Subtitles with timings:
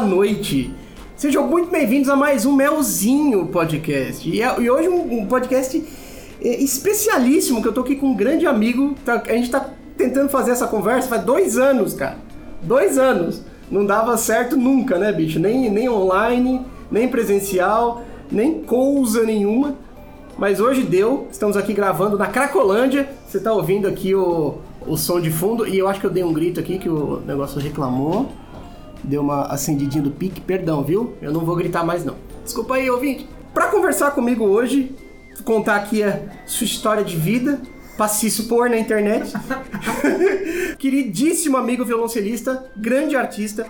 [0.00, 0.72] boa noite.
[1.14, 4.26] Sejam muito bem-vindos a mais um Melzinho Podcast.
[4.30, 5.84] E, é- e hoje um, um podcast
[6.40, 8.94] é, especialíssimo, que eu tô aqui com um grande amigo.
[9.04, 12.16] Tá- a gente tá tentando fazer essa conversa faz dois anos, cara.
[12.62, 13.42] Dois anos.
[13.70, 15.38] Não dava certo nunca, né, bicho?
[15.38, 19.76] Nem, nem online, nem presencial, nem coisa nenhuma.
[20.38, 23.06] Mas hoje deu, estamos aqui gravando na Cracolândia.
[23.28, 24.54] Você tá ouvindo aqui o,
[24.86, 27.20] o som de fundo e eu acho que eu dei um grito aqui que o
[27.26, 28.30] negócio reclamou.
[29.04, 31.14] Deu uma acendidinha do pique, perdão, viu?
[31.22, 32.16] Eu não vou gritar mais não.
[32.44, 33.28] Desculpa aí, ouvinte.
[33.54, 34.94] Pra conversar comigo hoje,
[35.44, 37.60] contar aqui a sua história de vida,
[37.96, 39.32] pra se expor na internet.
[40.78, 43.66] Queridíssimo amigo violoncelista, grande artista,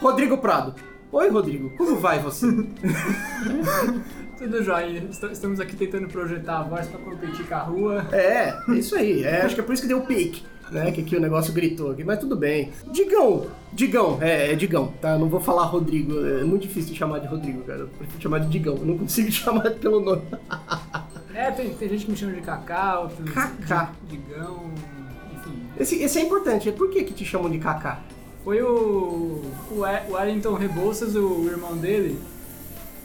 [0.00, 0.74] Rodrigo Prado.
[1.12, 2.46] Oi, Rodrigo, como vai você?
[4.38, 5.04] Tudo jóia.
[5.10, 8.06] Est- Estamos aqui tentando projetar a voz pra competir com a rua.
[8.12, 9.22] É, é isso aí.
[9.22, 10.90] É, acho que é por isso que deu o pique, né?
[10.92, 12.70] Que aqui o negócio gritou aqui, mas tudo bem.
[12.92, 15.18] Digão, Digão, é, é Digão, tá?
[15.18, 17.80] Não vou falar Rodrigo, é muito difícil chamar de Rodrigo, cara.
[17.80, 20.22] Eu prefiro chamar de Digão, eu não consigo chamar pelo nome.
[21.34, 23.92] É, tem, tem gente que me chama de Cacá, outros Cacá.
[24.08, 24.70] de Digão,
[25.34, 25.62] enfim.
[25.78, 28.00] Esse, esse é importante, por que que te chamam de Kaká?
[28.44, 32.18] Foi o, o o Wellington Rebouças, o irmão dele,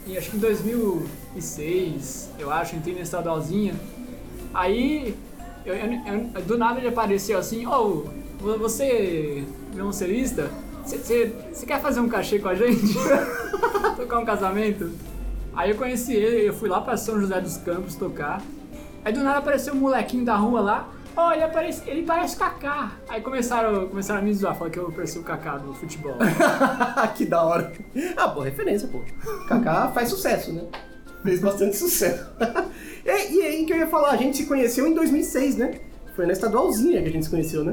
[0.06, 3.74] e acho que em 2006, eu acho, entrei na estadualzinha.
[4.54, 5.16] Aí,
[5.66, 8.04] eu- eu- eu- do nada ele apareceu assim, ô,
[8.40, 10.50] vo- você, violoncelista,
[10.84, 11.32] você
[11.66, 12.94] quer fazer um cachê com a gente?
[13.96, 14.90] tocar um casamento?
[15.54, 18.40] Aí eu conheci ele, eu fui lá pra São José dos Campos tocar.
[19.04, 20.88] Aí do nada apareceu um molequinho da rua lá.
[21.16, 22.92] Ó, ele, parece, ele parece Kaká.
[23.08, 26.14] Aí começaram, começaram a me zoar, falaram que eu parecia o Kaká do futebol.
[27.16, 27.72] que da hora.
[28.16, 29.00] Ah, boa referência, pô.
[29.48, 30.64] Kaká faz sucesso, né?
[31.26, 32.26] Fez bastante sucesso.
[33.04, 35.80] e, e aí que eu ia falar, a gente se conheceu em 2006, né?
[36.14, 37.72] Foi na estadualzinha que a gente se conheceu, né?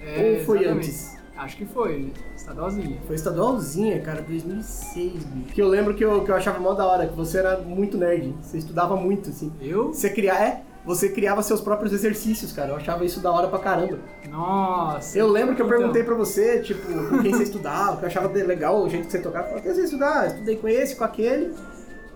[0.00, 0.88] Ou foi exatamente.
[0.88, 1.12] antes?
[1.36, 2.98] Acho que foi, estadualzinha.
[3.06, 5.54] Foi estadualzinha, cara, 2006, bicho.
[5.54, 7.96] Que eu lembro que eu, que eu achava mó da hora, que você era muito
[7.98, 8.34] nerd.
[8.42, 9.52] Você estudava muito, assim.
[9.60, 9.92] Eu?
[9.92, 12.70] Você criava, é, você criava seus próprios exercícios, cara.
[12.70, 13.98] Eu achava isso da hora pra caramba.
[14.30, 15.18] Nossa.
[15.18, 18.08] Eu lembro que eu Então, perguntei pra você, tipo, com quem você estudava, que eu
[18.08, 19.46] achava legal o jeito que você tocava.
[19.46, 20.26] Eu falei, quem você estudar?
[20.28, 21.54] Estudei com esse, com aquele.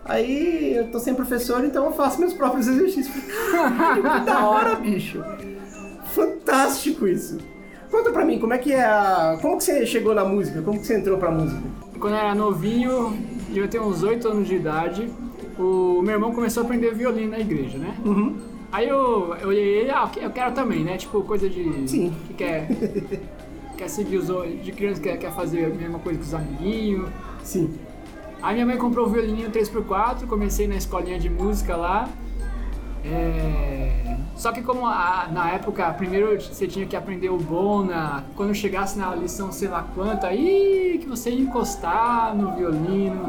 [0.09, 3.15] Aí eu tô sem professor, então eu faço meus próprios exercícios.
[3.17, 5.23] Que da hora, bicho.
[6.15, 7.39] Fantástico isso.
[7.91, 9.39] Conta pra mim, como é que é a...
[9.41, 10.63] Como que você chegou na música?
[10.63, 11.63] Como que você entrou pra música?
[11.99, 13.17] Quando eu era novinho,
[13.55, 15.09] eu tenho uns 8 anos de idade,
[15.59, 17.97] o meu irmão começou a aprender violino na igreja, né?
[18.05, 18.37] Uhum.
[18.71, 20.97] Aí eu, eu olhei ele, ah, eu quero também, né?
[20.97, 21.89] Tipo, coisa de.
[21.89, 22.13] Sim.
[22.27, 22.69] Que quer.
[23.77, 24.27] quer seguir os.
[24.63, 27.09] De criança que quer, quer fazer a mesma coisa que os amiguinhos.
[27.43, 27.75] Sim.
[28.47, 32.09] Aí minha mãe comprou o violininho 3x4, comecei na escolinha de música lá.
[33.05, 38.55] É, Só que como a- na época, primeiro você tinha que aprender o bona, quando
[38.55, 43.25] chegasse na lição sei lá quanto, aí que você ia encostar no violino.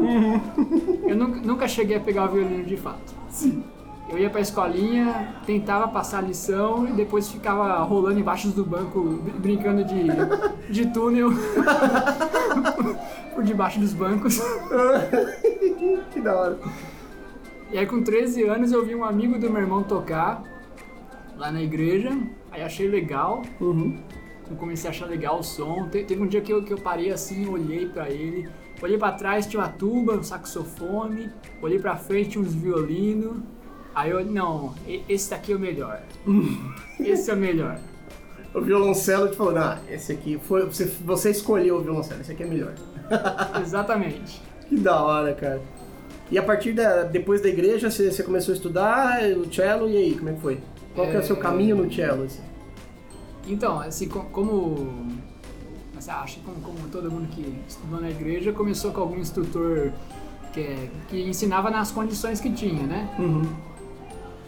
[1.08, 3.16] Eu nunca, nunca cheguei a pegar o violino de fato.
[3.32, 3.64] Sim.
[4.10, 9.02] Eu ia pra escolinha, tentava passar a lição e depois ficava rolando embaixo do banco,
[9.02, 10.06] br- brincando de,
[10.70, 11.30] de túnel
[13.38, 14.40] por debaixo dos bancos.
[16.12, 16.59] que da hora.
[17.72, 20.42] E aí com 13 anos eu vi um amigo do meu irmão tocar
[21.36, 22.09] lá na igreja,
[22.52, 24.00] aí achei legal, Uhum.
[24.50, 25.88] eu comecei a achar legal o som.
[25.90, 28.50] Te- Teve um dia que eu, que eu parei assim, olhei pra ele,
[28.81, 31.30] olhei pra trás, tinha uma tuba, um saxofone,
[31.62, 33.38] olhei pra frente, tinha uns violinos.
[33.94, 34.74] Aí eu, não,
[35.08, 36.02] esse daqui é o melhor.
[37.00, 37.80] Esse é o melhor.
[38.53, 40.66] O violoncelo te falou, ah, esse aqui foi.
[40.66, 42.74] Você, você escolheu o violoncelo, esse aqui é melhor.
[43.62, 44.42] Exatamente.
[44.68, 45.62] Que da hora, cara.
[46.31, 47.04] E a partir da.
[47.04, 50.42] Depois da igreja, você, você começou a estudar o cello, e aí, como é que
[50.42, 50.60] foi?
[50.95, 51.39] Qual que é o seu É.
[51.39, 52.24] caminho no cello?
[52.24, 52.42] Assim?
[53.48, 55.07] Então, assim, co- como.
[55.94, 59.92] Você acha que como, como todo mundo que estudou na igreja começou com algum instrutor
[60.54, 63.10] que, é- que ensinava nas condições que tinha, né?
[63.19, 63.44] Uhum.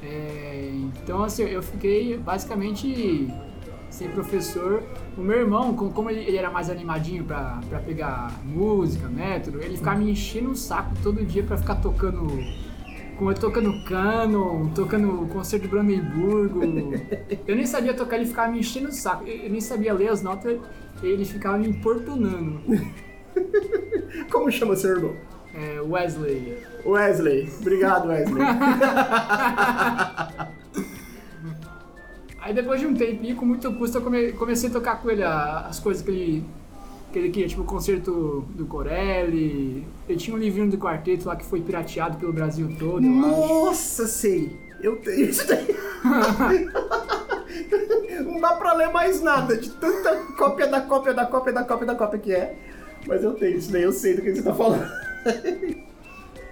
[0.03, 3.27] É, então, assim, eu fiquei basicamente
[3.89, 4.83] sem professor.
[5.17, 9.77] O meu irmão, com- como ele, era mais animadinho pra, pra pegar música, método, ele
[9.77, 12.27] ficava me enchendo o saco todo dia pra ficar tocando.
[13.17, 16.61] Com ele tocando cano, tocando concerto de Brandenburgo.
[17.45, 19.27] Eu nem sabia tocar, ele ficava me enchendo o saco.
[19.27, 20.57] Eu eu nem sabia ler as notas,
[21.03, 22.61] ele ficava me importunando.
[24.31, 25.13] Como chama seu irmão?
[25.53, 26.57] É, Wesley.
[26.85, 27.49] Wesley.
[27.59, 28.41] Obrigado, Wesley.
[32.41, 35.23] Aí depois de um tempinho, com muito custo, eu come- comecei a tocar com ele
[35.23, 36.43] a- as coisas que ele,
[37.11, 39.85] que ele queria, tipo o concerto do Corelli.
[40.07, 43.01] Ele tinha um livrinho do quarteto lá que foi pirateado pelo Brasil todo.
[43.01, 44.55] Nossa, sei.
[44.81, 45.75] Eu tenho isso daí.
[48.23, 51.87] Não dá pra ler mais nada de tanta cópia da cópia da cópia da cópia
[51.87, 52.55] da cópia que é.
[53.07, 54.89] Mas eu tenho, isso daí eu sei do que você tá falando.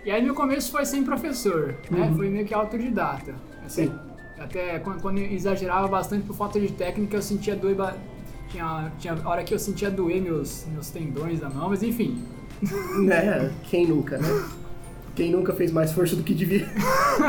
[0.03, 2.07] E aí no começo foi sem professor, né?
[2.07, 2.15] Uhum.
[2.17, 3.35] Foi meio que autodidata.
[3.67, 3.91] Sim.
[4.39, 7.75] Até quando, quando exagerava bastante por falta de técnica, eu sentia doer.
[7.75, 7.95] ba-
[8.49, 12.23] Tinha, tinha hora que eu sentia doer meus, meus tendões da mão, mas enfim.
[13.03, 13.51] né?
[13.63, 14.45] Quem nunca, né?
[15.15, 16.67] Quem nunca fez mais força do que devia?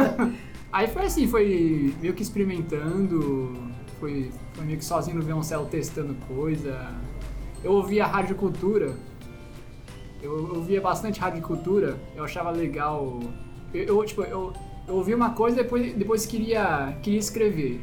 [0.70, 3.56] Aí foi assim, foi meio que experimentando,
[3.98, 6.92] foi, foi meio que sozinho no violoncelo testando coisa.
[7.64, 8.94] Eu ouvia rádio cultura,
[10.22, 13.18] eu ouvia bastante rádio cultura, eu achava legal.
[13.72, 14.52] Eu, eu, tipo, eu,
[14.88, 17.80] eu ouvia uma coisa e depois, depois queria, queria escrever.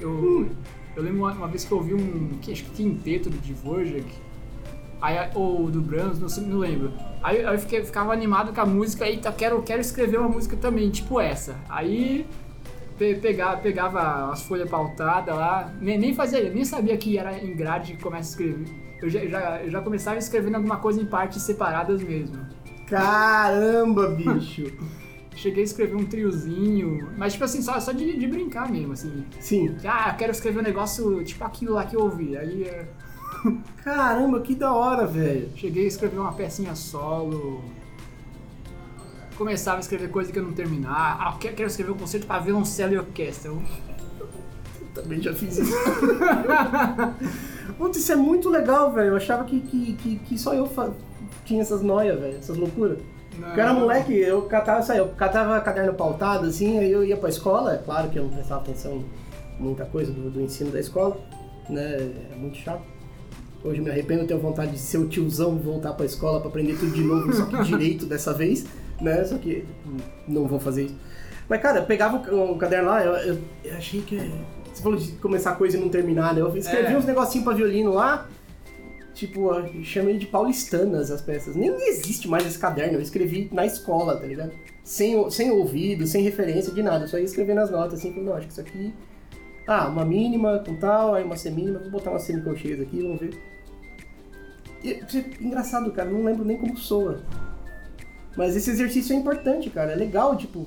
[0.00, 0.48] Eu,
[0.96, 4.06] eu lembro uma, uma vez que eu ouvi um que, acho que quinteto do Dvorak,
[5.00, 6.92] aí, ou do Brahms, não, não lembro.
[7.22, 10.56] Aí, aí eu fiquei, ficava animado com a música, eita, quero, quero escrever uma música
[10.56, 11.54] também, tipo essa.
[11.68, 12.26] Aí
[12.98, 17.54] pe, pegava, pegava as folhas pautadas lá, nem, nem fazia, nem sabia que era em
[17.54, 18.66] grade que começa a escrever.
[19.02, 22.38] Eu já, já, eu já começava escrevendo alguma coisa em partes separadas mesmo.
[22.86, 24.72] Caramba, bicho!
[25.34, 29.24] Cheguei a escrever um triozinho, mas tipo assim, só, só de, de brincar mesmo, assim.
[29.40, 29.74] Sim.
[29.84, 32.36] Ah, eu quero escrever um negócio tipo aquilo lá que eu ouvi.
[32.36, 32.86] Aí é,
[33.82, 35.48] Caramba, que da hora, velho.
[35.56, 37.64] cheguei a escrever uma pecinha solo.
[39.36, 41.16] Começava a escrever coisa que eu não terminar.
[41.18, 43.50] Ah, eu quero quero escrever um concerto pra violoncelo e orquestra.
[43.50, 43.62] Eu-
[44.94, 45.72] Também já fiz isso.
[47.78, 49.08] Putz, isso é muito legal, velho.
[49.08, 50.92] Eu achava que, que, que, que só eu fa-
[51.46, 52.98] tinha essas noias, velho, essas loucuras.
[53.44, 57.16] Porque eu era moleque, eu catava aí, eu catava caderno pautado, assim, aí eu ia
[57.16, 58.92] pra escola, é claro que eu não prestava atenção
[59.58, 61.16] em muita coisa do, do ensino da escola,
[61.68, 62.10] né?
[62.32, 62.82] É muito chato.
[63.64, 66.76] Hoje eu me arrependo, tenho vontade de ser o tiozão, voltar pra escola pra aprender
[66.76, 68.66] tudo de novo, só que direito dessa vez,
[69.00, 69.22] né?
[69.24, 69.64] Só que
[70.26, 70.96] não vou fazer isso.
[71.48, 74.16] Mas, cara, eu pegava o, o caderno lá, eu, eu- eu achei que.
[74.72, 76.40] Você falou de começar coisa e não terminar, né?
[76.40, 76.96] Eu escrevi É.
[76.96, 78.26] uns negocinhos pra violino lá,
[79.14, 79.48] tipo,
[79.82, 81.54] chamei de paulistanas as peças.
[81.54, 84.52] Nem existe mais esse caderno, eu escrevi na escola, tá ligado?
[84.82, 88.24] Sem, sem ouvido, sem referência de nada, eu só ia escrever nas notas assim, falei,
[88.24, 88.92] não, acho que isso aqui.
[89.66, 93.38] Ah, uma mínima com tal, aí uma semínima, vou botar umas semicolcheias aqui, vamos ver.
[94.82, 97.20] E, você- engraçado, cara, não lembro nem como soa.
[98.36, 99.92] Mas esse exercício é importante, cara.
[99.92, 100.66] É legal, tipo,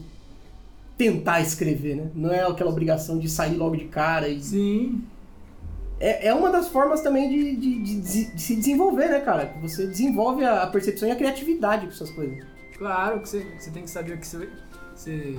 [0.97, 2.11] tentar escrever, né?
[2.15, 4.29] Não é aquela obrigação de sair logo de cara.
[4.29, 4.41] E...
[4.41, 5.03] Sim.
[5.99, 9.53] É, é uma das formas também de, de, de- de- se desenvolver, né, cara?
[9.61, 12.37] Você desenvolve a, a percepção e a criatividade com essas coisas.
[12.77, 14.49] Claro que você, você tem que saber o que você,
[14.93, 15.37] você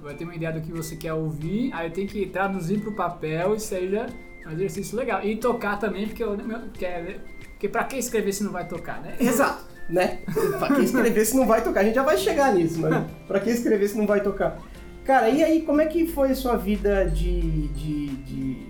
[0.00, 3.56] vai ter uma ideia do que você quer ouvir, aí tem que traduzir pro papel
[3.56, 4.06] e seja
[4.46, 5.24] um exercício legal.
[5.24, 7.18] E tocar também, porque, eu, porque, é-
[7.52, 9.16] porque pra que escrever se não vai tocar, né?
[9.18, 10.20] Exato, né?
[10.60, 11.80] pra que escrever se não vai tocar?
[11.80, 14.58] A gente já vai chegar nisso, mas pra que escrever se não vai tocar?
[15.04, 17.40] Cara, e aí, como é que foi a sua vida de.
[17.68, 18.67] de, de,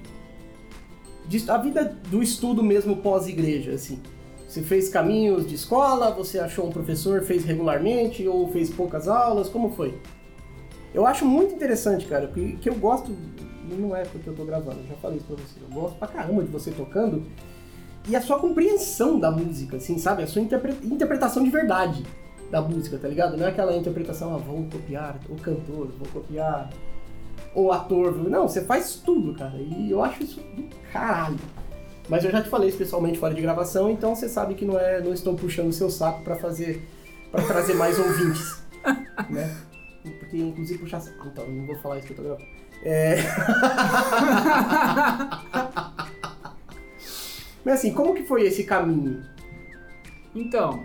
[1.28, 4.00] de- a vida do estudo mesmo pós-igreja, assim?
[4.48, 9.48] Você fez caminhos de escola, você achou um professor, fez regularmente ou fez poucas aulas?
[9.48, 9.98] Como foi?
[10.94, 13.14] Eu acho muito interessante, cara, porque que eu gosto.
[13.78, 15.60] Não é porque eu tô gravando, eu já falei isso pra você.
[15.60, 17.24] Eu gosto pra caramba de você tocando
[18.08, 20.22] e a sua compreensão da música, assim, sabe?
[20.22, 22.02] A sua interpre- interpretação de verdade
[22.50, 23.36] da música, tá ligado?
[23.36, 26.70] Não é aquela interpretação, ah, vou copiar o cantor, vou copiar
[27.64, 28.16] o ator.
[28.28, 29.56] Não, você faz tudo, cara.
[29.56, 31.38] E eu acho isso do caralho.
[32.08, 34.78] Mas eu já te falei isso pessoalmente fora de gravação, então você sabe que não
[34.78, 36.82] é, não estou puxando o seu saco pra fazer,
[37.30, 38.62] para trazer mais ouvintes,
[39.28, 39.54] né?
[40.18, 42.48] Porque inclusive puxar, então não vou falar isso que eu tô gravando.
[42.82, 43.16] É...
[47.62, 49.22] Mas assim, como que foi esse caminho?
[50.34, 50.82] Então,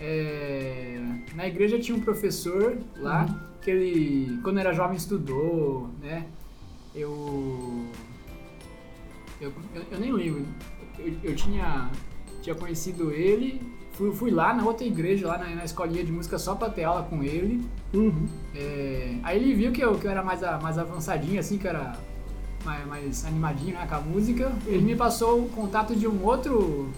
[0.00, 0.98] é,
[1.34, 3.26] na igreja tinha um professor lá
[3.64, 6.26] que ele, quando era jovem, estudou, né?
[6.94, 7.86] Eu.
[9.40, 10.44] Eu, eu, eu nem lembro.
[10.98, 11.90] Eu, eu tinha,
[12.42, 13.60] tinha conhecido ele,
[13.92, 16.84] fui, fui lá na outra igreja, lá na, na escolinha de música, só pra ter
[16.84, 17.66] aula com ele.
[17.94, 18.28] Uhum.
[18.54, 21.70] É, aí ele viu que eu, que eu era mais, mais avançadinho, assim, que eu
[21.70, 21.98] era
[22.64, 24.52] mais, mais animadinho né, com a música.
[24.66, 26.92] Ele me passou o contato de um outro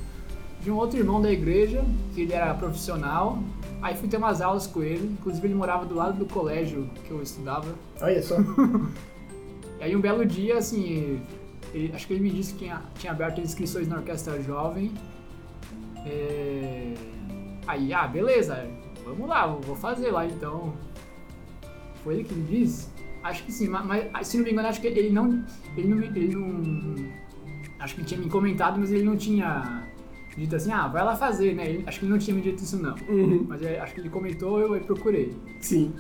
[0.63, 3.39] de um outro irmão da igreja, que ele era profissional.
[3.83, 7.11] Aí fui ter umas aulas com ele, inclusive ele morava do lado do colégio que
[7.11, 7.75] eu estudava.
[8.01, 8.37] Olha só.
[9.79, 11.21] E aí um belo dia, assim,
[11.75, 14.91] ele- acho que ele me disse que tinha, tinha aberto inscrições na Orquestra Jovem.
[16.07, 16.95] É,
[17.67, 18.67] Aí, ah, beleza,
[19.05, 20.73] vamos lá, vou fazer lá então.
[22.03, 22.89] Foi ele que me disse?
[23.23, 25.45] Acho que sim, ma- mas, se não me engano, acho que ele não.
[25.77, 26.03] Ele não.
[26.03, 27.07] Ele não
[27.81, 29.83] acho que ele tinha me comentado, mas ele não tinha
[30.37, 31.69] dito assim, ah, vai lá fazer, né?
[31.69, 32.95] Ele- acho que ele não tinha me dito isso não.
[33.09, 33.45] Uhum.
[33.49, 35.35] Mas é, acho que ele comentou, eu, eu procurei.
[35.61, 35.93] Sim.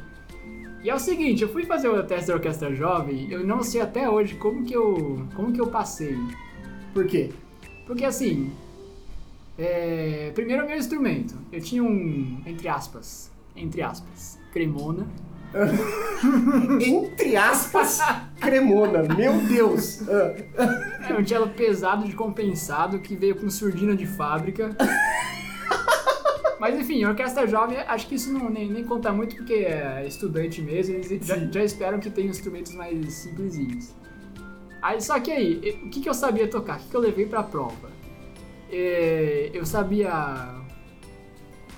[0.85, 3.81] E é o seguinte, eu fui fazer o teste da orquestra jovem, eu não sei
[3.81, 6.17] até hoje como que eu, como que eu passei.
[6.95, 7.31] Por quê?
[7.87, 8.51] Porque assim,
[9.59, 11.35] É, primeiro o meu instrumento.
[11.51, 15.07] Eu tinha um, entre aspas, entre aspas, cremona.
[16.81, 18.01] Entre aspas,
[18.41, 19.03] cremona.
[19.15, 20.01] Meu Deus.
[20.09, 24.77] É um cello pesado de compensado que veio com surdina de fábrica.
[26.59, 30.63] Mas enfim, orquestra jovem, acho que isso não, nem, nem conta muito porque é estudante
[30.63, 33.95] mesmo, eles já, já esperam que tenha instrumentos mais simplesinhos.
[34.81, 36.79] Aí, só que aí, o que, que eu sabia tocar?
[36.79, 37.91] O que, que eu levei pra prova?
[38.71, 40.55] É, eu sabia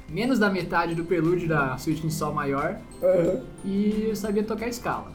[0.08, 3.42] menos da metade do prelúdio da suíte em sol maior Aham.
[3.64, 5.12] e eu sabia tocar escala.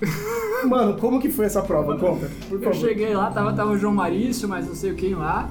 [0.68, 1.96] Mano, como que foi essa prova?
[1.98, 2.74] Conta, por Eu favor.
[2.74, 5.50] cheguei lá, tava, tava o João Marício, mas não sei quem lá.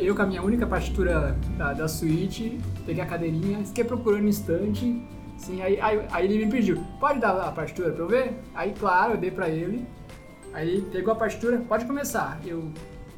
[0.00, 4.28] Eu com a minha única partitura da, da suíte, peguei a cadeirinha, fiquei procurando um
[4.28, 5.00] instante.
[5.36, 8.34] Assim, aí, aí, aí ele me pediu, pode dar a partitura pra eu ver?
[8.54, 9.86] Aí, claro, eu dei pra ele.
[10.52, 12.40] Aí ele pegou a partitura, pode começar.
[12.44, 12.70] Eu,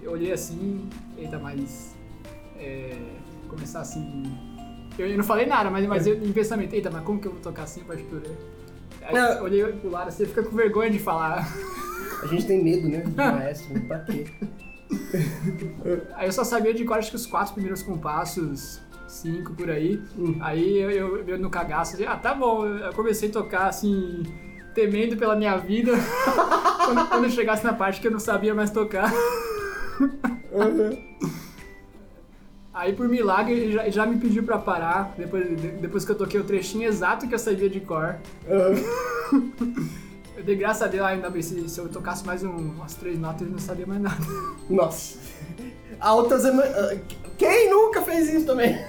[0.03, 1.97] eu olhei assim, eita, mas.
[2.59, 2.97] É,
[3.49, 4.25] começar assim.
[4.99, 7.41] Eu, não falei nada, mas, mas eu em pensamento, eita, mas como que eu vou
[7.41, 8.29] tocar assim a partitura?
[9.03, 11.49] Aí eu olhei pro lado assim, fica com vergonha de falar.
[12.23, 12.99] A gente tem medo, né?
[13.07, 13.81] De maestro, né?
[13.87, 14.27] pra quê?
[16.15, 20.03] Aí eu só sabia de quase que os quatro primeiros compassos, cinco por aí.
[20.19, 20.37] Hum.
[20.41, 22.67] Aí eu, eu, eu no cagaço, assim, ah, tá bom.
[22.67, 24.25] Eu comecei a tocar assim,
[24.75, 25.93] temendo pela minha vida.
[26.85, 29.12] quando, quando eu chegasse na parte que eu não sabia mais tocar.
[30.53, 30.97] Aham.
[32.78, 36.12] Aí por milagre ele já, ele já me pediu pra parar, depois, de- depois que
[36.12, 38.14] eu toquei o trechinho exato que eu sabia de cor.
[38.49, 39.50] Aham.
[40.37, 43.18] Eu dei graça a Deus ainda bem, se, se eu tocasse mais um- umas três
[43.18, 44.25] notas eu não sabia mais nada.
[44.70, 45.18] Nossa.
[45.99, 46.97] Altas ah,
[47.37, 48.78] Quem nunca fez isso também?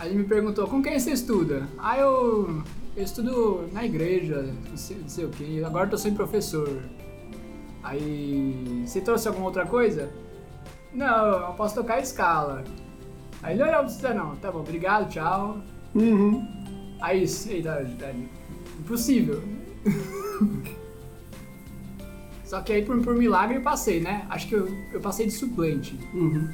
[0.00, 1.68] Aí ele me perguntou, com quem você estuda?
[1.78, 2.60] Ah, eu,
[2.96, 6.68] eu estudo na igreja, não sei, não sei o que, agora eu tô sem professor.
[7.86, 10.10] Aí, você trouxe alguma outra coisa?
[10.92, 12.64] Não, eu posso tocar escala.
[13.42, 15.58] Aí ele, não, não precisa não, tá bom, obrigado, tchau.
[15.94, 16.44] Uhum.
[17.00, 18.14] Aí, eita, é
[18.80, 19.40] impossível.
[22.44, 24.26] Só que aí, por, por milagre, eu passei, né?
[24.30, 25.96] Acho que eu, eu passei de suplente.
[26.12, 26.48] Uhum.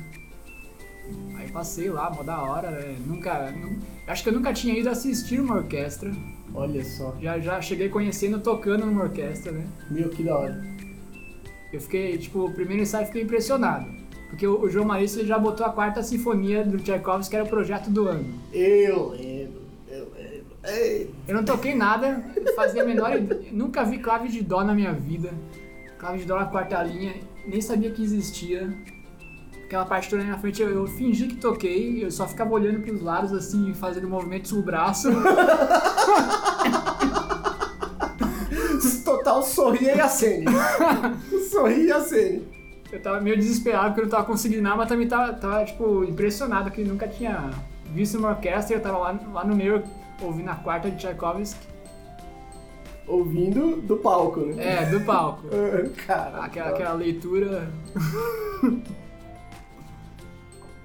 [1.37, 2.97] Aí passei lá, mó da hora, né?
[3.07, 3.51] Nunca.
[3.53, 6.11] nu- acho que eu nunca tinha ido assistir uma orquestra.
[6.55, 7.15] Olha só.
[7.21, 9.67] Já, já cheguei conhecendo tocando numa orquestra, né?
[9.91, 10.72] Meu, que da hora.
[11.73, 13.87] Eu fiquei, tipo, o primeiro ensaio fiquei impressionado.
[14.29, 17.49] Porque o, o João Maurício já botou a quarta sinfonia do Tchaikovsky, que era o
[17.49, 18.27] projeto do ano.
[18.53, 19.63] Eu lembro.
[19.89, 20.57] Eu lembro.
[20.65, 21.11] Ei.
[21.27, 22.25] Eu não toquei nada,
[22.55, 23.43] fazia a menor ideia.
[23.53, 25.31] Nunca vi clave de dó na minha vida.
[25.99, 27.15] Clave de dó na quarta linha,
[27.47, 28.73] nem sabia que existia.
[29.65, 33.01] Aquela partitura na minha frente, eu, eu fingi que toquei, eu só ficava olhando pros
[33.01, 35.09] lados assim, fazendo movimentos com o braço.
[39.23, 40.47] Total sorria e acene.
[41.49, 42.49] sorria e acene.
[42.91, 46.03] Eu tava meio desesperado porque eu não tava conseguindo nada, mas também tava, tava tipo,
[46.05, 47.51] impressionado que nunca tinha
[47.95, 49.83] visto uma orquestra eu tava lá, lá no meio
[50.21, 51.69] ouvindo a quarta de Tchaikovsky.
[53.07, 54.83] Ouvindo do palco, né?
[54.83, 55.45] É, do palco.
[56.07, 56.45] Cara.
[56.45, 57.71] Aquela, aquela leitura.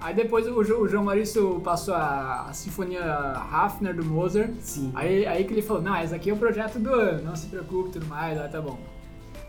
[0.08, 4.50] Aí depois o, Jo- o João Maurício passou a, a Sinfonia Hafner do Mozart.
[4.62, 4.90] Sim.
[4.94, 7.46] Aí, aí que ele falou, não, esse aqui é o projeto do ano, não se
[7.48, 8.78] preocupe tudo mais, aí tá bom.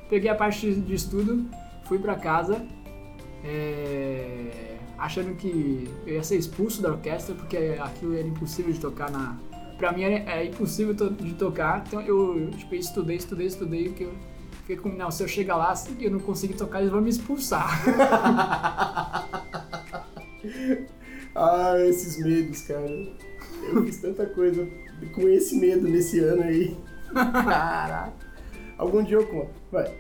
[0.10, 1.46] Peguei a parte de, estudo,
[1.86, 2.62] fui pra casa,
[3.42, 9.10] é, achando que eu ia ser expulso da orquestra, porque aquilo era impossível de tocar
[9.10, 9.38] na...
[9.78, 14.04] Pra mim era, era impossível to- de tocar, então eu tipo, estudei, estudei, estudei, que
[14.04, 14.14] eu
[14.58, 17.10] fiquei com, não, se eu chegar lá e eu não conseguir tocar, eles vão me
[17.10, 17.82] expulsar.
[21.36, 22.90] Ah, esses medos, cara.
[23.72, 24.68] Eu fiz tanta coisa
[25.14, 26.76] com esse medo nesse ano aí.
[27.14, 28.14] Caraca.
[28.78, 29.52] Algum dia eu conto.
[29.72, 29.94] Vai.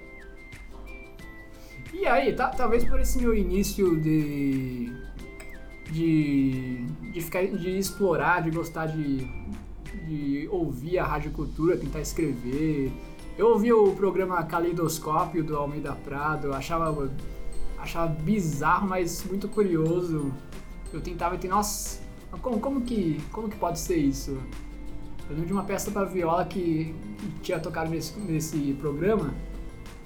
[1.93, 4.91] E aí, ta- talvez por esse meu início de.
[5.91, 6.85] de.
[7.13, 7.45] de ficar.
[7.45, 9.17] de explorar, de gostar de.
[10.07, 12.91] de ouvir a Rádio Cultura, tentar escrever.
[13.37, 17.09] Eu ouvia o programa Caleidoscópio do Almeida Prado, eu achava.
[17.81, 20.31] Achava bizarro, mas muito curioso.
[20.91, 21.99] Eu tentava entender, nossa,
[22.41, 23.21] como, como que.
[23.31, 24.31] como que pode ser isso?
[25.29, 29.33] Eu lembro de uma peça para viola que, que tinha tocado nesse, nesse programa.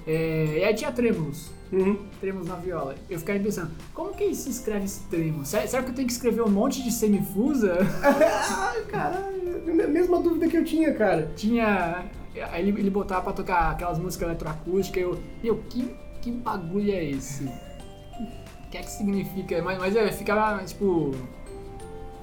[0.05, 1.97] É, e aí tinha trêmos Uhum.
[2.21, 2.93] tremos na viola.
[3.09, 5.43] Eu ficava pensando, como que se escreve esse tremo?
[5.43, 7.79] Será, será que eu tenho que escrever um monte de semifusa?
[8.03, 9.63] Ah, caralho.
[9.83, 11.31] a Mesma dúvida que eu tinha, cara.
[11.35, 12.05] Tinha.
[12.51, 15.01] Aí ele, ele botava pra tocar aquelas músicas eletroacústicas.
[15.01, 15.89] Eu, meu, que,
[16.23, 17.43] que bagulho é esse?
[17.43, 19.61] O que é que significa?
[19.61, 21.11] Mas, mas eu ficava, tipo.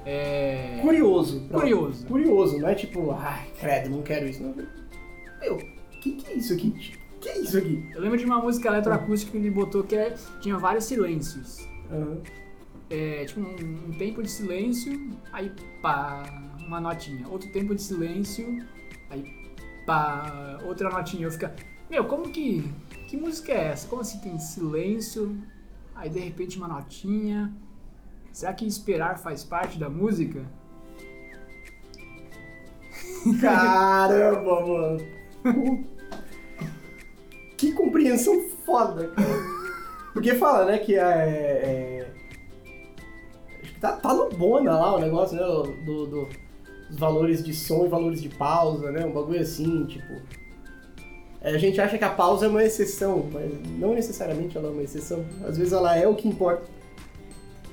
[0.05, 0.79] É.
[0.81, 1.41] Curioso.
[1.51, 2.05] Curioso.
[2.07, 4.41] Curioso, não é tipo, ai, credo, não quero isso.
[4.41, 4.55] Não.
[5.39, 6.99] Meu, o que, que é isso aqui?
[7.21, 7.87] que é isso aqui?
[7.93, 11.59] Eu lembro de uma música eletroacústica que ele botou que é- tinha vários silêncios.
[11.91, 12.17] Aham.
[12.89, 15.51] É, tipo um, um tempo de silêncio, aí
[15.83, 16.23] pá,
[16.67, 17.27] uma notinha.
[17.29, 18.65] Outro tempo de silêncio,
[19.09, 19.23] aí
[19.85, 21.27] pá, outra notinha.
[21.27, 21.53] Eu fica,
[21.89, 22.63] meu, como que.
[23.11, 23.89] Que música é essa?
[23.89, 25.37] Como assim tem silêncio,
[25.93, 27.53] aí de repente uma notinha?
[28.31, 30.45] Será que esperar faz parte da música?
[33.41, 35.85] Caramba, mano.
[37.57, 39.27] que compreensão foda, cara.
[40.13, 41.01] Porque fala, né, que é.
[41.01, 42.13] é-
[43.61, 45.43] Acho que tá, tá no Bona lá o negócio, né?
[45.85, 46.29] Do, do-
[46.89, 49.05] dos valores de som e valores de pausa, né?
[49.05, 50.13] Um bagulho assim, tipo.
[51.41, 54.83] A gente acha que a pausa é uma exceção, mas não necessariamente ela é uma
[54.83, 55.25] exceção.
[55.43, 56.63] Às vezes ela é o que importa.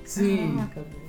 [0.04, 0.54] Sim.
[0.56, 1.08] Caraca, velho.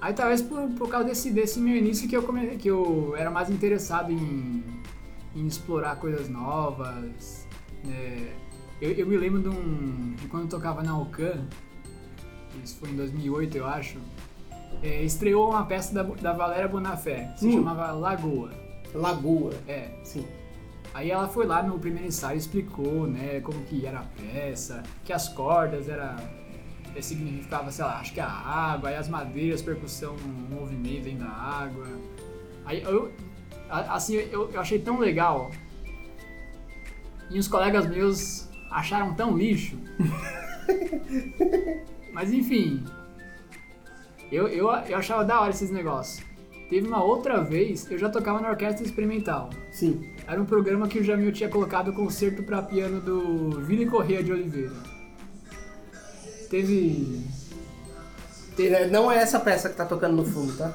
[0.00, 3.30] Aí talvez por, por causa desse, desse meu início que eu, come, que eu era
[3.30, 4.62] mais interessado em,
[5.34, 7.46] em explorar coisas novas.
[7.84, 8.28] né?
[8.80, 11.44] Eu, eu me lembro de, um, de quando eu tocava na Alcan,
[12.64, 13.98] isso foi em 2008 eu acho,
[14.82, 17.52] é, estreou uma peça da, da Valéria Bonafé, se Hum.
[17.54, 18.50] chamava Lagoa.
[18.94, 19.52] Lagoa.
[19.66, 20.24] É, Sim.
[20.98, 24.82] Aí ela foi lá no primeiro ensaio e explicou, né, como que era a peça,
[25.04, 26.16] que as cordas era
[26.92, 30.16] eh, significava, sei lá, acho que a água, aí as madeiras, percussão,
[30.50, 31.86] movimento dentro da água.
[32.64, 33.12] Aí eu,
[33.70, 35.52] assim, eu, eu achei tão legal.
[37.30, 39.78] E os colegas meus acharam tão lixo.
[42.12, 42.84] Mas enfim,
[44.32, 46.26] eu, eu, eu achava da hora esses negócios.
[46.68, 49.50] Teve uma outra vez, eu já tocava na orquestra experimental.
[49.70, 50.17] Sim.
[50.28, 54.22] Era um programa que o Jamil tinha colocado o concerto para piano do Vini Correia
[54.22, 54.74] de Oliveira.
[56.50, 57.22] Teve.
[58.58, 60.72] É, Não é essa peça que tá tocando no fundo, tá?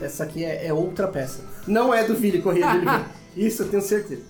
[0.00, 1.40] Essa aqui é, é outra peça.
[1.66, 3.06] Não é do Vili Corrêa de Oliveira.
[3.36, 4.22] Isso eu tenho certeza.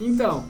[0.00, 0.44] Então,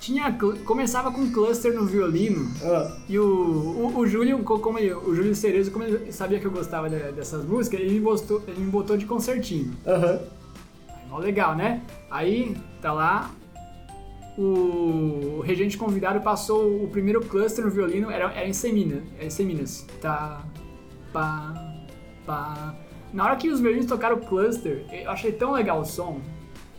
[0.00, 4.78] tinha começava com um cluster no violino Ah, e o, o, o Júlio, co- como
[4.78, 8.00] ele, o Júlio Cerezo, como ele sabia que eu gostava de- dessas músicas, ele me,
[8.00, 9.72] botou, ele me botou de concertinho.
[9.86, 10.20] Aham.
[11.12, 11.82] Mó legal, né?
[12.10, 13.30] Aí, tá lá,
[14.38, 19.30] o regente convidado passou o primeiro cluster no violino, era, era em seminas, era em
[19.30, 19.86] seminas.
[20.00, 20.42] Tá,
[21.12, 21.52] pá,
[22.24, 22.74] pá.
[23.12, 26.18] Na hora que os violinos tocaram o cluster, eu achei tão legal o som.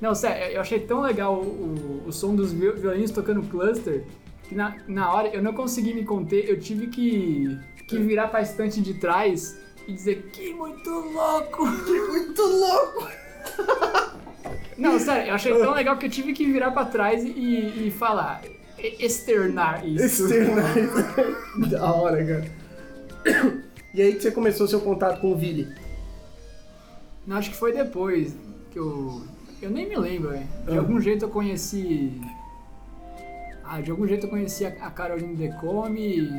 [0.02, 4.04] Não, sério, eu achei tão legal o, o, o som dos vi- violinos tocando cluster,
[4.50, 7.56] que na, na hora eu não consegui me conter, eu tive que,
[7.88, 11.68] que virar pra estante de trás e dizer, que muito louco!
[11.68, 13.08] Muito louco!
[14.78, 17.92] Não, sério, eu achei tão legal que eu tive que virar pra trás e, e
[17.92, 18.42] falar,
[18.78, 20.24] externar isso.
[20.26, 20.74] Externar.
[21.70, 22.52] da hora, cara.
[23.94, 25.68] E aí que você começou seu contato com o Vili?
[27.26, 28.36] Não, acho que foi depois
[28.72, 29.22] que eu.
[29.62, 30.48] Eu nem me lembro, velho.
[30.66, 30.80] De Ah.
[30.80, 32.20] algum jeito eu conheci.
[33.64, 36.30] Ah, de algum jeito eu conheci a a Caroline Decome.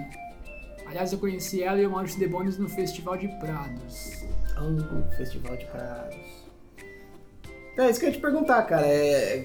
[0.86, 4.24] Aliás, eu conheci ela e o Maurício De Bonis no Festival de Prados.
[4.58, 6.16] Oh, Festival de Prados.
[7.76, 8.86] É isso que eu ia te perguntar, cara.
[8.86, 9.42] É...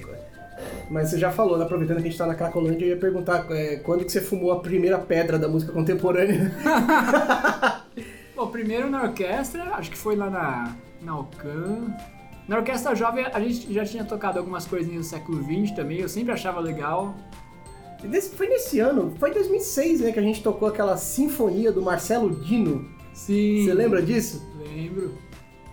[0.89, 1.63] Mas você já falou, né?
[1.63, 4.51] aproveitando que a gente tá na Cracolândia, eu ia perguntar é, quando que você fumou
[4.51, 6.51] a primeira pedra da música contemporânea?
[8.35, 11.93] Bom, primeiro na orquestra, acho que foi lá na, na Alcan.
[12.47, 16.09] Na orquestra jovem a gente já tinha tocado algumas coisinhas do século XX também, eu
[16.09, 17.15] sempre achava legal.
[18.03, 21.71] E nesse- Foi nesse ano, foi em 2006, né, que a gente tocou aquela sinfonia
[21.71, 22.85] do Marcelo Dino.
[23.13, 23.65] Sim.
[23.65, 24.45] Você lembra disso?
[24.57, 25.13] Lembro.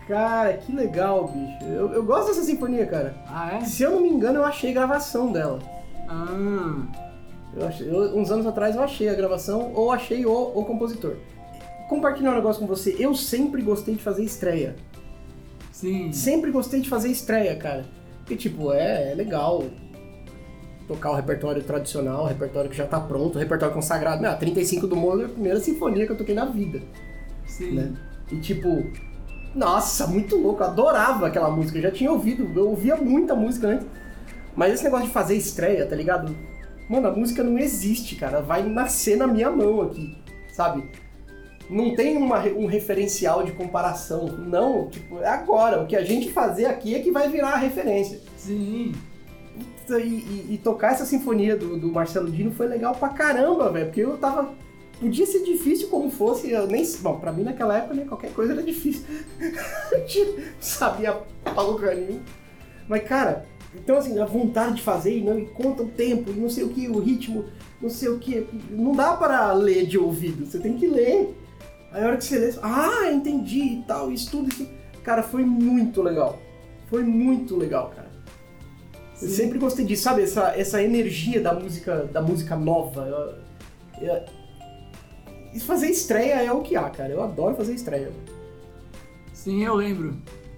[0.07, 1.65] Cara, que legal, bicho.
[1.65, 3.13] Eu, eu gosto dessa sinfonia, cara.
[3.27, 3.61] Ah, é?
[3.65, 5.59] Se eu não me engano, eu achei gravação dela.
[6.07, 6.81] Ah.
[7.55, 11.15] Eu achei- eu- uns anos atrás eu achei a gravação ou achei o, o compositor.
[11.89, 14.75] Compartilhar um negócio com você, eu sempre gostei de fazer estreia.
[15.71, 16.11] Sim.
[16.11, 17.85] Sempre gostei de fazer estreia, cara.
[18.19, 19.63] Porque, tipo, é, é legal
[20.87, 24.21] tocar o repertório tradicional, o repertório que já tá pronto, o repertório consagrado.
[24.21, 26.81] Não, a 35 do Mozart é a primeira sinfonia que eu toquei na vida,
[27.45, 27.71] Sim.
[27.71, 27.93] né?
[28.31, 28.67] E, tipo,
[29.57, 33.67] nossa, muito louco, eu adorava aquela música, eu já tinha ouvido, eu ouvia muita música
[33.67, 33.87] antes.
[34.55, 36.35] Mas esse negócio de fazer estreia, tá ligado?
[36.89, 40.15] Mano, a música não existe, cara, vai nascer na minha mão aqui,
[40.51, 40.83] sabe?
[41.69, 46.31] Não tem uma, um referencial de comparação, não, tipo, é agora, o que a gente
[46.31, 48.19] fazer aqui é que vai virar a referência.
[48.37, 48.93] Sim.
[49.89, 53.85] E, e- e tocar essa sinfonia do, do Marcelo Dino foi legal pra caramba, velho,
[53.87, 54.49] porque eu tava.
[54.99, 56.83] Podia ser difícil como fosse, eu nem.
[57.01, 59.05] Bom, pra mim naquela época, né, qualquer coisa era difícil.
[59.39, 62.19] eu sabia paluca nenhum.
[62.87, 66.39] Mas, cara, então assim, a vontade de fazer e não e conta o tempo, e
[66.39, 67.45] não sei o que, o ritmo,
[67.81, 68.47] não sei o que.
[68.71, 71.37] Não dá para ler de ouvido, você tem que ler.
[71.91, 74.67] Aí a hora que você lê, ah, entendi e tal, isso tudo, isso.
[75.03, 76.39] Cara, foi muito legal.
[76.89, 78.07] Foi muito legal, cara.
[79.21, 80.21] Eu sempre gostei disso, sabe?
[80.21, 83.07] Essa, essa energia da música, da música nova.
[84.01, 84.36] Eu- eu-
[85.57, 87.11] e fazer estreia é o que há, cara.
[87.11, 88.11] Eu adoro fazer estreia.
[89.33, 90.15] Sim, eu lembro.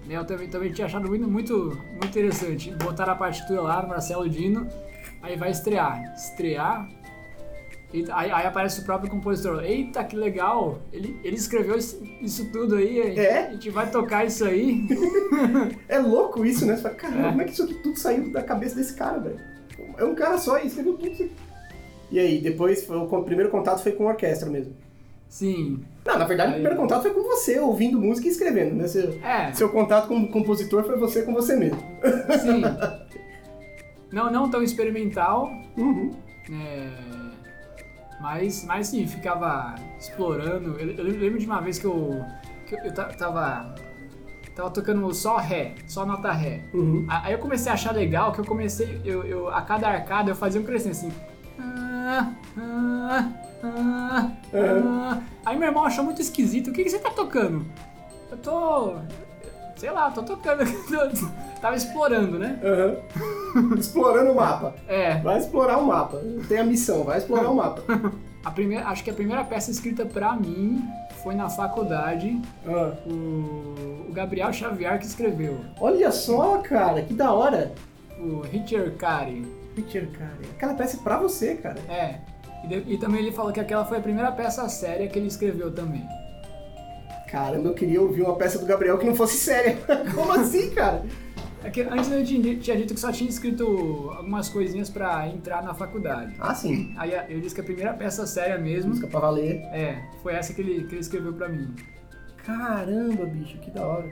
[0.08, 2.70] Eu também, também tinha achado muito, muito, muito interessante.
[2.74, 4.66] Botaram a partitura lá, Marcelo Dino,
[5.22, 6.02] aí vai estrear.
[6.14, 6.88] Estrear.
[7.94, 9.62] e aí, aí aparece o próprio compositor.
[9.64, 10.78] Eita, que legal!
[10.92, 12.98] Ele, ele escreveu isso, isso tudo aí.
[13.18, 13.46] É?
[13.48, 14.86] A gente vai tocar isso aí.
[15.88, 16.76] É louco isso, né?
[16.76, 17.30] Você fala, caramba, É.
[17.30, 19.40] como é que isso aqui tudo saiu da cabeça desse cara, velho?
[19.96, 21.32] É um cara só e escreveu tudo isso aqui.
[22.10, 24.74] E aí, depois, foi- o primeiro contato foi com a orquestra mesmo.
[25.30, 25.82] Sim.
[26.04, 28.86] Não, na verdade, o Aí- primeiro contato foi com você, ouvindo música e escrevendo, né?
[28.88, 31.78] Seu, É, seu contato com o compositor foi você com você mesmo.
[32.42, 32.62] sim.
[34.12, 36.10] Não, não tão experimental, Uhum.
[36.50, 36.90] É,
[38.20, 40.76] mas, mas sim, ficava explorando.
[40.80, 42.20] Eu, eu lembro de uma vez que eu,
[42.66, 43.72] que eu, eu ta- tava,
[44.56, 46.64] tava tocando só Ré, só nota Ré.
[46.74, 47.06] Uhum.
[47.08, 50.34] Aí eu comecei a achar legal que eu comecei, eu, eu, a cada arcada eu
[50.34, 51.12] fazia um crescendo assim.
[51.60, 53.28] Ah, ah,
[53.62, 55.20] ah, ah.
[55.44, 56.68] Aí meu irmão achou muito esquisito.
[56.68, 57.64] O que, que você tá tocando?
[58.30, 58.94] Eu tô.
[59.76, 60.64] Sei lá, tô tocando.
[61.60, 62.58] Tava explorando, né?
[62.62, 63.76] Aham.
[63.78, 64.74] Explorando o mapa.
[64.88, 65.18] É.
[65.20, 66.20] Vai explorar o mapa.
[66.48, 67.82] Tem a missão, vai explorar o mapa.
[68.42, 70.82] A primeira, acho que a primeira peça escrita pra mim
[71.22, 72.94] foi na faculdade, Ah.
[73.06, 75.60] o, o Gabriel Xavier que escreveu.
[75.78, 77.74] Olha só, cara, que da hora.
[78.18, 79.46] O Richard Cary.
[79.76, 81.78] Richard, cara, aquela peça é pra você, cara.
[81.86, 82.20] É.
[82.64, 85.28] E, de- e também ele falou que aquela foi a primeira peça séria que ele
[85.28, 86.06] escreveu também.
[87.28, 89.78] Caramba, eu queria ouvir uma peça do Gabriel que não fosse séria.
[90.14, 91.02] Como assim, cara?
[91.62, 95.62] É que antes eu tinha, tinha dito que só tinha escrito algumas coisinhas pra entrar
[95.62, 96.34] na faculdade.
[96.40, 96.92] Ah, sim.
[96.96, 99.56] Aí ele disse que a primeira peça séria mesmo, Música pra valer.
[99.72, 101.74] é, foi essa que ele, que ele escreveu pra mim.
[102.44, 104.10] Caramba, bicho, que da hora.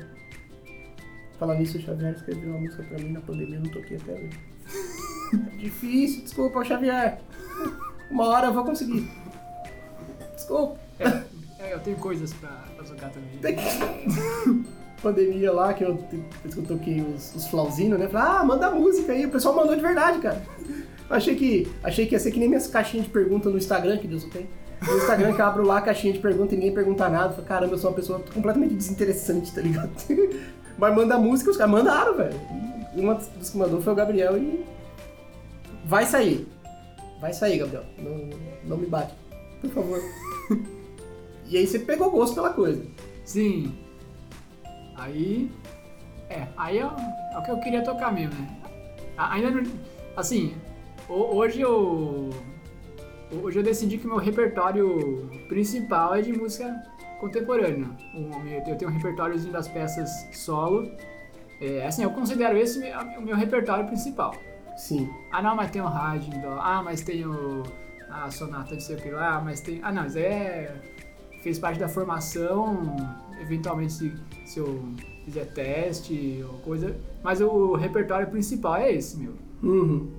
[1.39, 4.13] Falar nisso, o Xavier escreveu uma música pra mim na pandemia, eu não toquei até
[4.13, 4.41] hoje.
[5.57, 7.19] Difícil, desculpa, Xavier.
[8.11, 9.09] Uma hora eu vou conseguir.
[10.35, 10.79] Desculpa.
[10.99, 13.38] É, eu tenho coisas pra, pra tocar também.
[13.40, 13.57] Tem
[15.03, 18.09] Pandemia lá, que eu, que eu toquei os, os flauzinos, né?
[18.09, 19.27] Falei, ah, manda música aí.
[19.27, 20.42] O pessoal mandou de verdade, cara.
[21.09, 24.09] Achei que, achei que ia ser que nem minhas caixinhas de pergunta no Instagram, que
[24.09, 24.49] Deus o tem.
[24.83, 27.31] No Instagram que eu abro lá a caixinha de pergunta e ninguém pergunta nada.
[27.31, 29.90] Falei, caramba, eu sou uma pessoa completamente desinteressante, tá ligado?
[30.77, 32.35] Mas manda música, os caras mandaram, velho.
[32.94, 34.64] Uma dos que mandou foi o Gabriel e.
[35.85, 36.47] Vai sair.
[37.21, 37.85] Vai sair, Gabriel.
[37.99, 38.31] Não,
[38.65, 39.15] não me bate.
[39.61, 40.01] Por favor.
[41.51, 42.85] E aí você pegou gosto pela coisa.
[43.25, 43.73] Sim.
[44.97, 45.51] Aí.
[46.29, 46.91] É, aí é, o-
[47.33, 48.59] é o que eu queria tocar mesmo, né?
[49.17, 49.63] Ainda não.
[50.15, 50.55] Assim,
[51.09, 52.29] ho- hoje eu.
[53.43, 56.71] Hoje eu decidi que meu repertório principal é de música
[57.19, 57.89] contemporânea.
[58.67, 60.91] Eu tenho um repertóriozinho das peças solo.
[61.63, 62.79] É, assim, eu considero esse
[63.17, 64.35] o meu repertório principal.
[64.79, 65.11] Sim.
[65.33, 66.59] Ah não, mas tem o Haydn, dó.
[66.61, 67.62] ah, mas tem o,
[68.09, 69.81] a sonata de sei o que lá, mas tem.
[69.83, 70.83] Ah não, isso aí é.
[71.43, 72.97] Fez parte da formação,
[73.41, 74.12] eventualmente se,
[74.45, 74.83] se eu
[75.25, 76.97] fizer teste ou coisa.
[77.23, 79.35] Mas o repertório principal é esse, meu.
[79.62, 80.11] Uhum.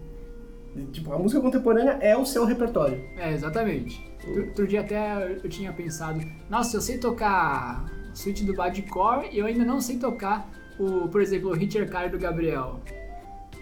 [0.91, 3.03] Tipo, a música contemporânea é o seu repertório.
[3.17, 4.05] É, exatamente.
[4.27, 9.39] Outro, outro dia até eu tinha pensado, nossa, eu sei tocar suíte do Badcore e
[9.39, 12.79] eu ainda não sei tocar o, por exemplo, o Richard Carey do Gabriel.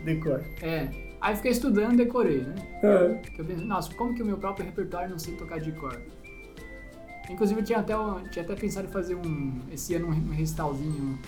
[0.03, 0.43] Decor.
[0.61, 0.87] É.
[1.19, 2.55] Aí fiquei estudando e decorei, né?
[3.33, 5.99] Que eu pensei, nossa, como que o meu próprio repertório não sei tocar de cor?
[7.29, 7.93] Inclusive eu tinha até,
[8.29, 11.19] tinha até pensado em fazer um, esse ano um recitalzinho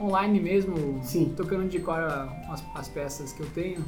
[0.00, 1.32] online mesmo, Sim.
[1.36, 3.84] tocando de cor as, as peças que eu tenho,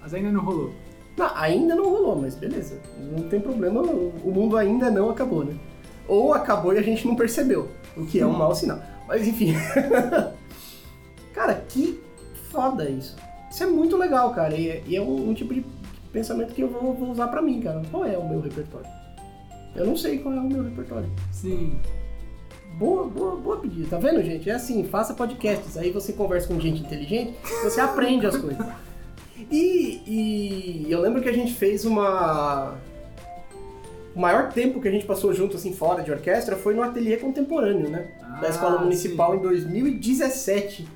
[0.00, 0.72] mas ainda não rolou.
[1.16, 2.80] Não, ainda não rolou, mas beleza.
[2.98, 5.54] Não tem problema, o mundo ainda não acabou, né?
[6.06, 8.80] Ou acabou e a gente não percebeu, o que é um mau sinal.
[9.08, 9.54] Mas enfim.
[11.32, 12.03] cara, que
[12.54, 13.16] foda isso.
[13.50, 14.54] Isso é muito legal, cara.
[14.54, 15.64] E, é- e é um, um tipo de
[16.12, 17.82] pensamento que eu vou, vou usar pra mim, cara.
[17.90, 18.86] Qual é o meu repertório?
[19.74, 21.10] Eu não sei qual é o meu repertório.
[21.32, 21.74] Sim,
[22.78, 23.86] Boa, boa, boa pedida.
[23.88, 24.50] Tá vendo, gente?
[24.50, 25.76] É assim, faça podcasts.
[25.76, 28.66] Aí você conversa com gente inteligente, você aprende as coisas.
[29.50, 32.74] E, e eu lembro que a gente fez uma.
[34.14, 37.16] O maior tempo que a gente passou junto, assim, fora de orquestra, foi no ateliê
[37.16, 38.08] contemporâneo, né?
[38.40, 39.38] da Ah, Escola Municipal sim.
[39.38, 40.88] em 2017.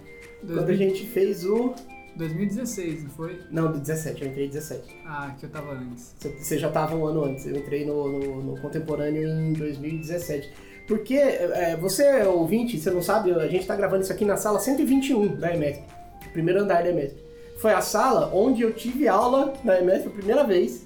[0.46, 1.74] Quando a gente fez o.
[2.16, 3.38] 2016, não foi?
[3.48, 4.82] Não, de 17, eu entrei em 17.
[5.06, 6.14] Ah, que eu tava antes.
[6.18, 10.50] Você- Você já estava um ano antes, eu entrei no, no, no contemporâneo em 2017.
[10.88, 14.58] Porque é, você, ouvinte, você não sabe, a gente está gravando isso aqui na sala
[14.58, 15.84] 121 da EMESP,
[16.32, 17.22] primeiro andar da EMESP.
[17.58, 20.84] Foi a sala onde eu tive aula na EMESP a primeira vez,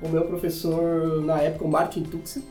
[0.00, 2.42] com o meu professor, na época, o Martin Tuxen.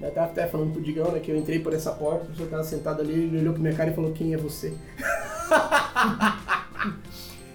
[0.00, 2.48] Eu tava até falando pro Digão, né, que eu entrei por essa porta, o professor
[2.48, 4.72] tava sentado ali, ele olhou pra minha cara e falou, quem é você?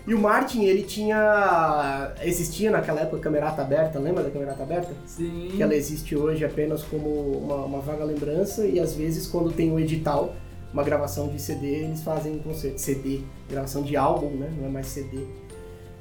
[0.05, 2.13] E o Martin, ele tinha.
[2.21, 4.93] Existia naquela época a camerata aberta, lembra da camerata aberta?
[5.05, 5.51] Sim.
[5.55, 9.71] Que ela existe hoje apenas como uma, uma vaga lembrança e às vezes quando tem
[9.71, 10.35] o edital,
[10.73, 12.79] uma gravação de CD, eles fazem um concerto.
[12.79, 14.51] CD, gravação de álbum, né?
[14.57, 15.25] Não é mais CD.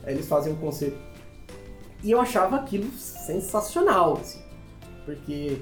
[0.04, 0.98] Eles fazem um concerto.
[2.02, 4.40] E eu achava aquilo sensacional, assim.
[5.04, 5.58] Porque,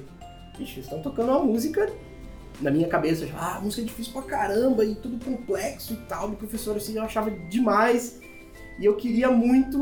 [0.57, 1.87] bicho, eles estão tocando uma música
[2.61, 3.25] na minha cabeça.
[3.25, 6.29] Achava, ah, música é difícil pra caramba e tudo complexo e tal.
[6.29, 8.19] O professor, assim, eu achava demais.
[8.79, 9.77] E eu queria muito.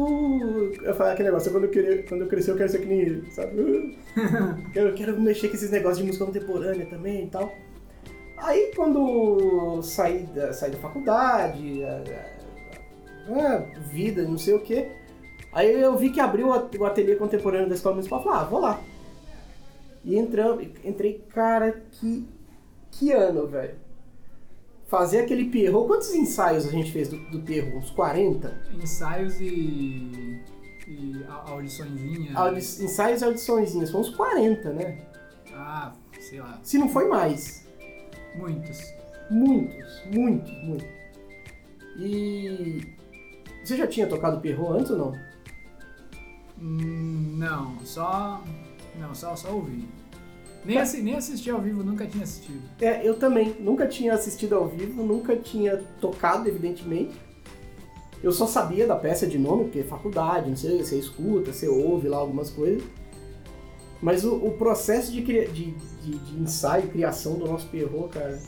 [0.83, 2.99] Eu falava aquele negócio, quando eu, queria, quando eu crescer eu quero ser que nem
[2.99, 3.97] ele, sabe?
[4.75, 7.51] eu quero mexer com esses negócios de música contemporânea também e tal.
[8.37, 12.03] Aí quando saí da, saí da faculdade, a,
[13.29, 14.87] a, a vida, não sei o que,
[15.53, 18.81] aí eu vi que abriu o ateliê contemporâneo da escola municipal, falei, ah, vou lá.
[20.03, 22.25] E entramos, entrei, cara, que,
[22.99, 23.75] que ano, velho.
[24.87, 25.85] Fazer aquele perro.
[25.85, 27.77] Quantos ensaios a gente fez do, do perro?
[27.77, 28.61] Uns 40?
[28.73, 30.41] Ensaios e.
[30.87, 32.35] e audiçõezinhas.
[32.35, 33.91] Audi, ensaios e audiçõezinhas.
[33.91, 34.97] Foi uns 40, né?
[35.53, 36.59] Ah, sei lá.
[36.61, 37.65] Se não foi mais.
[38.35, 38.79] Muitos.
[39.31, 40.87] Muitos, muitos, muitos.
[41.97, 42.81] E.
[43.63, 45.13] Você já tinha tocado perro antes ou não?
[46.59, 48.43] Hum, não, só.
[48.99, 49.87] Não, só, só ouvi.
[50.65, 52.61] Nem, assi nem assisti ao vivo, nunca tinha assistido.
[52.81, 53.55] É, eu também.
[53.59, 57.15] Nunca tinha assistido ao vivo, nunca tinha tocado, evidentemente.
[58.21, 61.67] Eu só sabia da peça de nome, porque é faculdade, não sei, você escuta, você
[61.69, 62.83] ouve lá algumas coisas.
[64.01, 68.39] Mas o, o processo de, de, de, de ensaio, criação do nosso perro, cara,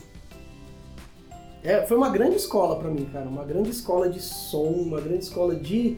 [1.63, 3.29] é, foi uma grande escola para mim, cara.
[3.29, 5.97] Uma grande escola de som, uma grande escola de,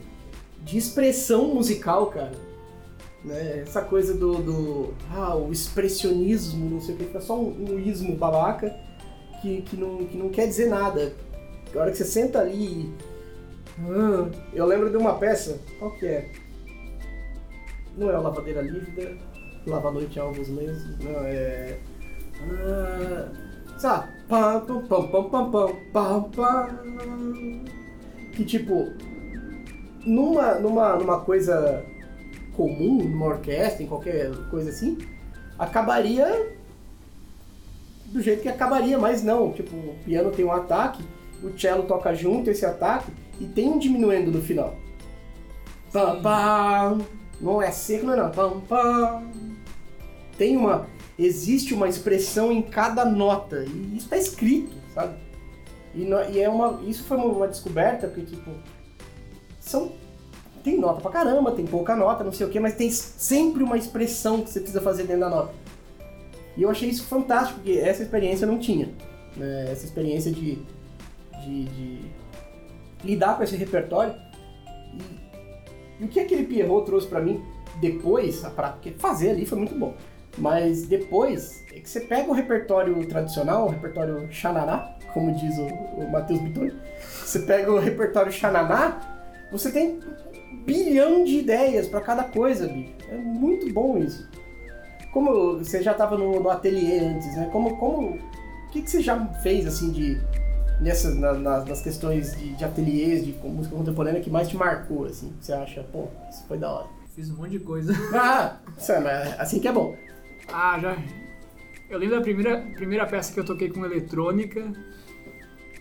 [0.62, 2.53] de expressão musical, cara.
[3.24, 3.62] Né?
[3.62, 4.94] Essa coisa do, do.
[5.10, 8.76] Ah, o expressionismo, não sei o que, é só um, um ismo babaca
[9.42, 11.14] que, que, não, que não quer dizer nada.
[11.74, 12.94] A hora que você senta ali.
[13.80, 16.32] Ah, eu lembro de uma peça, qual que é?
[17.98, 19.18] Não é o Lavadeira Lívida,
[19.66, 21.80] Lava Noite Alvos mesmo, não, é.
[22.52, 23.30] Ah,
[23.78, 24.12] sabe?
[24.28, 26.68] Pam, pam, pam, pam, pam, pam.
[28.34, 28.92] Que tipo,
[30.06, 31.86] numa, numa, numa coisa
[32.56, 34.98] comum, numa orquestra, em qualquer coisa assim,
[35.58, 36.54] acabaria
[38.08, 39.52] do jeito que acabaria, mas não.
[39.52, 41.04] Tipo, o piano tem um ataque,
[41.42, 44.76] o cello toca junto esse ataque e tem um diminuendo no final.
[45.92, 47.02] Pam, pam.
[47.42, 48.32] Não é seco, não é não.
[48.32, 49.24] Pam, pam.
[50.38, 50.88] Tem uma.
[51.18, 53.64] Existe uma expressão em cada nota.
[53.64, 55.16] E isso está escrito, sabe?
[55.94, 56.82] E, e é uma.
[56.84, 58.52] Isso foi uma, uma descoberta, porque, tipo.
[59.60, 59.92] São
[60.64, 63.78] tem nota pra caramba, tem pouca nota, não sei o que, mas tem sempre uma
[63.78, 65.54] expressão que você precisa fazer dentro da nota.
[66.56, 68.90] E eu achei isso fantástico, porque essa experiência eu não tinha.
[69.36, 69.72] Né?
[69.72, 70.60] Essa experiência de,
[71.44, 72.00] de, de,
[73.04, 74.16] lidar com esse repertório.
[74.94, 77.44] E, e o que aquele Pierrot trouxe para mim
[77.82, 79.94] depois, pra, porque fazer ali foi muito bom.
[80.38, 85.66] Mas depois, é que você pega o repertório tradicional, o repertório xananá, como diz o,
[85.66, 89.00] o Matheus Bitoni, você pega o repertório xananá,
[89.52, 90.00] você tem
[90.66, 92.94] bilhão de ideias para cada coisa, bicho.
[93.10, 94.28] É muito bom isso.
[95.12, 97.50] Como você já estava no, no ateliê antes, né?
[97.52, 100.20] Como, como, o que, que você já fez assim de
[100.82, 105.06] nessas na, na, nas questões de, de ateliês de música contemporânea que mais te marcou,
[105.06, 105.34] assim?
[105.40, 106.88] Você acha, pô, isso foi da hora?
[107.16, 107.94] Fiz um monte de coisa.
[108.14, 108.58] Ah,
[108.90, 109.96] é, assim que é bom.
[110.52, 110.98] Ah, já.
[111.90, 114.74] Eu lembro da primeira, primeira peça que eu toquei com eletrônica.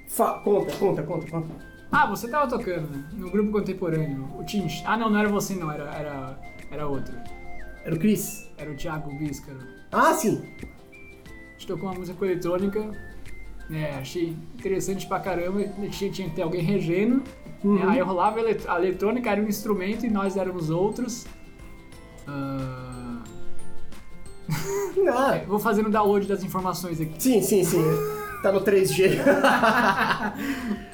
[0.08, 1.71] Fa conta, conta, conta, conta.
[1.92, 3.04] Ah, você tava tocando né?
[3.12, 4.26] no grupo contemporâneo.
[4.38, 4.66] O Tim.
[4.86, 6.38] Ah, não, não era você, não, era, era,
[6.70, 7.14] era outro.
[7.84, 8.48] Era o Chris?
[8.56, 9.58] Era o Thiago Bíscaro.
[9.92, 10.42] Ah, sim!
[10.62, 12.90] A gente tocou uma música eletrônica.
[13.70, 15.62] É, achei interessante pra caramba.
[15.90, 17.22] Tinha, tinha que ter alguém regendo.
[17.62, 17.74] Uhum.
[17.74, 17.84] Né?
[17.86, 21.26] Aí eu rolava a eletrônica, era um instrumento e nós éramos outros.
[22.26, 23.22] Uh...
[25.08, 25.40] Ah.
[25.46, 27.14] Vou fazendo download das informações aqui.
[27.18, 27.82] Sim, sim, sim.
[28.42, 29.18] Tá no 3G.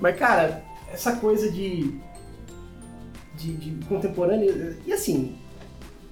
[0.00, 1.98] Mas, cara, essa coisa de,
[3.34, 4.76] de, de contemporâneo.
[4.86, 5.36] E assim,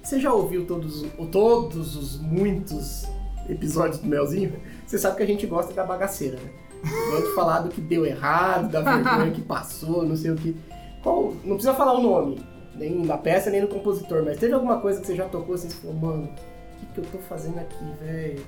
[0.03, 3.05] você já ouviu todos, todos os muitos
[3.49, 4.59] episódios do Melzinho?
[4.85, 6.49] Você sabe que a gente gosta da bagaceira, né?
[6.83, 10.55] De falar do que deu errado, da vergonha que passou, não sei o que.
[11.01, 12.39] Qual, não precisa falar o nome,
[12.75, 15.69] nem da peça, nem do compositor, mas teve alguma coisa que você já tocou assim,
[15.69, 18.45] você falou, mano, o que, que eu tô fazendo aqui, velho?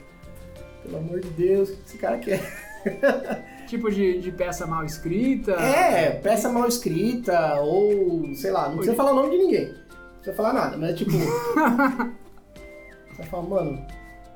[0.84, 2.69] Pelo amor de Deus, o que esse cara quer?
[3.68, 5.52] tipo de, de peça mal escrita?
[5.54, 9.68] É, peça mal escrita, ou sei lá, não precisa falar o nome de ninguém.
[9.68, 11.12] Não precisa falar nada, mas tipo.
[13.16, 13.86] você fala, mano.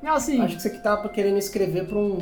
[0.01, 0.41] Não, assim.
[0.41, 2.17] Acho que você que tá querendo escrever pra um.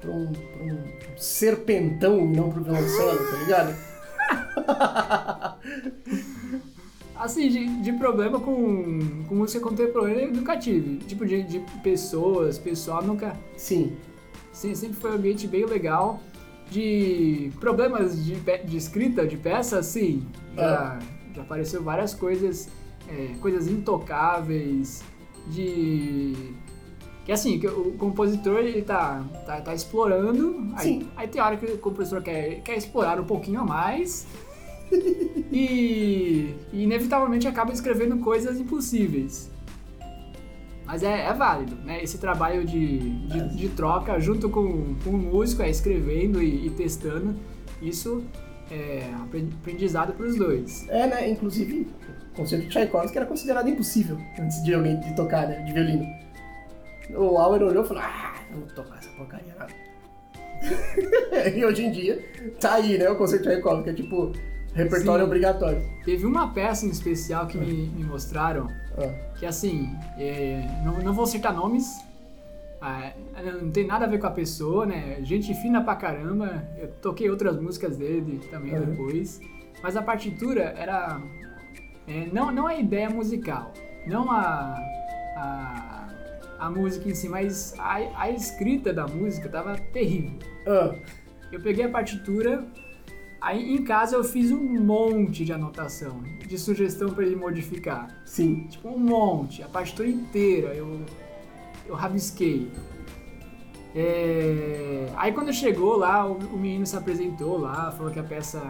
[0.00, 0.78] pra um, pra um
[1.16, 3.74] serpentão e não pro violoncelo, tá ligado?
[7.16, 10.98] Assim, de, de problema com, com música contemporânea eu nunca tive.
[11.06, 13.34] Tipo, de, de pessoas, pessoal, nunca.
[13.56, 13.96] Sim.
[14.54, 16.20] Sim, sempre foi um ambiente bem legal.
[16.70, 20.24] De problemas de, de escrita de peça, sim.
[20.56, 20.98] Já,
[21.34, 22.70] já apareceu várias coisas,
[23.08, 25.02] é, coisas intocáveis,
[25.48, 26.54] de.
[27.26, 31.64] Que assim, que o compositor ele tá, tá, tá explorando, aí, aí tem hora que
[31.64, 34.26] o compositor quer, quer explorar um pouquinho a mais
[35.50, 39.50] e, e inevitavelmente acaba escrevendo coisas impossíveis.
[40.94, 42.00] Mas é, é válido, né?
[42.04, 46.70] Esse trabalho de, de, de troca junto com, com o músico, é escrevendo e, e
[46.70, 47.34] testando,
[47.82, 48.22] isso
[48.70, 50.88] é apren- aprendizado para os dois.
[50.88, 51.28] É, né?
[51.28, 51.88] Inclusive,
[52.32, 55.62] o concerto de Tchaikovsky era considerado impossível antes de alguém de tocar, né?
[55.62, 56.06] De violino.
[57.16, 59.66] O Auer olhou e falou: Ah, eu não vou tocar essa porcaria, não.
[61.58, 62.24] e hoje em dia,
[62.60, 63.10] tá aí, né?
[63.10, 64.30] O concerto de Tchaikovsky, é tipo
[64.72, 65.26] repertório Sim.
[65.26, 65.82] obrigatório.
[66.04, 71.12] Teve uma peça em especial que me, me mostraram, Ah, que assim, é, não, não
[71.12, 72.00] vou citar nomes,
[72.80, 73.12] ah,
[73.62, 75.18] não tem nada a ver com a pessoa, né?
[75.22, 78.84] Gente fina pra caramba, eu toquei outras músicas dele também Uhum.
[78.86, 79.40] depois,
[79.82, 81.20] mas a partitura era.
[82.06, 83.72] é, não, não a ideia musical,
[84.06, 84.76] não a,
[85.36, 86.08] a,
[86.60, 90.38] a música em si, mas a, a escrita da música tava terrível.
[90.68, 90.94] ah,
[91.50, 92.64] Eu peguei a partitura,
[93.44, 98.22] aí em casa eu fiz um monte de anotação, de sugestão pra ele modificar.
[98.24, 98.66] sim.
[98.68, 101.00] Tipo, um monte, a partitura inteira eu,
[101.86, 102.70] eu rabisquei.
[103.94, 108.60] É, Aí quando chegou lá, o, o menino se apresentou lá, falou que a peça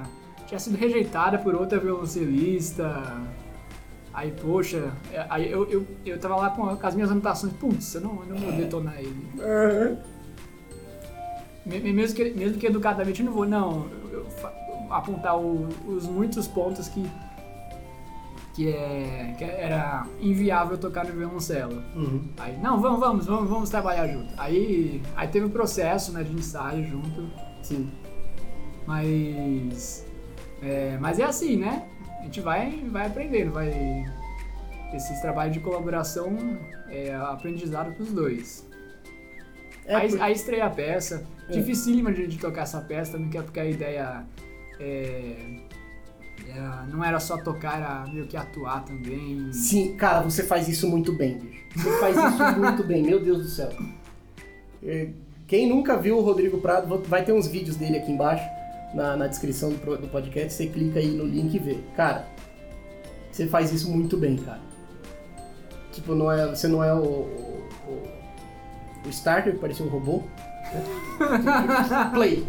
[0.46, 3.22] tinha sido rejeitada por outra violoncelista.
[4.12, 8.00] Aí, poxa, é, aí eu, eu, eu tava lá com, as minhas anotações, putz, eu
[8.02, 9.26] não, eu não vou detonar ele.
[11.66, 14.26] Mesmo que, mesmo que educadamente eu não vou, não, eu, eu
[14.90, 17.04] apontar o- os muitos pontos que,
[18.54, 21.82] que, é, que era inviável tocar no violoncelo.
[21.96, 22.28] Uhum.
[22.38, 24.32] Aí, não, vamos, vamos, vamos, vamos trabalhar junto.
[24.38, 27.28] Aí, aí teve um processo né, de ensaio junto,
[27.62, 27.90] Sim.
[28.86, 30.06] mas.
[30.62, 31.86] É, mas é assim, né?
[32.20, 33.70] A gente vai, vai aprendendo, vai.
[34.94, 36.36] Esses trabalhos de colaboração
[36.88, 38.64] é aprendizado pros dois.
[39.84, 41.26] É, aí, por- aí estreia a peça.
[41.48, 41.52] É.
[41.52, 44.24] Dificílima de, de tocar essa peça também, é porque a ideia
[44.80, 45.37] é,
[46.48, 49.52] é, não era só tocar, era meio que atuar também.
[49.52, 51.64] Sim, cara, você faz isso muito bem, bicho.
[51.76, 53.70] Você faz isso muito bem, meu Deus do céu.
[54.82, 55.08] É,
[55.46, 58.44] Quem nunca viu o Rodrigo Prado, vai ter uns vídeos dele aqui embaixo,
[58.94, 60.52] na, na descrição do, do podcast.
[60.52, 61.78] Você clica aí no link e vê.
[61.96, 62.26] Cara,
[63.30, 64.60] você faz isso muito bem, cara.
[65.92, 68.02] Tipo, não é, você não é o, o, o,
[69.06, 70.22] o Starter, que parecia um robô.
[72.12, 72.44] Play.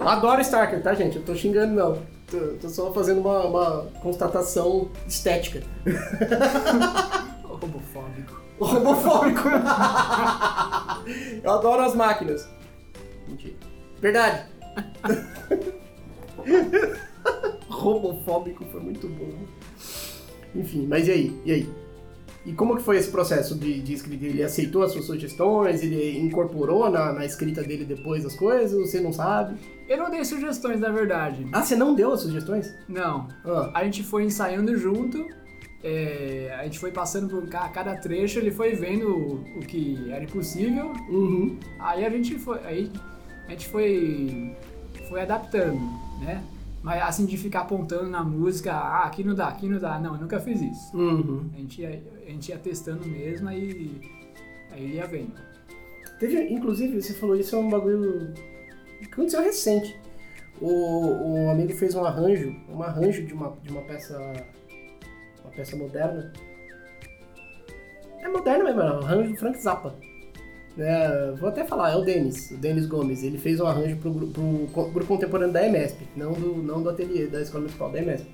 [0.00, 1.16] Adoro Starker, tá, gente?
[1.16, 1.98] Eu tô xingando, não.
[2.30, 5.62] Tô, tô só fazendo uma, uma constatação estética.
[7.42, 8.40] Robofóbico.
[8.60, 9.48] Robofóbico.
[11.42, 12.48] Eu adoro as máquinas.
[13.26, 13.56] Mentira.
[14.00, 14.46] Verdade.
[17.68, 19.32] Robofóbico foi muito bom.
[20.54, 21.40] Enfim, mas e aí?
[21.44, 21.68] E aí?
[22.46, 24.24] E como que foi esse processo de, de escrita?
[24.24, 25.82] Ele aceitou as suas sugestões?
[25.82, 28.88] Ele incorporou na, na escrita dele depois as coisas?
[28.88, 29.58] Você não sabe?
[29.88, 31.46] Eu não dei sugestões, na verdade.
[31.52, 32.74] Ah, você não deu as sugestões?
[32.88, 33.28] Não.
[33.44, 35.26] Ah, A gente foi ensaiando junto,
[35.82, 40.10] é, a gente foi passando por ca- cada trecho, ele foi vendo o, o que
[40.10, 41.56] era impossível, uhum.
[41.78, 42.92] aí a gente foi, aí
[43.46, 44.54] a gente foi,
[45.08, 45.80] foi adaptando,
[46.20, 46.42] né?
[46.82, 49.98] Mas assim, de ficar apontando na música, ah, aqui não dá, aqui não dá.
[49.98, 50.96] Não, eu nunca fiz isso.
[50.96, 51.50] Uhum.
[51.54, 54.00] A gente ia, a gente ia testando mesmo, aí,
[54.70, 55.32] aí ia vendo.
[56.20, 58.32] Teve, inclusive, você falou isso é um bagulho
[59.06, 59.98] que aconteceu recente.
[60.60, 64.18] O, um amigo fez um arranjo, um arranjo de uma, de uma peça,
[65.44, 66.32] uma peça moderna.
[68.20, 69.94] É moderna mesmo, é um arranjo do Frank Zappa.
[70.76, 73.22] É, vou até falar, é o Denis, o Denis Gomes.
[73.22, 77.26] Ele fez um arranjo pro, pro grupo contemporâneo da EMESP, não do, não do ateliê
[77.26, 78.28] da Escola Municipal da EMESP.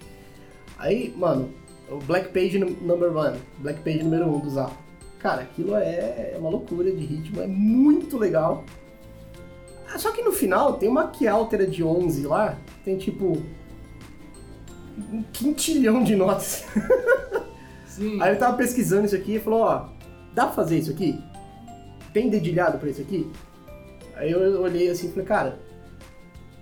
[0.79, 1.51] Aí, mano,
[1.89, 4.77] o Black Page num- number one, Black Page número um do Zappa.
[5.19, 8.65] Cara, aquilo é uma loucura de ritmo, é muito legal.
[9.93, 13.43] Ah, Só que no final tem uma Kialtera de 11 lá, tem tipo
[15.12, 16.64] um quintilhão de notas.
[17.87, 18.20] Sim.
[18.20, 19.89] Aí ele tava pesquisando isso aqui e falou, ó,
[20.35, 21.18] dá pra fazer isso aqui?
[22.12, 23.30] Tem dedilhado pra isso aqui?
[24.16, 25.59] Aí eu olhei assim e falei, cara,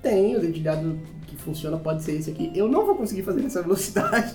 [0.03, 2.51] tem o dedilhado que funciona, pode ser esse aqui.
[2.55, 4.35] Eu não vou conseguir fazer nessa velocidade.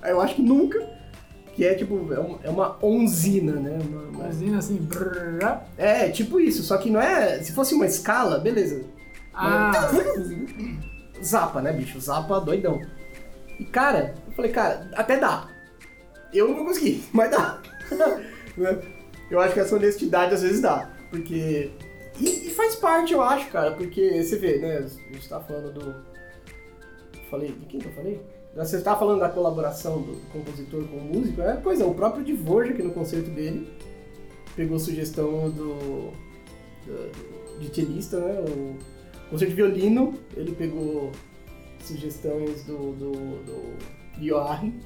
[0.00, 0.78] Aí eu acho que nunca.
[1.54, 3.78] Que é tipo, é uma, é uma onzina, né?
[4.12, 7.42] Uma- Usina assim, brrr, é, tipo isso, só que não é.
[7.42, 8.84] Se fosse uma escala, beleza.
[9.34, 9.72] ah,
[11.22, 12.00] Zapa, né, bicho?
[12.00, 12.80] Zapa doidão.
[13.58, 15.48] E, cara, eu falei, cara, até dá.
[16.32, 17.60] Eu não vou conseguir, mas dá.
[19.30, 20.90] Eu acho que essa honestidade às vezes dá.
[21.08, 21.70] Porque.
[22.18, 24.78] E, e, faz parte, eu acho, cara, porque você vê, né?
[24.78, 25.94] A gente tá falando do.
[27.30, 28.20] Falei, de quem que eu falei?
[28.54, 31.40] Você tá falando da colaboração do compositor com o músico?
[31.40, 33.70] É, pois é, o próprio Dvorak, no concerto dele,
[34.56, 36.10] pegou sugestão do.
[36.84, 37.30] do
[37.60, 38.40] de cellista, né?
[38.40, 41.12] O concerto de violino, ele pegou
[41.84, 43.12] sugestões do, do,
[43.44, 43.78] do
[44.20, 44.80] Joachim.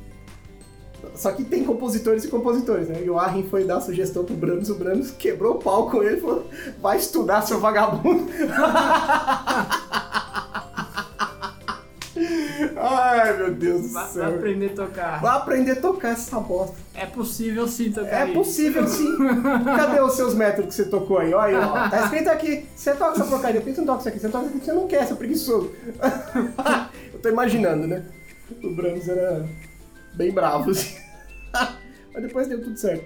[1.15, 3.03] Só que tem compositores e compositores, né?
[3.05, 6.47] Joachim foi dar sugestão pro Brahms, o Brahms quebrou o pau com ele e falou:
[6.81, 8.27] vai estudar, seu vagabundo.
[12.87, 14.24] Ai, meu Deus do Vai, céu.
[14.24, 15.20] vai aprender a tocar.
[15.20, 16.76] Vai aprender a tocar essa bosta.
[16.95, 19.16] É possível sim tocar É possível sim.
[19.64, 21.32] Cadê os seus métodos que você tocou aí?
[21.32, 21.89] Olha aí, ó.
[21.89, 22.66] Tá escrito aqui.
[22.76, 24.18] Você toca essa porcaria, por que você não toca isso aqui?
[24.20, 25.72] Você toca isso aqui, você não quer, seu preguiçoso.
[27.14, 28.05] Eu tô imaginando, né?
[28.62, 29.49] O Brahms era
[30.14, 30.97] bem bravo, assim.
[32.12, 33.05] Mas depois deu tudo certo.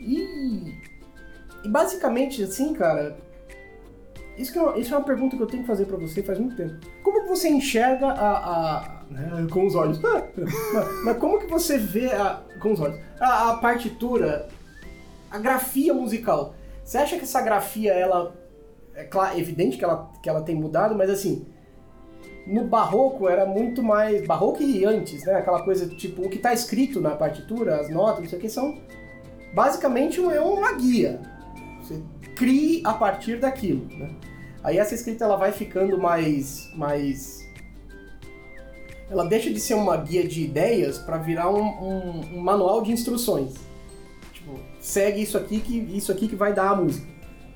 [0.00, 0.74] E,
[1.62, 3.16] e basicamente, assim, cara,
[4.36, 6.38] isso, é uma, isso é uma pergunta que eu tenho que fazer pra você faz
[6.38, 6.74] muito tempo.
[7.02, 8.78] Como que você enxerga a.
[8.78, 10.00] a- né, com os olhos.
[11.04, 14.48] mas, como que você vê a, com os olhos a, a partitura,
[15.30, 16.54] a grafia musical?
[16.82, 18.34] Você acha que essa grafia, ela.
[18.94, 21.46] É claro, evidente que ela, que ela tem mudado, mas assim.
[22.46, 24.26] No barroco era muito mais.
[24.26, 25.34] Barroco e antes, né?
[25.34, 28.48] Aquela coisa tipo, o que tá escrito na partitura, as notas, não sei o que,
[28.48, 28.80] são.
[29.54, 31.20] Basicamente é uma guia.
[32.42, 34.10] Crie a partir daquilo, né?
[34.64, 37.46] Aí essa escrita ela vai ficando mais, mais,
[39.10, 42.90] ela deixa de ser uma guia de ideias para virar um, um- um manual de
[42.90, 43.54] instruções.
[44.32, 47.06] Tipo, segue isso aqui que isso aqui que vai dar a música.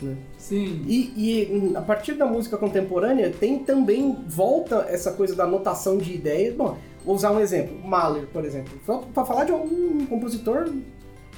[0.02, 0.16] né?
[0.38, 0.84] Sim.
[0.86, 5.96] E, e, hum, a partir da música contemporânea tem também volta essa coisa da notação
[5.98, 6.54] de ideias.
[6.54, 8.72] Bom, vou usar um exemplo, Mahler, por exemplo,
[9.12, 10.70] para falar de um compositor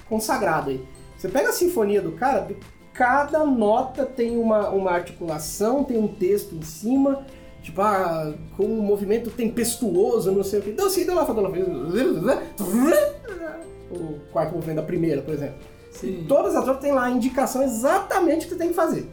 [0.08, 0.84] consagrado aí.
[1.16, 2.46] Você pega a sinfonia do cara,
[2.98, 7.24] cada nota tem uma, uma articulação, tem um texto em cima,
[7.62, 10.70] tipo, ah, com um movimento tempestuoso, não sei o que.
[10.70, 11.50] Então, assim, lá, lá,
[13.92, 15.54] o quarto movimento da primeira, por exemplo.
[15.92, 16.24] Sim.
[16.26, 19.08] Todas as outras têm lá a indicação exatamente o que você tem que fazer.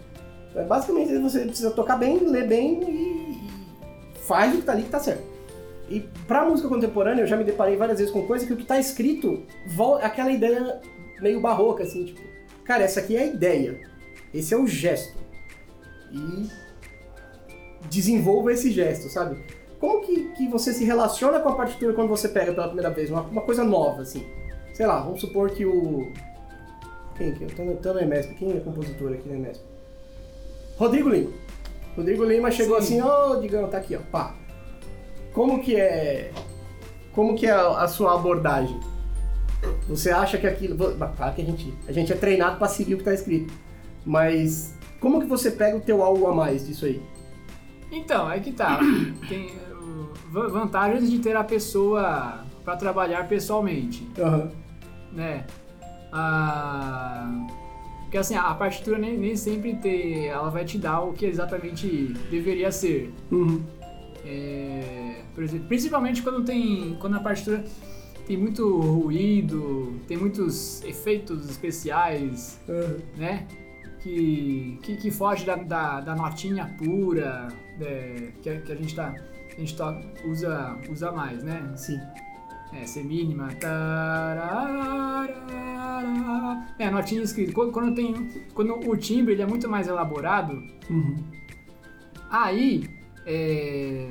[0.49, 3.39] Então, é basicamente, você precisa tocar bem, ler bem e
[4.21, 5.23] faz o que tá ali que tá certo.
[5.87, 8.65] E pra música contemporânea, eu já me deparei várias vezes com coisa que o que
[8.65, 9.43] tá escrito,
[10.01, 10.81] aquela ideia
[11.21, 12.34] meio barroca, assim, tipo,
[12.65, 13.79] cara, essa aqui é a ideia,
[14.33, 15.17] esse é o gesto.
[16.11, 16.49] E
[17.89, 19.37] desenvolva esse gesto, sabe?
[19.79, 23.09] Como que, que você se relaciona com a partitura quando você pega pela primeira vez?
[23.09, 24.25] Uma, uma coisa nova, assim.
[24.73, 26.11] Sei lá, vamos supor que o.
[27.17, 27.63] Quem que é?
[27.63, 28.35] No, tô no EMESP.
[28.35, 29.63] Quem é compositor aqui no EMESP?
[30.77, 31.31] Rodrigo Lima.
[31.95, 32.99] Rodrigo Lima chegou Sim.
[32.99, 34.35] assim, ô, Digão, tá aqui, ó, pá.
[35.33, 36.31] Como que é.
[37.13, 38.79] Como que é a, a sua abordagem?
[39.87, 40.75] Você acha que aquilo.
[40.77, 43.53] Claro que a gente, a gente é treinado pra seguir o que tá escrito.
[44.05, 47.01] Mas como que você pega o teu algo a mais disso aí?
[47.91, 48.79] Então, é que tá.
[49.29, 54.49] Tem uh, va- vantagens de ter a pessoa para trabalhar pessoalmente, Aham.
[55.11, 55.45] né?
[56.11, 57.45] Ah,
[58.01, 61.87] porque assim, a partitura nem, nem sempre te, ela vai te dar o que exatamente
[62.31, 63.13] deveria ser.
[63.31, 63.61] Uhum.
[64.25, 67.63] É, por exemplo, principalmente quando tem, quando a partitura
[68.25, 72.97] tem muito ruído, tem muitos efeitos especiais, Aham.
[73.17, 73.47] né?
[74.01, 77.47] Que, que, que foge da, da, da notinha pura
[77.81, 79.15] é, que, a- que a gente tá
[79.55, 79.95] a gente to-
[80.29, 81.71] usa usa mais, né?
[81.75, 81.99] Sim.
[82.73, 83.49] É, ser mínima.
[86.77, 87.51] É, notinha escrita.
[87.53, 88.13] Quando, quando tem
[88.53, 90.53] quando o timbre ele é muito mais elaborado,
[90.89, 91.15] Uhum.
[92.29, 92.83] Aí,
[93.25, 94.07] é,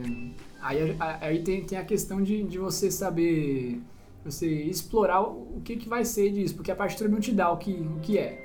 [0.63, 3.81] aí, aí tem, tem a questão de, de você saber,
[4.25, 7.57] você explorar o, que, que vai ser disso, porque a partitura não te dá o
[7.59, 8.43] que, o que é.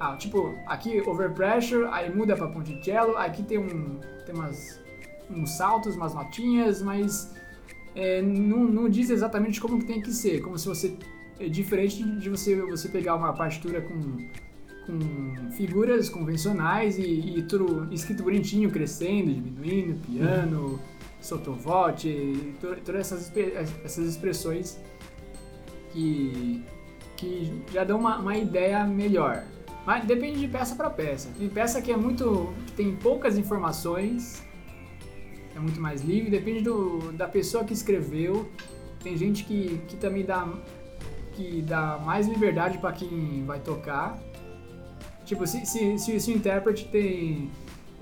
[0.00, 4.80] Ah, tipo, aqui overpressure, aí muda pra ponticello, aqui tem, um, tem umas,
[5.30, 7.34] uns saltos, umas notinhas, mas
[7.94, 10.96] é, não, não diz exatamente como que tem que ser, como se você...
[11.40, 14.28] É diferente de você, você pegar uma partitura com
[14.86, 20.78] com figuras convencionais e, e tudo escrito bonitinho, crescendo, diminuindo, piano,
[21.22, 23.32] sottovoce, e to- todas essas,
[23.82, 24.78] essas expressões
[25.94, 26.62] que,
[27.16, 29.44] que já dão uma, uma ideia melhor.
[29.86, 31.30] Mas depende de peça para peça.
[31.38, 32.52] Tem peça que é muito.
[32.66, 34.42] que tem poucas informações,
[35.54, 38.50] é muito mais livre, depende do, da pessoa que escreveu.
[39.02, 40.48] Tem gente que, que também dá,
[41.32, 44.18] que dá mais liberdade para quem vai tocar.
[45.24, 47.50] Tipo, se, se, se, se o intérprete tem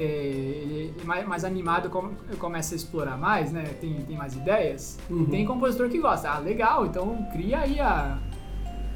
[0.03, 3.64] é, é mais, mais animado com- começa a explorar mais, né?
[3.80, 4.98] Tem, tem mais ideias.
[5.11, 5.26] Uhum.
[5.26, 6.28] Tem compositor que gosta.
[6.30, 8.18] Ah, legal, então cria aí a.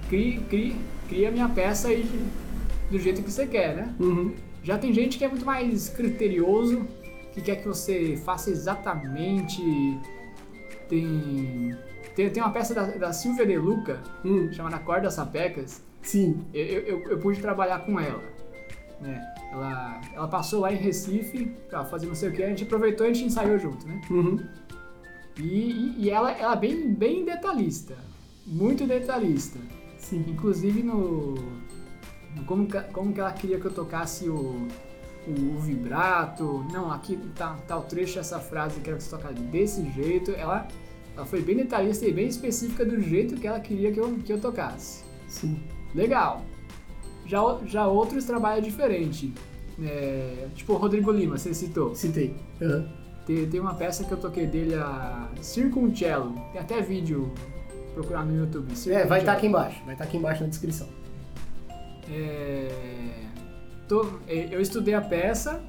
[0.09, 0.75] Cria, cria,
[1.09, 2.05] cria a minha peça aí
[2.91, 3.95] do jeito que você quer, né?
[3.99, 4.35] Uhum.
[4.63, 6.87] Já tem gente que é muito mais criterioso,
[7.33, 9.63] que quer que você faça exatamente.
[10.89, 11.75] Tem.
[12.15, 15.83] Tem, tem uma peça da, da Silvia De Luca, Hum, chamada Cordas Sapecas.
[16.01, 16.45] sim.
[16.55, 18.23] Eu, eu- eu pude trabalhar com ela.
[19.01, 19.35] Né?
[19.53, 23.07] Ela, ela passou lá em Recife pra fazer não sei o que, a gente aproveitou
[23.07, 24.01] e a gente ensaiou junto, né?
[24.11, 24.39] Uhum.
[25.39, 27.95] E, e, e ela, ela é bem, bem detalhista.
[28.47, 29.59] Muito detalhista.
[29.99, 30.25] Sim.
[30.29, 31.35] Inclusive no.
[32.35, 34.67] no como, como que ela queria que eu tocasse o,
[35.27, 36.65] o, o vibrato.
[36.73, 40.31] Não, aqui tá, tá o trecho dessa frase, quero que você toque desse jeito.
[40.31, 40.67] Ela,
[41.17, 44.33] ela foi bem detalhista e bem específica do jeito que ela queria que eu, que
[44.33, 45.05] eu tocasse.
[45.29, 45.61] Sim.
[45.95, 46.45] Legal.
[47.27, 49.33] Já, já outros trabalham diferente.
[49.83, 51.95] É, tipo o Rodrigo Lima, você citou.
[51.95, 52.35] Citei.
[52.61, 52.87] Uhum.
[53.27, 56.33] Tem, tem uma peça que eu toquei dele, a Circuncello.
[56.53, 57.33] Tem até vídeo
[57.95, 58.73] procurar no YouTube.
[58.89, 59.83] É, vai estar aqui embaixo.
[59.85, 60.87] Vai estar aqui embaixo na descrição.
[62.11, 62.69] É,
[63.89, 65.63] tô- é, eu estudei a peça,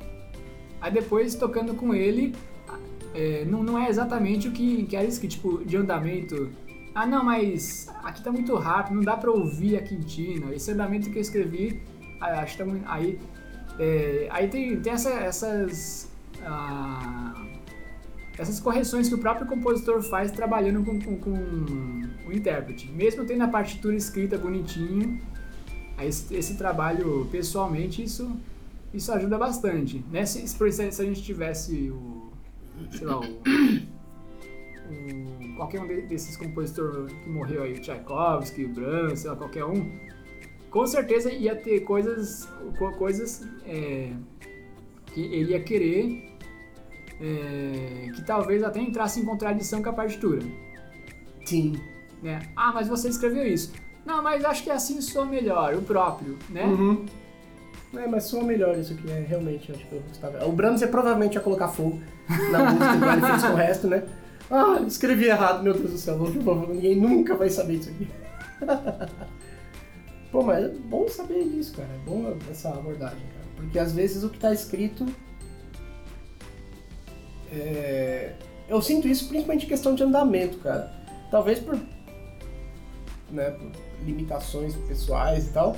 [0.80, 2.36] aí depois tocando com ele,
[3.16, 6.49] é, não, não é exatamente o que, que era escrito, tipo, de andamento.
[7.00, 10.52] Ah, não, mas aqui tá muito rápido, não dá pra ouvir a quintina.
[10.52, 11.80] Esse andamento que eu escrevi,
[12.20, 12.70] ah, acho que tá.
[12.88, 13.20] Aí,
[13.78, 16.10] é, aí tem, tem essa- essas.
[16.43, 17.36] ah,
[18.36, 21.32] essas correções que o próprio compositor faz trabalhando com, com, com
[22.28, 22.89] o intérprete.
[22.91, 25.22] Mesmo tendo a partitura escrita bonitinho,
[26.02, 28.36] esse, esse trabalho, pessoalmente, isso,
[28.91, 30.04] isso ajuda bastante.
[30.12, 30.26] Né?
[30.26, 32.32] Se, se, se a gente tivesse o,
[32.91, 33.41] sei lá, o,
[34.89, 39.35] o- qualquer um de- desses compositores que morreu aí, o Tchaikovsky, o Brahms, sei lá,
[39.35, 39.91] qualquer um,
[40.69, 44.11] com certeza ia ter coisas, co- coisas é,
[45.07, 46.33] que ele ia querer
[47.19, 50.41] é, que talvez até entrasse em contradição com a partitura
[51.45, 51.73] Sim.
[52.21, 52.39] né?
[52.55, 53.71] Ah, mas você escreveu isso.
[54.05, 56.63] Não, mas acho que assim soa melhor, o próprio, né?
[56.65, 57.05] Uhum.
[57.95, 60.45] É, mas soa melhor isso aqui, é realmente, acho que eu gostava.
[60.45, 61.99] O Brahms ia provavelmente ia colocar fogo
[62.51, 64.03] na música igual ele fez com o resto, né?
[64.50, 66.18] Ah, escrevi errado, meu Deus do céu,
[66.70, 68.08] ninguém nunca vai saber isso aqui.
[70.32, 73.45] Pô, mas é bom saber disso, cara, é bom essa abordagem, cara.
[73.56, 75.06] Porque às vezes o que tá escrito.
[77.52, 78.34] é,
[78.70, 80.93] Eu sinto isso principalmente em questão de andamento, cara.
[81.32, 81.78] Talvez por.
[83.30, 83.72] Né, por
[84.06, 85.76] limitações pessoais e tal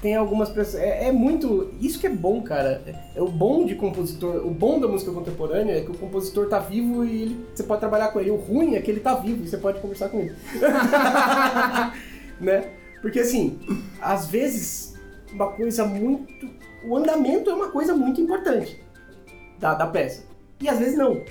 [0.00, 0.82] tem algumas pessoas.
[0.82, 1.72] É, é muito.
[1.80, 2.82] Isso que é bom, cara.
[2.86, 4.46] É, é o bom de compositor.
[4.46, 7.80] O bom da música contemporânea é que o compositor tá vivo e ele, você pode
[7.80, 8.30] trabalhar com ele.
[8.30, 10.34] O ruim é que ele tá vivo e você pode conversar com ele.
[12.40, 12.70] né?
[13.02, 13.58] Porque assim,
[14.00, 14.94] às vezes,
[15.32, 16.48] uma coisa muito.
[16.86, 18.82] O andamento é uma coisa muito importante
[19.58, 20.24] da, da peça.
[20.60, 21.22] E às vezes não.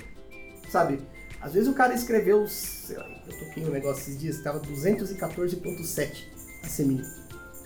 [0.68, 1.00] Sabe?
[1.40, 2.46] Às vezes o cara escreveu.
[2.46, 6.24] Sei lá, eu toquei um negócio esses dias, tava 214.7
[6.62, 7.19] a semina.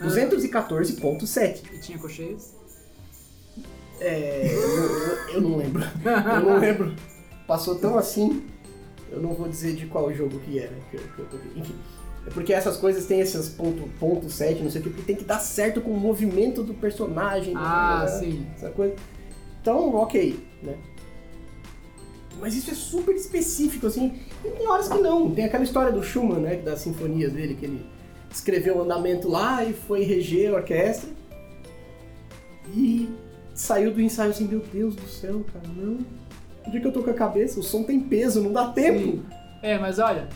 [0.07, 1.63] 214.7.
[1.75, 2.55] E tinha cocheias.
[4.01, 5.83] É, eu, não- eu não lembro.
[6.05, 6.95] Eu não lembro.
[7.47, 8.43] Passou tão assim.
[9.11, 10.73] Eu não vou dizer de qual jogo que era.
[10.91, 11.41] que eu- que eu.
[11.57, 11.75] Enfim.
[12.27, 15.15] É porque essas coisas têm esses ponto, ponto 7, não sei o que, porque tem
[15.17, 17.53] que dar certo com o movimento do personagem.
[17.55, 18.19] Ah, né?
[18.19, 18.47] sim.
[18.57, 18.95] Essa coisa.
[19.61, 20.75] Então, ok, né?
[22.41, 24.19] Mas isso é super específico, assim.
[24.45, 25.31] E tem horas que não.
[25.31, 26.57] Tem aquela história do Schumann, né?
[26.57, 27.87] Das sinfonias dele, que ele
[28.35, 31.09] escreveu o andamento lá e foi reger a orquestra.
[32.75, 33.09] E
[33.55, 35.99] saiu do ensaio assim, meu Deus do céu, cara, não.
[36.67, 37.61] Onde é que eu tô com a cabeça?
[37.61, 38.99] O som tem peso, não dá tempo.
[38.99, 39.23] Sim.
[39.63, 40.29] É, mas olha,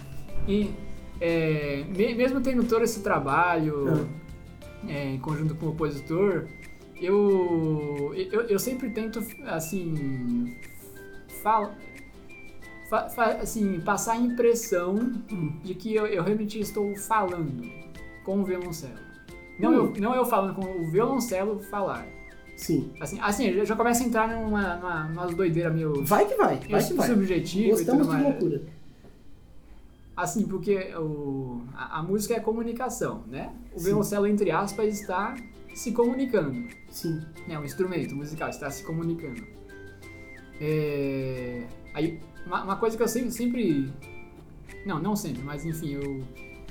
[0.47, 0.71] e,
[1.21, 4.09] é, me- mesmo tendo todo esse trabalho
[4.87, 6.47] é, em conjunto com o compositor,
[7.01, 10.55] eu, eu, eu sempre tento, assim,
[11.43, 11.75] fal,
[12.91, 15.13] fa- fa- assim, passar a impressão
[15.65, 17.63] de que eu, eu realmente estou falando
[18.29, 18.93] com o violoncelo.
[19.59, 19.93] Não, Hum.
[19.97, 22.07] eu, não eu falando com o violoncelo falar.
[22.59, 22.93] Sim.
[23.01, 26.85] Assim, assim já, começa a entrar numa, numa, numa doideira meio Vai que vai, vai
[26.85, 27.09] que vai.
[27.09, 28.63] subjetiva Gostamos e tudo de loucura.
[30.15, 33.51] Assim, porque o, a, a música é comunicação, né?
[33.75, 33.87] O Sim.
[33.87, 35.35] violoncelo, entre aspas, está
[35.75, 36.69] se comunicando.
[36.91, 37.23] Sim.
[37.47, 37.59] Né?
[37.59, 39.43] O instrumento musical está se comunicando.
[40.61, 41.63] É,
[41.95, 43.91] Aí, uma, uma coisa que eu sempre, sempre...
[44.85, 46.23] Não, não sempre, mas enfim, eu,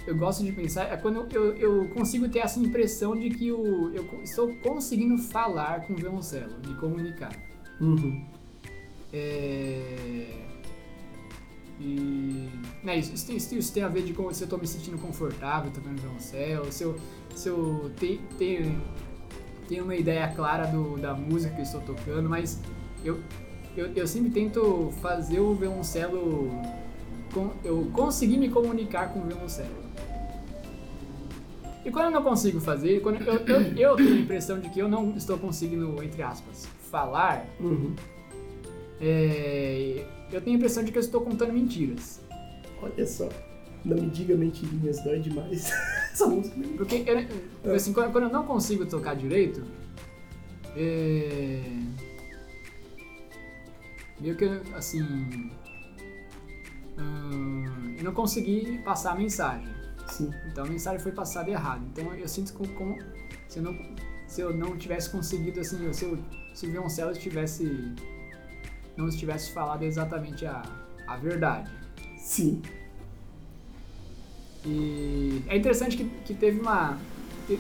[0.08, 3.94] eu gosto de pensar é quando eu, eu consigo ter essa impressão de que o,
[3.94, 7.32] eu estou conseguindo falar com o violoncelo, me comunicar.
[7.82, 8.26] Uhum.
[9.14, 10.28] É...
[11.80, 12.50] E.
[12.84, 14.66] Né, isso, isso, tem, isso, isso tem a ver de como, se eu tô me
[14.66, 16.96] sentindo confortável tocando violoncelo, se eu,
[17.36, 18.82] se eu te- tenho,
[19.68, 22.60] tenho uma ideia clara do, da música que eu estou tocando, mas
[23.04, 23.20] eu,
[23.76, 26.50] eu, eu sempre tento fazer o violoncelo.
[27.34, 29.87] Com, eu conseguir me comunicar com o violoncelo.
[31.88, 34.78] E quando eu não consigo fazer, quando eu, eu, eu tenho a impressão de que
[34.78, 37.96] eu não estou conseguindo, entre aspas, falar, Uhum.
[39.00, 42.20] é, eu tenho a impressão de que eu estou contando mentiras.
[42.82, 43.30] Olha só.
[43.86, 45.72] Não me diga mentirinhas, dói demais.
[46.12, 46.68] Essa música me...
[46.76, 47.06] Porque,
[47.64, 49.64] eu, assim, quando, quando eu não consigo tocar direito,
[50.76, 51.62] é,
[54.20, 54.44] meio que,
[54.76, 55.02] assim,
[57.00, 59.77] hum, eu não consegui passar a mensagem.
[60.10, 60.32] Sim.
[60.48, 61.84] Então a mensagem foi passada errada.
[61.92, 62.98] Então eu sinto como, como
[63.48, 63.96] se, eu não,
[64.28, 66.18] se eu não tivesse conseguido, assim, se, eu,
[66.54, 67.96] se o violoncelo tivesse,
[68.96, 70.64] não tivesse falado exatamente a,
[71.08, 71.72] a verdade.
[72.18, 72.62] Sim.
[74.66, 76.98] E é interessante que, que teve uma.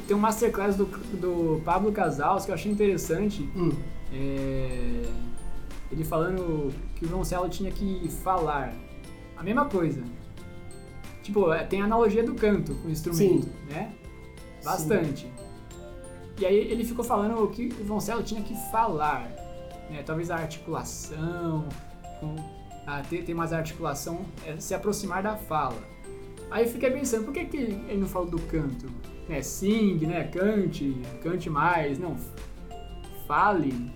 [0.05, 3.41] Tem um masterclass do, do Pablo Casals que eu achei interessante.
[3.55, 3.71] Hum.
[4.11, 5.03] É,
[5.89, 8.73] ele falando que o violoncelo tinha que falar
[9.37, 10.03] a mesma coisa.
[11.27, 13.51] Tipo, é, tem a analogia do canto com o instrumento, Sim.
[13.69, 13.91] né?
[14.63, 15.29] Bastante.
[16.39, 19.23] E aí ele ficou falando que o violoncelo tinha que falar,
[19.89, 20.01] né?
[20.05, 21.67] Talvez a articulação,
[22.21, 22.33] com,
[22.85, 25.83] ah, ter, ter mais articulação, é, se aproximar da fala.
[26.49, 28.87] Aí eu fiquei pensando, por que, que ele não falou do canto?
[29.27, 32.15] Né, sing, né, cante, cante mais, não,
[33.27, 33.91] fale.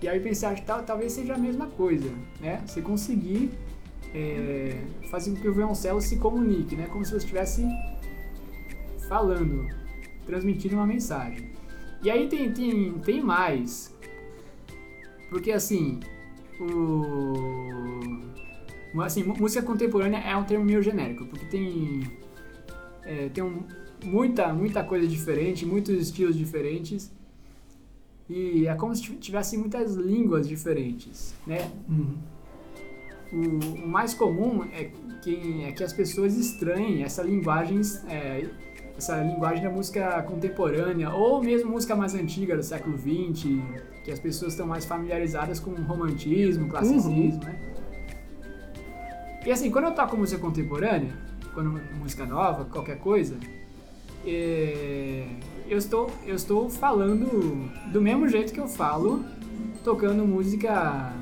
[0.00, 2.08] E aí eu pensei, tal, talvez seja a mesma coisa,
[2.40, 2.62] né?
[2.64, 3.50] Você conseguir
[4.14, 4.80] é,
[5.10, 6.86] fazer com que o violoncelo se comunique, né?
[6.90, 7.64] Como se você estivesse
[9.08, 9.66] falando,
[10.26, 11.50] transmitindo uma mensagem.
[12.02, 13.94] E aí tem, tem, tem mais.
[15.30, 16.00] Porque assim,
[16.60, 18.22] o.
[19.02, 22.02] Assim, mú- música contemporânea é um termo meio genérico, porque tem.
[23.04, 23.62] é, tem um-
[24.04, 27.10] muita, muita coisa diferente, muitos estilos diferentes.
[28.30, 31.70] E é como se tivesse muitas línguas diferentes, né?
[31.88, 32.14] Uhum.
[33.32, 34.90] O, o mais comum é
[35.22, 38.48] que, é que as pessoas estranhem essa linguagem, é,
[38.96, 43.60] essa linguagem da música contemporânea, ou mesmo música mais antiga do século XX,
[44.04, 47.58] que as pessoas estão mais familiarizadas com romantismo, classicismo, né?
[49.44, 51.12] E assim, quando eu toco música contemporânea,
[51.54, 53.36] quando música nova, qualquer coisa,
[54.26, 55.26] é,
[55.68, 59.24] eu, estou, eu estou falando do mesmo jeito que eu falo
[59.84, 61.12] tocando música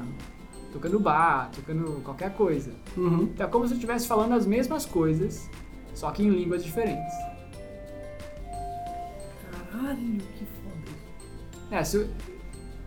[0.77, 2.71] tocando bar, tocando qualquer coisa.
[2.97, 3.23] Uhum.
[3.25, 5.49] Então é como se eu estivesse falando as mesmas coisas,
[5.95, 7.15] só que em línguas diferentes.
[9.73, 11.77] Caralho, que foda.
[11.77, 12.09] É, se eu,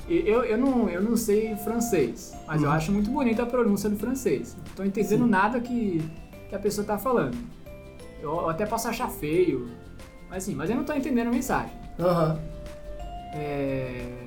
[0.07, 2.75] eu, eu, não, eu não sei francês, mas eu Uhum.
[2.75, 4.55] acho muito bonita a pronúncia do francês.
[4.55, 5.29] Não tô entendendo Sim.
[5.29, 6.01] nada que,
[6.49, 7.37] que a pessoa tá falando.
[8.21, 9.69] Eu, eu até posso achar feio,
[10.29, 11.73] mas assim, mas eu não tô entendendo a mensagem.
[11.99, 12.39] Aham.
[13.33, 14.17] É,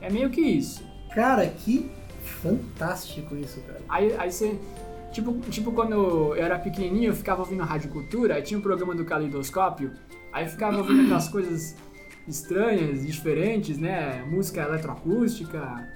[0.00, 0.84] é meio que isso.
[1.14, 1.90] Cara, que
[2.42, 3.80] fantástico isso, cara.
[3.88, 4.56] Aí, aí você.
[5.12, 8.62] Tipo, tipo, quando eu era pequenininho, eu ficava ouvindo a Rádio Cultura, aí tinha um
[8.62, 9.92] programa do Caleidoscópio,
[10.32, 11.74] aí eu ficava ouvindo aquelas coisas
[12.28, 14.22] estranhas, diferentes, né?
[14.28, 15.88] Música eletroacústica,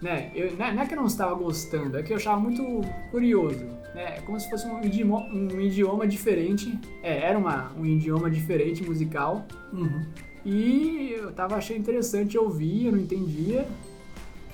[0.00, 0.30] né?
[0.34, 2.62] Eu, não é não é que eu não estava gostando, é que eu achava muito
[3.10, 3.64] curioso,
[3.94, 4.16] né?
[4.16, 8.82] É como se fosse um idioma, um idioma diferente, é, era uma, um idioma diferente
[8.82, 10.02] musical, Uhum.
[10.44, 13.66] e eu tava achando interessante ouvir, eu não entendia,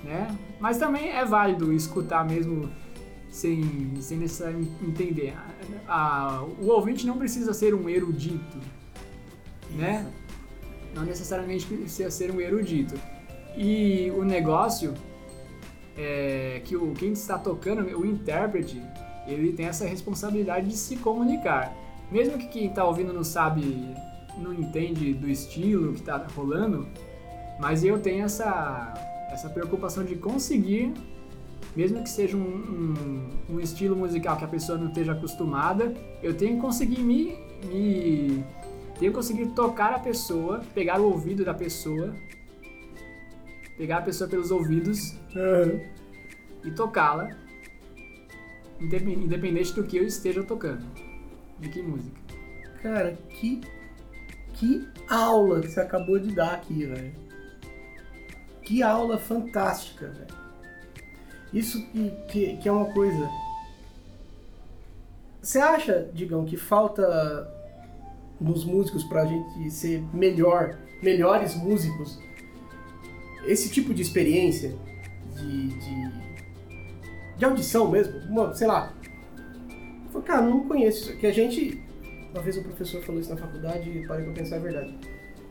[0.05, 0.37] né?
[0.61, 2.69] Mas também é válido escutar mesmo
[3.31, 5.35] sem, sem necessariamente entender.
[5.89, 8.59] A- a- o ouvinte não precisa ser um erudito,
[9.77, 10.07] né?
[10.95, 12.95] Não necessariamente precisa ser um erudito.
[13.57, 14.95] E o negócio
[15.97, 18.83] é que o, quem está tocando, o intérprete,
[19.27, 21.73] ele tem essa responsabilidade de se comunicar.
[22.11, 23.95] Mesmo que quem está ouvindo não sabe,
[24.39, 26.87] não entende do estilo que está rolando,
[27.59, 28.93] mas eu tenho essa,
[29.33, 30.93] essa preocupação de conseguir,
[31.75, 32.41] mesmo que seja um,
[33.51, 37.35] um, um estilo musical que a pessoa não esteja acostumada, eu tenho que conseguir me,
[37.67, 38.45] me
[38.99, 42.15] tenho que conseguir tocar a pessoa, pegar o ouvido da pessoa,
[43.77, 45.81] pegar a pessoa pelos ouvidos Aham.
[46.65, 47.31] e tocá-la,
[48.81, 50.85] indepen- independente do que eu esteja tocando,
[51.59, 52.21] de que música.
[52.83, 53.61] Cara, que.
[54.55, 57.13] Que aula que você acabou de dar aqui, velho.
[58.65, 60.43] Que aula fantástica, velho.
[61.53, 63.29] Isso que, que, que é uma coisa.
[65.41, 67.49] Você acha, digam, que falta
[68.41, 72.19] nos músicos pra gente ser melhor, melhores músicos?
[73.45, 74.75] Esse tipo de experiência
[75.37, 76.13] de, de,
[77.37, 78.19] de audição mesmo?
[78.31, 78.93] Uma, sei lá.
[80.11, 81.19] Falei, Cara, não conheço isso.
[81.19, 81.83] Que a gente.
[82.33, 84.97] Uma vez o professor falou isso na faculdade e parei pra pensar, é verdade.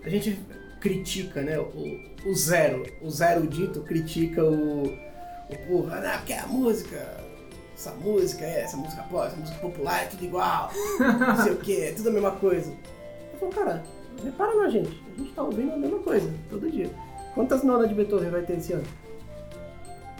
[0.04, 0.40] a gente
[0.82, 1.58] critica, né?
[1.58, 6.98] O, o zero, o zero dito critica o, o porra, ah, porque a música,
[7.74, 10.70] essa música é, essa música pop, essa música popular é tudo igual,
[11.00, 12.74] não sei o que, é tudo a mesma coisa.
[13.34, 13.84] Eu falo, cara,
[14.22, 16.90] repara na gente, a gente tá ouvindo a mesma coisa todo dia.
[17.34, 18.84] Quantas nonas de Beethoven vai ter esse ano?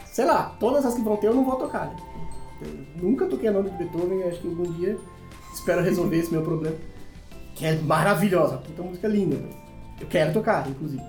[0.06, 1.96] Sei lá, todas as que vão ter eu não vou tocar, né?
[3.02, 4.98] Nunca toquei a nona de Beethoven, acho que algum dia
[5.54, 6.76] espero resolver esse meu problema.
[7.56, 9.38] Que é maravilhosa, puta música linda.
[9.38, 9.61] Né?
[10.02, 11.04] Eu quero tocar, inclusive.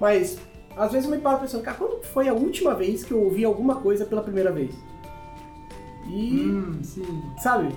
[0.00, 0.38] Mas,
[0.76, 3.44] às vezes eu me paro pensando, cara, quando foi a última vez que eu ouvi
[3.44, 4.74] alguma coisa pela primeira vez?
[6.08, 6.40] E.
[6.40, 7.22] Hum, sim.
[7.38, 7.74] Sabe?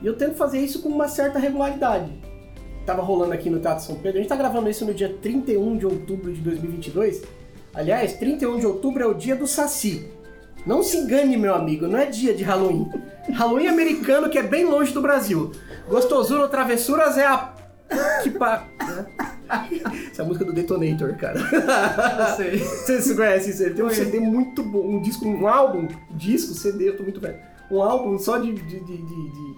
[0.00, 2.12] E eu tento fazer isso com uma certa regularidade.
[2.84, 4.18] Tava rolando aqui no Teatro São Pedro.
[4.18, 7.22] A gente tá gravando isso no dia 31 de outubro de 2022.
[7.74, 10.08] Aliás, 31 de outubro é o dia do Saci.
[10.64, 12.90] Não se engane, meu amigo, não é dia de Halloween.
[13.32, 15.52] Halloween americano que é bem longe do Brasil.
[15.88, 17.54] Gostosura ou travessuras é a.
[18.22, 18.64] Que pa...
[20.10, 21.38] Essa é a música do Detonator, cara.
[21.38, 22.58] Eu sei.
[22.58, 23.62] Vocês conhecem isso?
[23.62, 27.20] Ele tem um CD muito bom, um disco, um álbum, disco, CD, eu tô muito
[27.20, 27.36] velho.
[27.70, 29.56] Um álbum só de, de, de, de-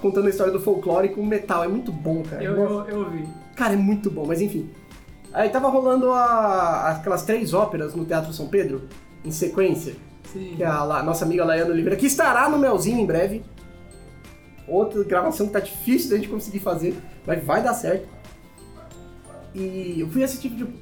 [0.00, 1.62] contando a história do folclore com metal.
[1.64, 2.42] É muito bom, cara.
[2.42, 3.24] Eu, eu, eu vi.
[3.56, 4.68] Cara, é muito bom, mas enfim.
[5.32, 8.82] Aí tava rolando a- aquelas três óperas no Teatro São Pedro,
[9.24, 9.94] em sequência.
[10.32, 10.54] Sim.
[10.56, 13.42] Que a La- nossa amiga Laiana Oliveira, que estará no Melzinho em breve.
[14.66, 16.96] Outra gravação que tá difícil da gente conseguir fazer,
[17.26, 18.08] mas vai dar certo.
[19.54, 20.72] E eu fui assistir, tipo,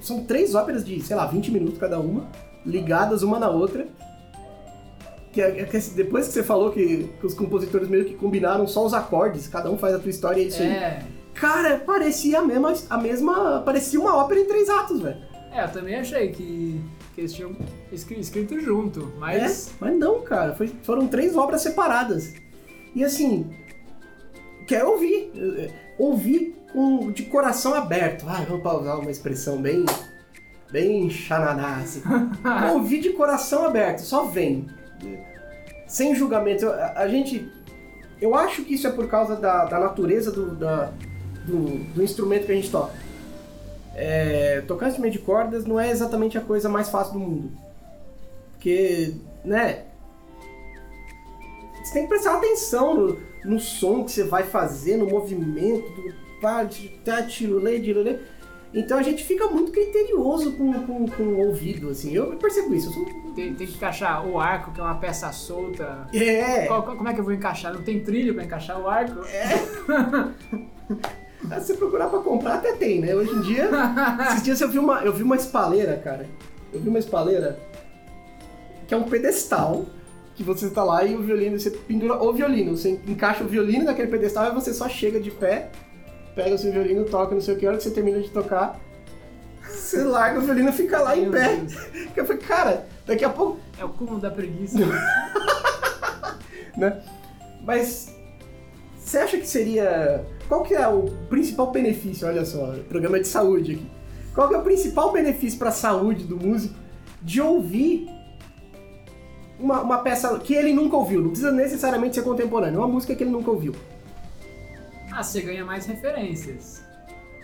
[0.00, 2.26] são três óperas de, sei lá, 20 minutos cada uma,
[2.64, 3.86] ligadas uma na outra.
[5.32, 8.66] Que, é- é que depois que você falou que, que os compositores meio que combinaram
[8.66, 10.68] só os acordes, cada um faz a tua história e é isso aí.
[10.68, 11.02] É.
[11.34, 13.62] Cara, parecia a mesma, a mesma.
[13.64, 15.18] Parecia uma ópera em três atos, velho.
[15.52, 16.80] É, eu também achei que,
[17.14, 17.52] que eles tinham
[17.92, 19.68] escri- escrito junto, mas.
[19.68, 20.54] É, mas não, cara.
[20.54, 22.34] foi- foram três obras separadas.
[22.94, 23.50] E assim.
[24.66, 25.32] Quero ouvir.
[25.98, 28.24] Ouvir com, de coração aberto.
[28.28, 29.84] Ah, vamos usar uma expressão bem.
[30.70, 32.02] Bem xananá, assim.
[32.72, 34.66] ouvir de coração aberto, só vem.
[35.86, 36.68] Sem julgamento.
[36.68, 37.50] A, a gente.
[38.20, 40.92] Eu acho que isso é por causa da, da natureza do, da-
[41.46, 42.92] do, do instrumento que a gente toca.
[43.94, 47.50] É, tocar instrumento de cordas não é exatamente a coisa mais fácil do mundo.
[48.52, 49.14] Porque,
[49.44, 49.84] né?
[51.90, 56.14] Você tem que prestar atenção no, no som que você vai fazer, no movimento, do
[56.40, 56.64] pá,
[57.04, 58.16] tá, tirulê, dirulê.
[58.72, 62.14] Então a gente fica muito criterioso com, com, com o ouvido, assim.
[62.14, 62.90] Eu percebo isso.
[62.90, 63.04] Eu sou...
[63.34, 66.06] Tem, tem que encaixar o arco, que é uma peça solta.
[66.14, 66.66] É!
[66.66, 67.74] Qual- qual- como é que eu vou encaixar?
[67.74, 69.24] Não tem trilho pra encaixar o arco?
[71.42, 73.16] Se você procurar pra comprar, até tem, né?
[73.16, 73.68] Hoje em dia.
[74.30, 76.28] esses dias eu vi uma, eu vi uma espaleira, cara.
[76.72, 77.58] Eu vi uma espaleira
[78.86, 79.86] que é um pedestal
[80.40, 83.84] que você tá lá e o violino, você pendura o violino, você encaixa o violino
[83.84, 85.70] naquele pedestal e você só chega de pé,
[86.34, 88.30] pega o seu violino, toca, não sei o que, a hora que você termina de
[88.30, 88.80] tocar,
[89.62, 91.56] você larga o violino e fica lá em Meu pé.
[91.56, 91.74] Deus.
[92.16, 94.78] Eu falei, cara, daqui a pouco É o cúmulo da preguiça.
[96.74, 97.02] né?
[97.62, 98.14] Mas
[98.96, 100.24] você acha que seria.
[100.48, 102.26] Qual que é o principal benefício?
[102.26, 103.90] Olha só, programa de saúde aqui.
[104.34, 106.74] Qual que é o principal benefício para a saúde do músico
[107.22, 108.08] de ouvir
[109.60, 111.20] uma, uma peça que ele nunca ouviu?
[111.20, 113.74] Não precisa necessariamente ser contemporânea, uma música que ele nunca ouviu.
[115.12, 116.84] Ah, você ganha mais referências.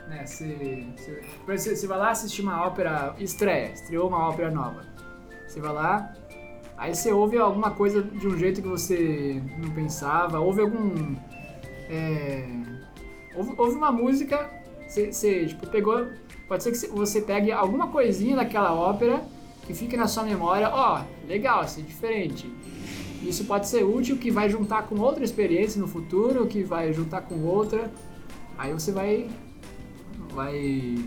[0.09, 0.23] Né?
[0.23, 0.95] Exemplo,
[1.47, 4.83] você vai lá assistir uma ópera, estreia, estreou uma ópera nova.
[5.47, 6.15] Você vai lá,
[6.77, 11.17] aí você ouve alguma coisa de um jeito que você não pensava, ouve algum.
[11.91, 12.49] é,
[13.35, 14.49] ouve, ouve uma música,
[14.87, 16.07] você, você tipo, pegou.
[16.49, 19.21] Pode ser que você pegue alguma coisinha daquela ópera
[19.67, 22.51] que fique na sua memória, ó, legal, isso é diferente.
[23.23, 27.23] Isso pode ser útil, que vai juntar com outra experiência no futuro, que vai juntar
[27.23, 27.91] com outra.
[28.57, 29.29] Aí você vai.
[30.33, 31.05] Vai.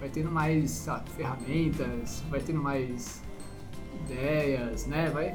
[0.00, 3.22] Vai tendo mais lá, ferramentas, vai tendo mais
[4.04, 5.10] ideias, né?
[5.12, 5.34] Vai.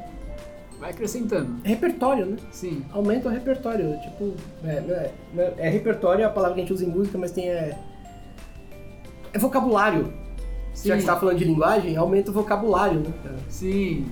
[0.80, 1.58] Vai acrescentando.
[1.64, 2.38] É repertório, né?
[2.52, 2.84] Sim.
[2.92, 4.00] Aumenta o repertório.
[4.02, 4.34] Tipo,
[4.64, 7.32] é, é, é- é repertório é a palavra que a gente usa em música, mas
[7.32, 7.50] tem.
[7.50, 7.78] É,
[9.34, 10.12] é vocabulário.
[10.74, 10.90] Sim.
[10.90, 13.38] Já que você tá falando de linguagem, aumenta o vocabulário, né, cara?
[13.50, 14.06] Sim.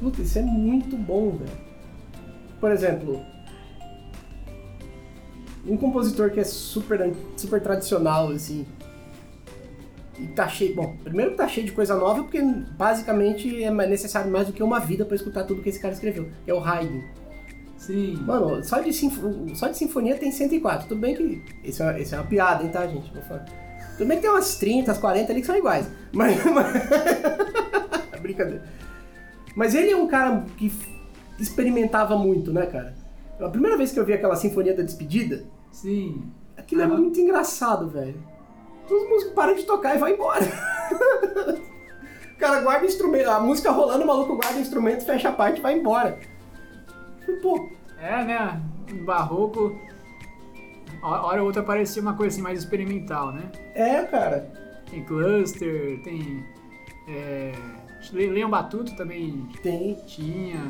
[0.00, 1.50] Puta, isso é muito bom, velho.
[2.60, 3.20] Por exemplo,
[5.66, 8.66] um compositor que é super, super tradicional, assim,
[10.18, 10.74] e tá cheio.
[10.74, 14.62] Bom, primeiro que tá cheio de coisa nova, porque basicamente é necessário mais do que
[14.62, 17.00] uma vida pra escutar tudo que esse cara escreveu, que é o Haydn.
[17.76, 18.16] Sim.
[18.26, 20.86] Mano, só de, sinfo- só de sinfonia tem 104.
[20.88, 21.42] Tudo bem que.
[21.64, 23.10] Isso é, isso é uma piada, hein, tá, gente?
[23.12, 23.46] Vou falar.
[24.00, 25.86] Tudo bem que tem umas 30, as 40 ali que são iguais.
[26.10, 26.42] Mas.
[26.50, 26.74] mas...
[28.12, 28.64] É Brincadeira.
[29.54, 30.72] Mas ele é um cara que
[31.38, 32.94] experimentava muito, né, cara?
[33.38, 36.22] A primeira vez que eu vi aquela Sinfonia da Despedida, Sim.
[36.56, 36.96] Aquilo é Aham.
[36.96, 38.16] muito engraçado, velho.
[38.90, 40.46] Os músicos param de tocar e vai embora.
[42.34, 45.32] o cara guarda o instrumento, a música rolando, o maluco guarda o instrumento, fecha a
[45.32, 46.18] parte e vai embora.
[47.42, 47.68] Pô,
[48.00, 48.62] É, né?
[49.04, 49.78] Barroco,
[51.02, 53.50] hora ou outra parecia uma coisa assim mais experimental, né?
[53.74, 54.50] é, cara.
[54.90, 56.44] Tem cluster, tem.
[57.08, 57.52] É,
[58.12, 59.94] Le- Leon Batuto também Tem.
[60.06, 60.60] tinha.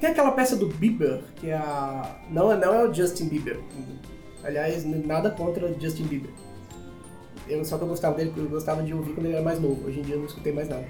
[0.00, 2.18] Tem aquela peça do Bieber, que é a.
[2.30, 3.58] Não, não é o Justin Bieber.
[4.44, 6.30] Aliás, nada contra o Justin Bieber.
[7.48, 9.60] Eu só que eu gostava dele, porque eu gostava de ouvir quando ele era mais
[9.60, 9.86] novo.
[9.86, 10.86] Hoje em dia eu não escutei mais nada.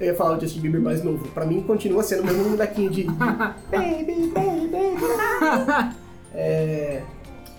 [0.00, 1.26] Eu ia falar o Justin Bieber mais novo.
[1.28, 3.04] Pra mim continua sendo o mesmo molequinho de.
[3.70, 5.96] baby, baby, baby.
[6.36, 7.02] É.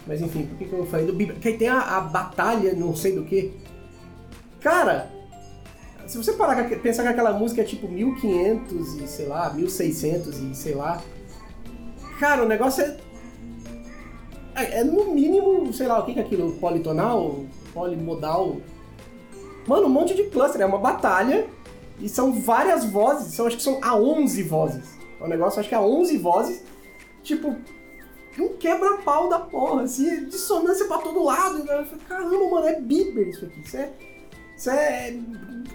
[0.08, 1.38] Mas enfim, por que, que eu falei do Bieber?
[1.40, 3.54] Que aí tem a, a batalha, não sei do que.
[4.62, 5.10] Cara,
[6.08, 10.56] se você parar pensar que aquela música é tipo 1500 e sei lá, 1600 e
[10.56, 11.02] sei lá.
[12.20, 12.98] Cara, o negócio é.
[14.56, 16.54] É, é no mínimo, sei lá, o que que é aquilo?
[16.54, 17.46] Politonal?
[17.74, 18.58] Polimodal?
[19.68, 20.62] Mano, um monte de cluster.
[20.62, 21.48] É uma batalha
[22.00, 23.34] e são várias vozes.
[23.34, 24.86] São, acho que são a 11 vozes.
[25.20, 26.64] É um negócio, acho que é a 11 vozes.
[27.24, 27.56] Tipo,
[28.44, 31.60] um quebra-pau da porra, assim, dissonância pra todo lado.
[31.60, 33.62] Eu falei, caramba, mano, é Bieber isso aqui.
[33.62, 33.94] Isso é,
[34.58, 35.20] isso é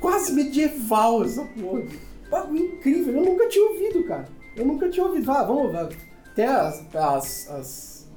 [0.01, 1.83] quase medieval, essa porra.
[2.31, 4.29] Bagulho incrível, eu nunca tinha ouvido, cara.
[4.57, 5.31] Eu nunca tinha ouvido.
[5.31, 5.97] Ah, vamos ver.
[6.35, 8.09] Tem as, as, as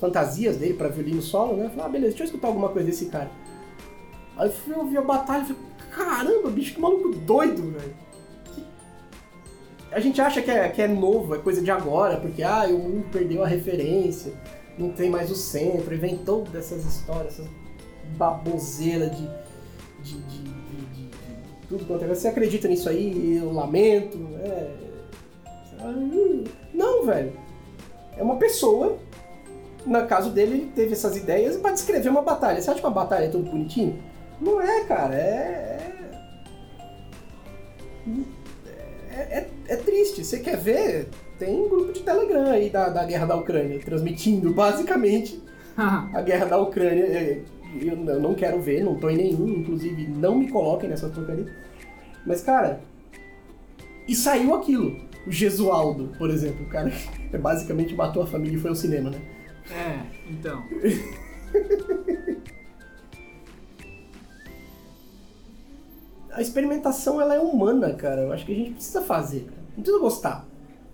[0.00, 1.66] fantasias dele pra violino solo, né?
[1.66, 3.30] Eu falei, ah, beleza, deixa eu escutar alguma coisa desse cara.
[4.36, 5.62] Aí eu fui ouvir a batalha e falei,
[5.94, 7.94] caramba, bicho, que maluco doido, velho.
[9.92, 12.78] A gente acha que é, que é novo, é coisa de agora, porque ah, o
[12.78, 14.32] mundo perdeu a referência,
[14.78, 17.46] não tem mais o centro, inventou dessas histórias, essas
[18.16, 19.28] baboseiras de,
[20.02, 21.10] de, de, de- de- de
[21.68, 22.08] tudo quanto é.
[22.08, 23.36] Você acredita nisso aí?
[23.36, 24.18] Eu lamento.
[24.44, 24.70] É...
[26.72, 27.32] Não, velho.
[28.16, 28.98] É uma pessoa.
[29.84, 32.60] No caso dele, ele teve essas ideias pra descrever uma batalha.
[32.62, 33.98] Você acha que uma batalha é tudo bonitinho?
[34.40, 35.14] Não é, cara.
[35.14, 35.78] É.
[38.06, 38.41] É,
[39.16, 40.24] é, é triste.
[40.24, 41.08] Você quer ver?
[41.38, 45.42] Tem um grupo de Telegram aí da, da guerra da Ucrânia, transmitindo basicamente
[45.76, 47.04] a guerra da Ucrânia.
[47.04, 47.40] é,
[47.80, 51.46] Eu não quero ver, não tô em nenhum, inclusive não me coloquem nessa porcaria.
[52.26, 52.80] Mas, cara,
[54.06, 54.96] e saiu aquilo.
[55.26, 59.10] O Gesualdo, por exemplo, o cara que basicamente matou a família e foi ao cinema,
[59.10, 59.20] né?
[59.70, 60.62] É, então.
[66.32, 68.22] A experimentação, ela é humana, cara.
[68.22, 69.62] Eu acho que a gente precisa fazer, cara.
[69.76, 70.46] Não precisa gostar.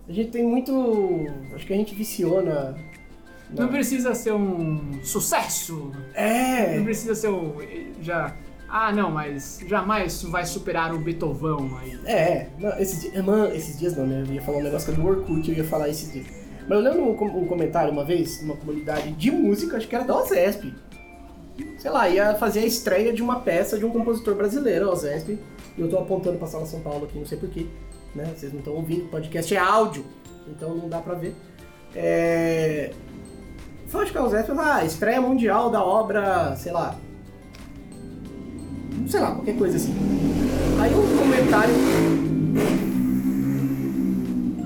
[0.08, 1.26] A gente tem muito...
[1.54, 2.74] Acho que a gente viciona...
[3.50, 5.92] na- Não precisa ser um sucesso.
[6.14, 6.76] É...
[6.76, 7.52] Não precisa ser um.
[8.00, 8.34] Já.
[8.68, 11.98] Ah, não, mas jamais vai superar o Beethoven aí.
[12.04, 14.24] É, não, esses dias, mano, esses dias não, né?
[14.28, 16.26] Eu ia falar um negócio que é do Orkut, eu ia falar esses dias.
[16.68, 20.04] Mas eu lembro um, um comentário uma vez, numa comunidade de música, acho que era
[20.04, 20.74] da OZESP.
[21.78, 25.38] Sei lá, ia fazer a estreia de uma peça de um compositor brasileiro, OZESP.
[25.76, 27.66] E eu tô apontando pra Sala São Paulo aqui, não sei porquê.
[28.14, 28.32] Né?
[28.36, 30.04] Vocês não estão ouvindo, o podcast é áudio,
[30.48, 31.34] então não dá pra ver.
[31.94, 32.90] É...
[33.86, 36.96] Foi, acho que a OZESP, ah, estreia mundial da obra, sei lá,
[39.06, 39.94] sei lá, qualquer coisa assim.
[40.80, 41.74] Aí um comentário.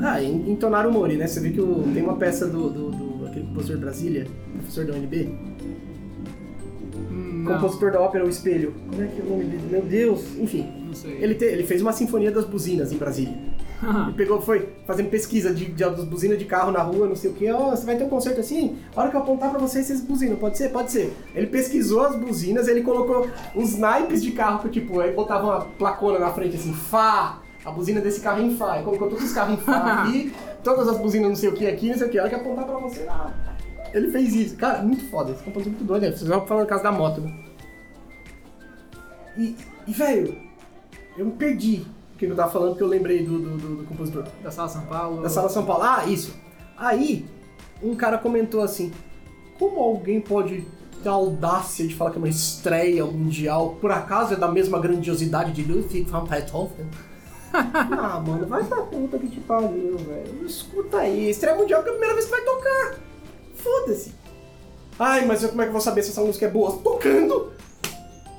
[0.04, 1.26] Ah, en- entonar o Mori, né?
[1.28, 4.26] Você vê que o- tem uma peça do, do, do- aquele compositor Brasília,
[4.56, 5.38] professor da UNB,
[7.42, 8.74] Não, compositor da ópera O Espelho.
[8.90, 9.62] Como é que é o nome dele?
[9.70, 10.20] Meu Deus!
[10.38, 11.18] Enfim, não sei.
[11.20, 13.34] ele, te- ele fez uma sinfonia das buzinas em Brasília.
[13.82, 17.30] Ele pegou, foi fazendo pesquisa de, de, das buzinas de carro na rua, não sei
[17.32, 17.50] o que.
[17.50, 18.76] Ó, você vai ter um concerto assim?
[18.94, 20.36] A hora que eu apontar pra vocês, vocês buzinam.
[20.36, 20.68] Pode ser?
[20.68, 21.12] Pode ser.
[21.34, 23.26] Ele pesquisou as buzinas, ele colocou
[23.56, 27.40] uns naipes de carro, que tipo, aí botava uma placona na frente assim, Fá!
[27.64, 28.76] A buzina desse carro é em Fá.
[28.76, 30.32] Ele colocou todos os carros em Fá aqui,
[30.62, 32.18] todas as buzinas não sei o que aqui, não sei o que.
[32.20, 33.32] A hora que apontar pra você, ah,
[33.92, 34.56] ele fez isso.
[34.56, 35.32] Cara, muito foda.
[35.32, 36.10] Esse compositor é muito doido, né?
[36.12, 37.44] Vocês vão falando no caso da moto, né?
[39.36, 40.36] E, e velho,
[41.16, 41.84] eu me perdi
[42.14, 44.24] o que eu tava falando, porque eu lembrei do, do, do- do compositor.
[44.42, 45.22] Da Sala São Paulo.
[45.22, 45.82] Da Sala São Paulo.
[45.82, 46.34] Ah, isso.
[46.76, 47.24] Aí,
[47.82, 48.92] um cara comentou assim:
[49.58, 50.64] como alguém pode
[51.02, 54.78] ter a audácia de falar que é uma estreia mundial, por acaso é da mesma
[54.78, 56.86] grandiosidade de Ludwig van Beethoven?
[57.52, 60.46] ah, mano, vai pra puta que te pariu, velho.
[60.46, 62.98] Escuta aí, estreia mundial que é a primeira vez que vai tocar.
[63.62, 64.14] Foda-se.
[64.98, 66.78] Ai, mas eu, como é que eu vou saber se essa música é boa?
[66.78, 67.52] Tocando!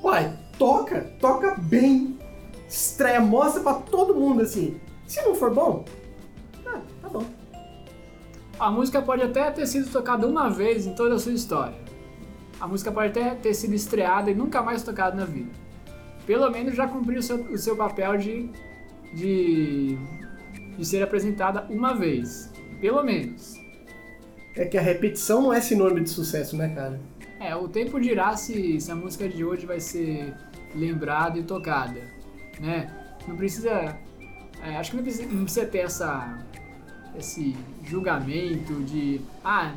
[0.04, 2.18] Uai, toca, toca bem.
[2.68, 4.80] Estreia, mostra pra todo mundo assim.
[5.08, 5.86] Se não for bom,
[6.66, 7.26] ah, tá bom.
[8.60, 11.78] A música pode até ter sido tocada uma vez em toda a sua história.
[12.60, 15.52] A música pode até ter sido estreada e nunca mais tocada na vida.
[16.26, 18.50] Pelo menos já cumpriu o seu, o seu papel de,
[19.14, 19.98] de,
[20.78, 22.52] de ser apresentada uma vez.
[22.80, 23.63] Pelo menos.
[24.56, 27.00] É que a repetição não é sinônimo de sucesso, né, cara?
[27.40, 30.34] É, o tempo dirá se, se a música de hoje vai ser
[30.76, 32.00] lembrada e tocada,
[32.60, 32.92] né?
[33.28, 33.98] Não precisa...
[34.62, 36.38] é, acho que não precisa, não precisa ter essa,
[37.18, 39.22] esse julgamento de...
[39.44, 39.74] Ah,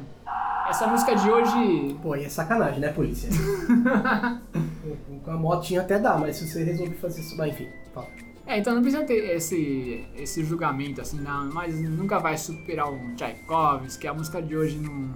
[0.69, 1.97] essa música de hoje...
[2.03, 3.31] Pô, aí é sacanagem, né, polícia?
[5.25, 7.37] Com a motinha até dá, mas se você resolver fazer isso.
[7.37, 8.09] Mas enfim, fala.
[8.47, 13.15] É, então não precisa ter esse, esse julgamento assim, não, mas nunca vai superar um
[13.17, 15.11] Tchaikovsky, a música de hoje não...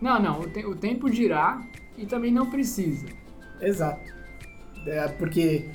[0.00, 1.60] Não, não, o, te- o tempo dirá
[1.98, 3.06] e também não precisa.
[3.60, 4.00] Exato.
[4.86, 5.68] É, porque,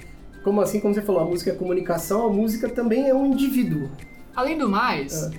[0.43, 3.91] como assim, como você falou, a música é comunicação, a música também é um indivíduo.
[4.35, 5.29] Além do mais,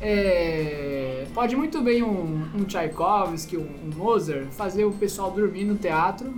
[0.00, 5.76] é, pode muito bem um, um Tchaikovsky, um, um Mozart, fazer o pessoal dormir no
[5.76, 6.34] teatro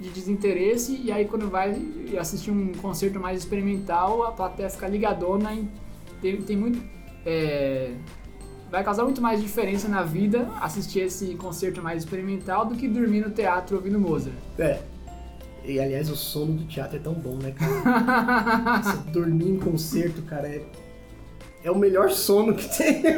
[0.00, 1.76] de desinteresse e aí quando vai
[2.18, 5.68] assistir um concerto mais experimental, a plateia fica ligadona e
[6.22, 6.82] tem, tem muito...
[7.26, 7.92] é,
[8.70, 13.20] vai causar muito mais diferença na vida assistir esse concerto mais experimental do que dormir
[13.20, 14.34] no teatro ouvindo Mozart.
[14.58, 14.80] É.
[15.62, 18.80] E aliás, o sono do teatro é tão bom, né, cara?
[18.82, 20.62] Você dormir em concerto, cara, é.
[21.62, 23.02] É o melhor sono que tem.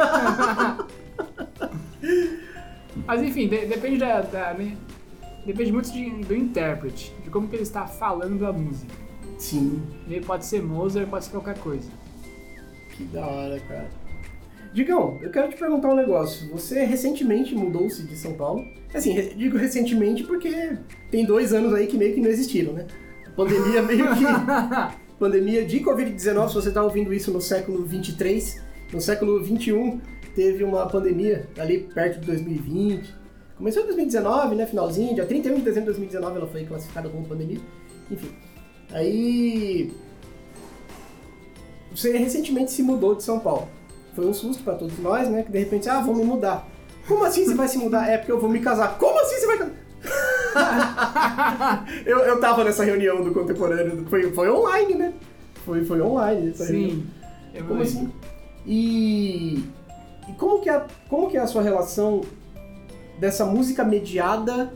[3.07, 4.77] Mas enfim, de- depende da, da- né,
[5.47, 8.93] depende muito de- do intérprete, de como que ele está falando a música.
[9.39, 11.89] Sim, Ele pode ser Mozart, pode ser qualquer coisa.
[12.93, 13.89] que da hora, cara.
[14.75, 16.49] Digão, eu quero te perguntar um negócio.
[16.51, 18.65] Você recentemente mudou-se de São Paulo.
[18.95, 20.77] Assim, digo recentemente porque
[21.11, 22.87] tem dois anos aí que meio que não existiram, né?
[23.27, 24.25] A pandemia meio que.
[25.19, 28.63] pandemia de Covid-19, se você está ouvindo isso no século 23,
[28.93, 30.01] no século 21
[30.35, 33.15] teve uma pandemia ali perto de 2020.
[33.63, 37.25] Começou em 2019, né, finalzinho, dia 31 de dezembro de 2019 ela foi classificada como
[37.25, 37.61] pandemia.
[38.11, 38.33] Enfim.
[38.91, 39.93] Aí
[41.95, 43.69] você recentemente se mudou de São Paulo.
[44.17, 46.69] Foi um susto pra todos nós, né, que de repente, ah, vou me mudar.
[47.07, 48.09] Como assim você vai se mudar?
[48.09, 48.99] É porque eu vou me casar.
[48.99, 51.87] Como assim você vai casar?
[52.05, 55.15] eu, eu tava nessa reunião do contemporâneo, foi, foi online, né?
[55.65, 56.91] Foi, foi online essa reunião.
[56.91, 57.07] Sim.
[57.55, 58.13] Eu Como assim?
[58.67, 59.63] E,
[60.29, 62.23] e como, que é, como que é a sua relação
[63.23, 64.73] dessa música mediada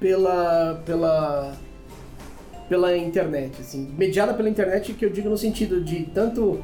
[0.00, 1.56] pela, pela,
[2.68, 3.60] pela internet?
[3.60, 6.58] Assim, mediada pela internet que eu digo no sentido de tanto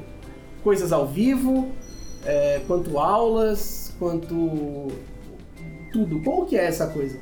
[0.65, 1.71] coisas ao vivo,
[2.27, 4.89] é, quanto aulas, quanto
[5.93, 6.21] tudo.
[6.25, 7.17] Como que é essa coisa?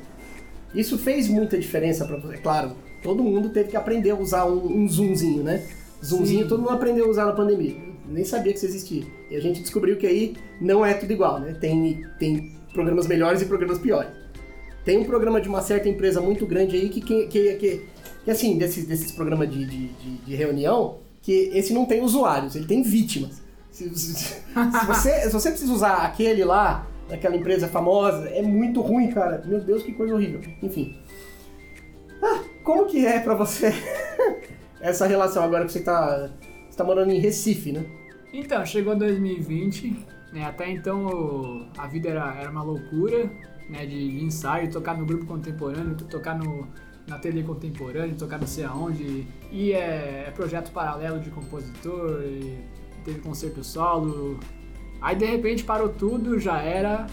[0.73, 2.37] Isso fez muita diferença para você?
[2.37, 2.71] Claro,
[3.03, 5.63] todo mundo teve que aprender a usar um, um zoomzinho, né?
[6.03, 6.49] Zoomzinho Sim.
[6.49, 7.75] todo mundo aprendeu a usar na pandemia.
[8.09, 9.03] Nem sabia que isso existia.
[9.29, 11.53] E a gente descobriu que aí não é tudo igual, né?
[11.53, 14.11] Tem, tem programas melhores e programas piores.
[14.83, 17.85] Tem um programa de uma certa empresa muito grande aí que, que, que, que,
[18.25, 22.55] que, assim, desses, desses programas de, de, de, de reunião, que esse não tem usuários,
[22.55, 23.41] ele tem vítimas.
[23.69, 28.81] Se, se- se você, se você precisa usar aquele lá, daquela empresa famosa, é muito
[28.81, 29.43] ruim, cara.
[29.45, 30.41] Meu Deus, que coisa horrível.
[30.63, 30.97] Enfim.
[32.23, 33.73] Ah, como que é pra você
[34.81, 36.29] essa relação agora que você tá,
[36.69, 37.85] você tá morando em Recife, né?
[38.33, 39.95] Então, chegou 2020,
[40.31, 40.45] né?
[40.45, 43.29] Até então a vida era, era uma loucura,
[43.69, 43.85] né?
[43.85, 46.67] De, de ensaio, tocar no grupo contemporâneo, to- tocar no,
[47.07, 49.27] na tele contemporânea, tocar não sei aonde.
[49.51, 52.59] E é, é projeto paralelo de compositor, e
[53.03, 54.39] teve concerto solo.
[55.01, 57.07] Aí de repente parou tudo, já era.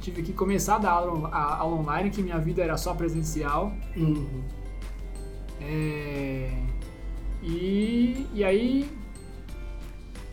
[0.00, 3.72] Tive que começar a dar aula, a- aula online, que minha vida era só presencial.
[3.96, 4.42] Uhum.
[5.60, 6.50] É,
[7.42, 8.88] E, e aí.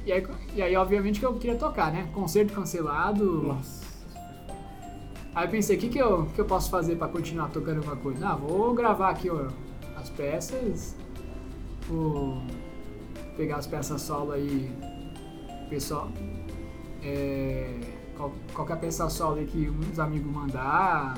[0.06, 2.08] E aí, e aí, obviamente, que eu queria tocar, né?
[2.14, 3.44] Concerto cancelado.
[3.44, 3.86] Nossa.
[5.34, 7.96] Aí eu pensei, o que, que, eu, que eu posso fazer pra continuar tocando alguma
[7.98, 8.28] coisa?
[8.30, 9.48] Ah, vou gravar aqui ó,
[9.98, 10.96] as peças.
[11.90, 12.42] Vou
[13.36, 14.72] pegar as peças solo aí.
[15.70, 16.10] Pessoal.
[17.04, 17.74] É,
[18.16, 21.18] qual- qualquer peça solo aí que uns amigos mandar.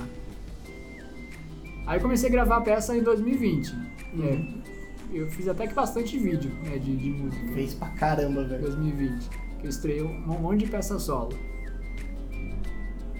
[1.86, 3.72] Aí eu comecei a gravar a peça em 2020.
[4.14, 4.24] Uhum.
[4.24, 4.77] É,
[5.14, 7.48] eu fiz até que bastante vídeo né, de, de música.
[7.54, 8.62] Fez pra caramba, velho.
[8.62, 9.30] 2020.
[9.60, 11.34] Que eu estreiei um monte de peça solo.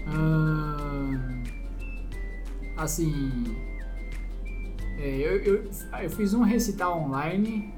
[0.06, 1.42] Ahn,
[2.76, 3.44] assim.
[4.98, 5.64] é, eu, eu,
[6.02, 7.74] eu fiz um recital online.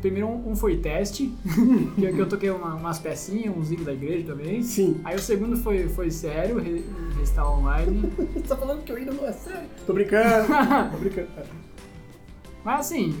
[0.00, 1.32] Primeiro um, um foi teste,
[1.96, 4.62] que, eu- que eu toquei uma- umas pecinhas, uns hinos da igreja também.
[4.62, 5.00] Sim.
[5.04, 6.84] Aí o segundo foi, foi sério, re-
[7.18, 8.02] recital online.
[8.34, 9.68] Você tá falando que eu ainda não é sério?
[9.84, 10.46] Tô brincando.
[10.92, 11.28] Tô brincando.
[12.64, 13.14] Mas assim,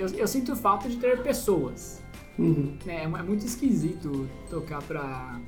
[0.00, 2.02] eu, eu sinto falta de ter pessoas.
[2.38, 2.76] Uhum.
[2.86, 5.38] É, é muito esquisito tocar pra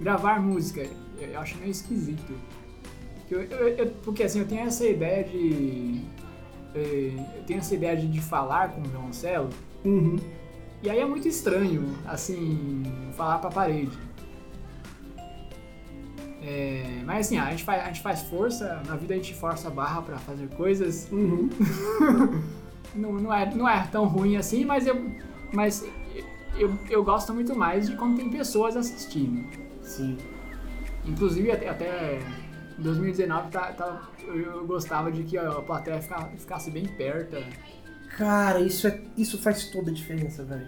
[0.00, 0.86] gravar música.
[1.20, 2.32] Eu, eu acho meio esquisito.
[3.30, 6.02] Eu- eu- eu- porque assim, eu tenho essa ideia de.
[6.74, 9.48] eh, Eu tenho essa ideia de, de falar com o violoncelo.
[9.84, 10.16] Uhum.
[10.82, 12.82] E aí é muito estranho, assim,
[13.16, 13.96] falar pra parede.
[16.42, 19.68] É, mas assim, a gente, faz, a gente faz força, na vida a gente força
[19.68, 21.08] a barra pra fazer coisas.
[21.10, 21.48] Uhum.
[22.94, 25.10] não, não, é, não é tão ruim assim, mas eu,
[25.52, 25.84] mas
[26.56, 29.44] eu, eu gosto muito mais de quando tem pessoas assistindo.
[29.82, 30.16] Sim.
[31.04, 32.18] Inclusive até, até
[32.78, 37.36] em 2019 tá, tá- eu, gostava de que a plateia fica- ficasse bem perto.
[38.16, 40.66] Cara, isso, é, isso faz toda a diferença, velho.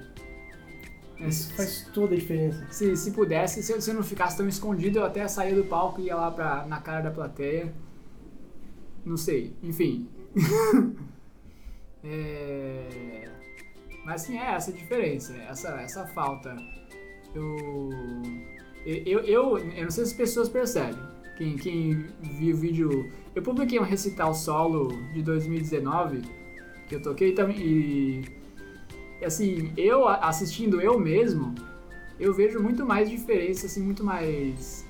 [1.19, 1.29] né?
[1.29, 2.67] Isso faz toda a diferença.
[2.71, 5.65] Se, se pudesse, se eu, se eu não ficasse tão escondido, eu até saía do
[5.65, 7.73] palco e ia lá pra, na cara da plateia.
[9.05, 10.09] Não sei, enfim.
[12.09, 13.29] É,
[14.05, 16.57] Mas assim, é essa a diferença, essa, essa falta.
[17.35, 17.91] Eu,
[18.85, 20.99] eu, eu, eu não sei se as pessoas percebem.
[21.37, 23.13] Quem, quem viu o vídeo.
[23.35, 26.23] Eu publiquei um recital solo de 2019
[26.89, 27.59] que eu toquei também.
[27.59, 28.25] E
[29.25, 31.55] assim, eu assistindo eu mesmo,
[32.19, 34.87] eu vejo muito mais diferença, assim, muito mais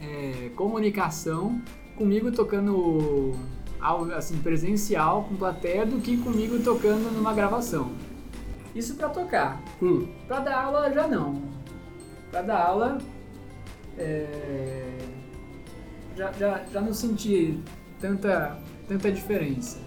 [0.00, 1.60] é, comunicação
[1.96, 3.34] comigo tocando
[3.80, 7.90] ao- assim, presencial com plateia do que comigo tocando numa gravação.
[8.74, 9.60] Isso pra tocar.
[9.82, 10.06] Hum.
[10.26, 11.40] Pra dar aula já não.
[12.30, 12.98] Pra dar aula
[13.98, 14.98] é,
[16.16, 17.58] já, já, já não senti
[18.00, 19.78] tanta, tanta diferença.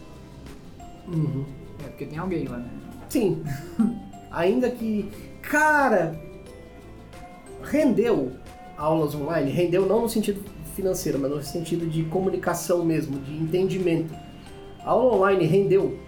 [1.08, 1.46] Uhum.
[1.84, 2.70] É, porque tem alguém lá, né?
[3.10, 3.44] Sim.
[4.32, 5.10] Ainda que.
[5.42, 6.20] Cara!
[7.64, 8.32] Rendeu
[8.78, 9.52] aulas online?
[9.52, 10.44] Rendeu não no sentido
[10.84, 14.14] financeiro, mas no sentido de comunicação mesmo, de entendimento.
[14.84, 16.00] A aula online rendeu.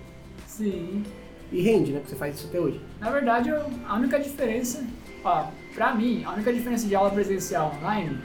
[0.48, 1.04] Sim.
[1.52, 2.00] E rende, né?
[2.00, 2.80] Porque você faz isso até hoje.
[3.00, 4.84] Na verdade, eu- a única diferença,
[5.24, 8.18] ó, pra mim, a única diferença de aula presencial online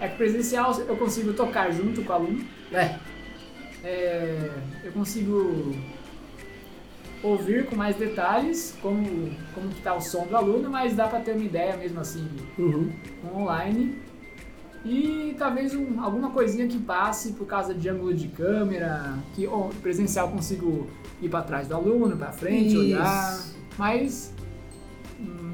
[0.00, 2.98] é que presencial eu consigo tocar junto com o aluno, É.
[3.82, 4.50] é,
[4.84, 5.74] eu consigo
[7.22, 11.20] ouvir com mais detalhes como, como que tá o som do aluno, mas dá pra
[11.20, 12.26] ter uma ideia mesmo assim
[12.58, 12.92] Uhum.
[13.34, 13.98] online.
[14.84, 19.68] E talvez um- alguma coisinha que passe por causa de ângulo de câmera, que ó,
[19.80, 20.86] presencial consigo
[21.22, 22.78] ir para trás do aluno, para frente, Isso.
[22.78, 23.40] olhar.
[23.78, 24.32] Mas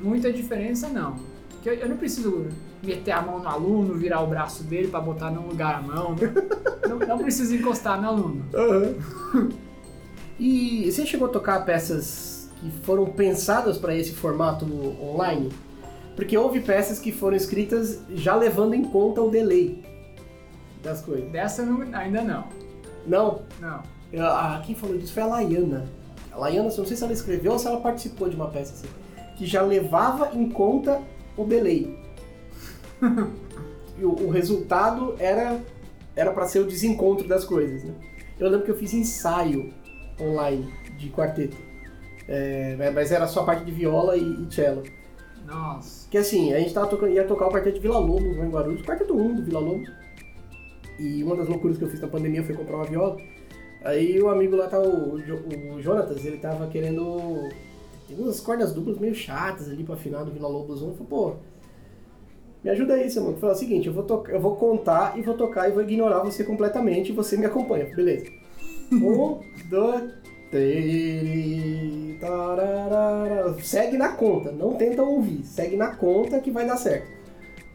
[0.02, 1.16] muita diferença não.
[1.64, 2.46] Eu, eu não preciso
[2.82, 6.16] meter a mão no aluno, virar o braço dele para botar num lugar a mão.
[6.88, 8.44] não, não preciso encostar no aluno.
[10.38, 14.64] E você chegou a tocar peças que foram pensadas para esse formato
[15.00, 15.50] online?
[16.20, 19.82] Porque houve peças que foram escritas já levando em conta o delay
[20.82, 21.30] das coisas.
[21.30, 22.44] Dessa não- ainda não.
[23.06, 23.82] Não, Não.
[24.12, 25.86] Eu- a, quem falou disso foi a Laiana.
[26.30, 28.88] A Laiana, não sei se ela escreveu ou se ela participou de uma peça assim,
[29.38, 31.00] que já levava em conta
[31.38, 31.98] o delay.
[33.98, 35.58] e o, o resultado era
[36.14, 37.94] era para ser o desencontro das coisas, né?
[38.38, 39.72] Eu lembro que eu fiz ensaio
[40.20, 41.56] online de quarteto.
[42.28, 44.82] É, mas era só a parte de viola e, e cello.
[45.50, 46.08] Nossa.
[46.08, 48.50] Que assim, a gente tava tocando, ia tocar o quarteto de Vila Lobos lá em
[48.50, 49.90] Guarulhos, o quarteto 1 do Vila Lobos.
[50.98, 53.16] E uma das loucuras que eu fiz na pandemia foi comprar uma viola.
[53.84, 55.40] Aí o amigo lá tá, o, Jo-
[55.74, 57.48] o Jonatas, ele tava querendo.
[58.06, 60.86] Tem umas cordas duplas meio chatas ali pra afinar do Vila Lobos 1.
[60.88, 61.32] Eu falei, pô,
[62.62, 63.38] me ajuda aí, seu mano.
[63.38, 65.82] Falei, é o seguinte, eu vou, tocar, eu vou contar e vou tocar e vou
[65.82, 67.86] ignorar você completamente e você me acompanha.
[67.88, 68.30] Falei, Beleza.
[68.92, 70.19] Um, dois.
[73.62, 75.44] Segue na conta, não tenta ouvir.
[75.44, 77.08] Segue na conta que vai dar certo.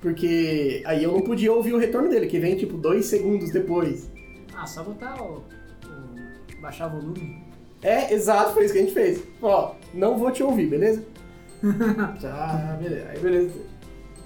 [0.01, 4.09] Porque aí eu não podia ouvir o retorno dele, que vem tipo dois segundos depois.
[4.55, 7.43] Ah, só botar o, o- baixar o volume.
[7.81, 9.23] É, exato, foi isso que a gente fez.
[9.41, 11.03] Ó, não vou te ouvir, beleza?
[12.21, 13.07] Tá, beleza.
[13.09, 13.59] Aí, beleza.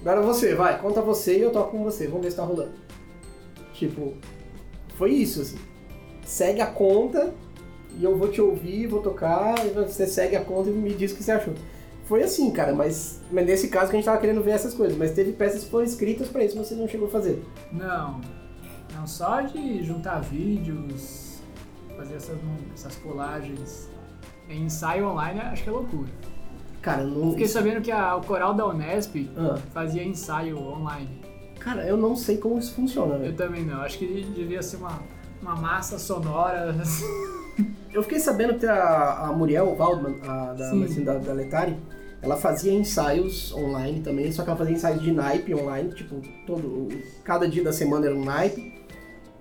[0.01, 2.71] Agora você, vai, conta você e eu toco com você, vamos ver se tá rolando.
[3.73, 4.13] Tipo,
[4.97, 5.57] foi isso, assim.
[6.25, 7.33] Segue a conta
[7.99, 11.11] e eu vou te ouvir, vou tocar, e você segue a conta e me diz
[11.11, 11.53] o que você achou.
[12.05, 14.97] Foi assim, cara, mas, mas nesse caso que a gente tava querendo ver essas coisas,
[14.97, 17.43] mas teve peças que foram escritas pra isso, você não chegou a fazer.
[17.71, 18.19] Não.
[18.95, 21.39] Não só de juntar vídeos,
[21.95, 22.37] fazer essas,
[22.73, 23.89] essas colagens.
[24.49, 26.09] Em ensaio online, acho que é loucura.
[26.81, 27.31] Cara, não.
[27.31, 31.09] Fiquei sabendo que a- o coral da Unesp Ah, fazia ensaio online.
[31.59, 33.31] cara, eu não sei como isso funciona, velho.
[33.31, 33.81] Eu também não.
[33.81, 34.99] Acho que devia ser uma,
[35.41, 36.73] uma massa sonora.
[37.93, 40.83] Eu fiquei sabendo que a, a Muriel Waldman, a, da, Sim.
[40.83, 41.75] assim, da, da Letari,
[42.21, 46.67] ela fazia ensaios online também, só que ela fazia ensaios de naipe online, tipo, todo,
[46.67, 46.89] o-
[47.23, 48.77] cada dia da semana era um naipe,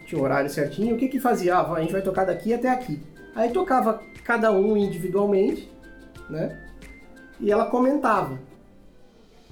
[0.06, 0.94] tinha um horário certinho.
[0.94, 1.56] O que que fazia?
[1.56, 2.98] Ah, a gente vai tocar daqui até aqui.
[3.34, 5.70] Aí tocava cada um individualmente,
[6.30, 6.58] né?
[7.40, 8.38] E ela comentava.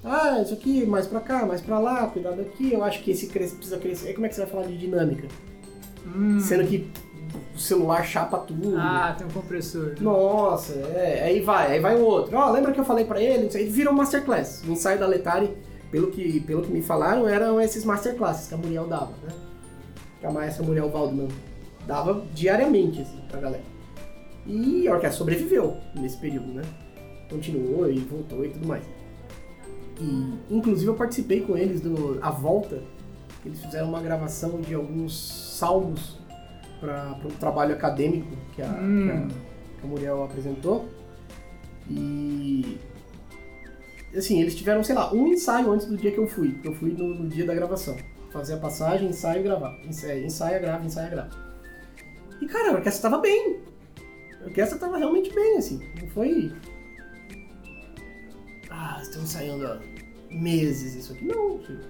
[0.03, 3.27] Ah, isso aqui, mais pra cá, mais pra lá, cuidado aqui, eu acho que esse
[3.27, 4.09] cresce, precisa crescer.
[4.09, 5.27] Aí como é que você vai falar de dinâmica?
[6.07, 6.39] Hum.
[6.41, 6.89] Sendo que
[7.55, 8.75] o celular chapa tudo.
[8.77, 9.95] Ah, tem um compressor.
[10.01, 12.37] Nossa, é, aí vai, aí vai o outro.
[12.37, 13.49] Ó, lembra que eu falei pra ele?
[13.55, 14.63] Aí vira um masterclass.
[14.67, 15.57] O ensaio da Letari
[15.91, 19.33] pelo que, pelo que me falaram, eram esses masterclasses que a Muriel dava, né?
[20.21, 21.29] Que a maestra Muriel Waldman
[21.87, 23.63] dava diariamente, assim, pra galera.
[24.45, 26.63] E a orquestra sobreviveu nesse período, né?
[27.31, 28.85] Continuou e voltou e tudo mais.
[30.01, 32.83] E, inclusive, eu participei com eles do A Volta,
[33.43, 36.19] que eles fizeram uma gravação de alguns salmos
[36.81, 39.07] para um trabalho acadêmico que a, Hum.
[39.07, 40.89] que a, que a Muriel apresentou.
[41.91, 42.79] E
[44.17, 46.59] assim, eles tiveram, sei lá, um ensaio antes do dia que eu fui.
[46.65, 47.97] Eu fui no, no dia da gravação.
[48.33, 49.79] Fazer a passagem, ensaio e gravar.
[49.85, 51.31] Ensaia, ensaia, grava, ensaia, grava.
[52.41, 53.61] E cara, a orquestra tava bem.
[54.43, 55.81] A orquestra tava realmente bem, assim.
[56.01, 56.53] Não foi.
[58.71, 59.81] Ah, estão ensaiando há
[60.31, 61.25] meses isso aqui.
[61.25, 61.81] Não, filho.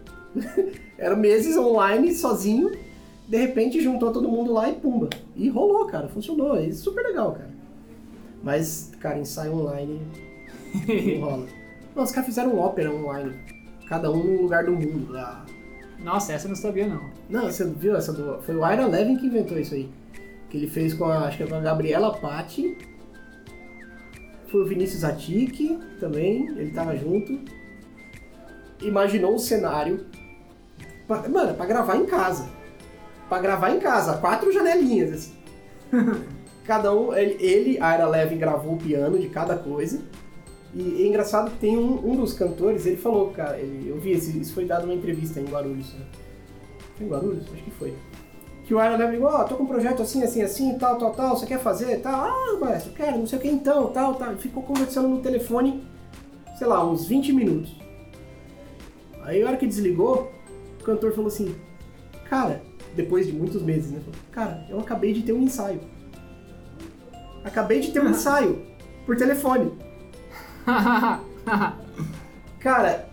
[0.98, 2.70] Eram meses online, sozinho.
[3.28, 5.08] De repente juntou todo mundo lá e pumba.
[5.34, 6.08] E rolou, cara.
[6.08, 6.56] Funcionou.
[6.56, 7.50] É super legal, cara.
[8.42, 10.00] Mas, cara, ensaio online
[11.20, 11.46] não rola.
[11.94, 13.32] Não, os caras fizeram ópera online.
[13.88, 15.12] Cada um num lugar do mundo.
[15.12, 15.44] lá.
[15.98, 17.00] Nossa, essa eu não sabia não.
[17.28, 18.40] Não, você viu essa do.
[18.42, 19.88] Foi o Ira Levin que inventou isso aí.
[20.50, 21.26] Que ele fez com a.
[21.26, 22.76] Acho que é com a Gabriela Patti.
[24.48, 27.40] Foi o Vinícius Atik também, ele tava junto.
[28.80, 30.06] Imaginou um cenário.
[31.08, 32.48] pra- mano, pra gravar em casa.
[33.28, 35.32] Pra gravar em casa, quatro janelinhas, assim.
[36.64, 37.14] cada um.
[37.14, 40.00] Ele, ele a Ira Levin, gravou o piano de cada coisa.
[40.74, 44.12] E é engraçado que tem um, um dos cantores, ele falou, cara, ele- eu vi,
[44.12, 45.92] esse- isso foi dado numa entrevista em Guarulhos.
[45.94, 46.04] Né?
[46.96, 47.44] Foi em Guarulhos?
[47.52, 47.94] Acho que foi.
[48.64, 51.36] Que o Aaron Levy, ó, tô com um projeto assim, assim, assim, tal, tal, tal,
[51.36, 52.26] você quer fazer, tal?
[52.28, 54.36] Ah, maestro, quero, não sei o que então, tal, tal.
[54.36, 55.86] Ficou conversando no telefone,
[56.58, 57.74] sei lá, uns 20 minutos.
[59.22, 60.30] Aí a hora que desligou,
[60.80, 61.54] o cantor falou assim,
[62.28, 62.60] cara,
[62.96, 64.00] depois de muitos meses, né?
[64.32, 65.80] Cara, eu acabei de ter um ensaio.
[67.44, 68.62] Acabei de ter um ensaio
[69.04, 69.72] por telefone.
[72.58, 73.08] Cara,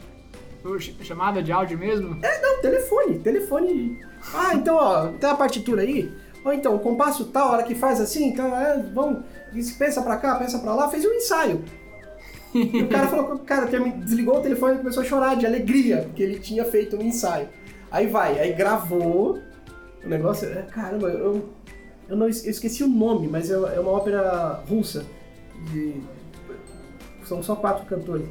[1.02, 2.18] chamada de áudio mesmo?
[2.24, 4.00] É, não, telefone, telefone.
[4.34, 6.12] Ah, então, ó, tem a partitura aí?
[6.44, 9.24] Ou então, o compasso tal, hora que faz assim, então, é, vamos,
[9.78, 11.64] pensa pra cá, pensa pra lá, fez um ensaio.
[12.54, 16.22] E o cara falou, cara, desligou o telefone e começou a chorar de alegria, porque
[16.22, 17.50] ele tinha feito um ensaio.
[17.92, 19.40] Aí vai, aí gravou
[20.06, 21.50] o negócio, é, caramba, eu,
[22.10, 25.06] eu, não, eu esqueci o nome, mas é, é uma ópera russa,
[25.72, 25.96] de,
[27.26, 28.28] são só quatro cantores.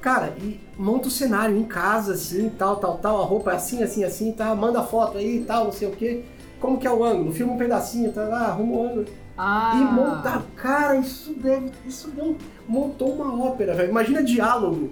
[0.00, 3.82] Cara, e monta o cenário em casa, assim, tal, tal, tal, a roupa é assim,
[3.82, 6.22] assim, assim, tá, manda foto aí, tal, não sei o quê.
[6.60, 7.32] Como que é o ângulo?
[7.32, 9.04] Filma um pedacinho, tá, ah, arruma o ângulo.
[9.36, 12.36] Ah, E monta, cara, isso deve, isso deu,
[12.68, 13.90] montou uma ópera, velho.
[13.90, 14.90] Imagina diálogo.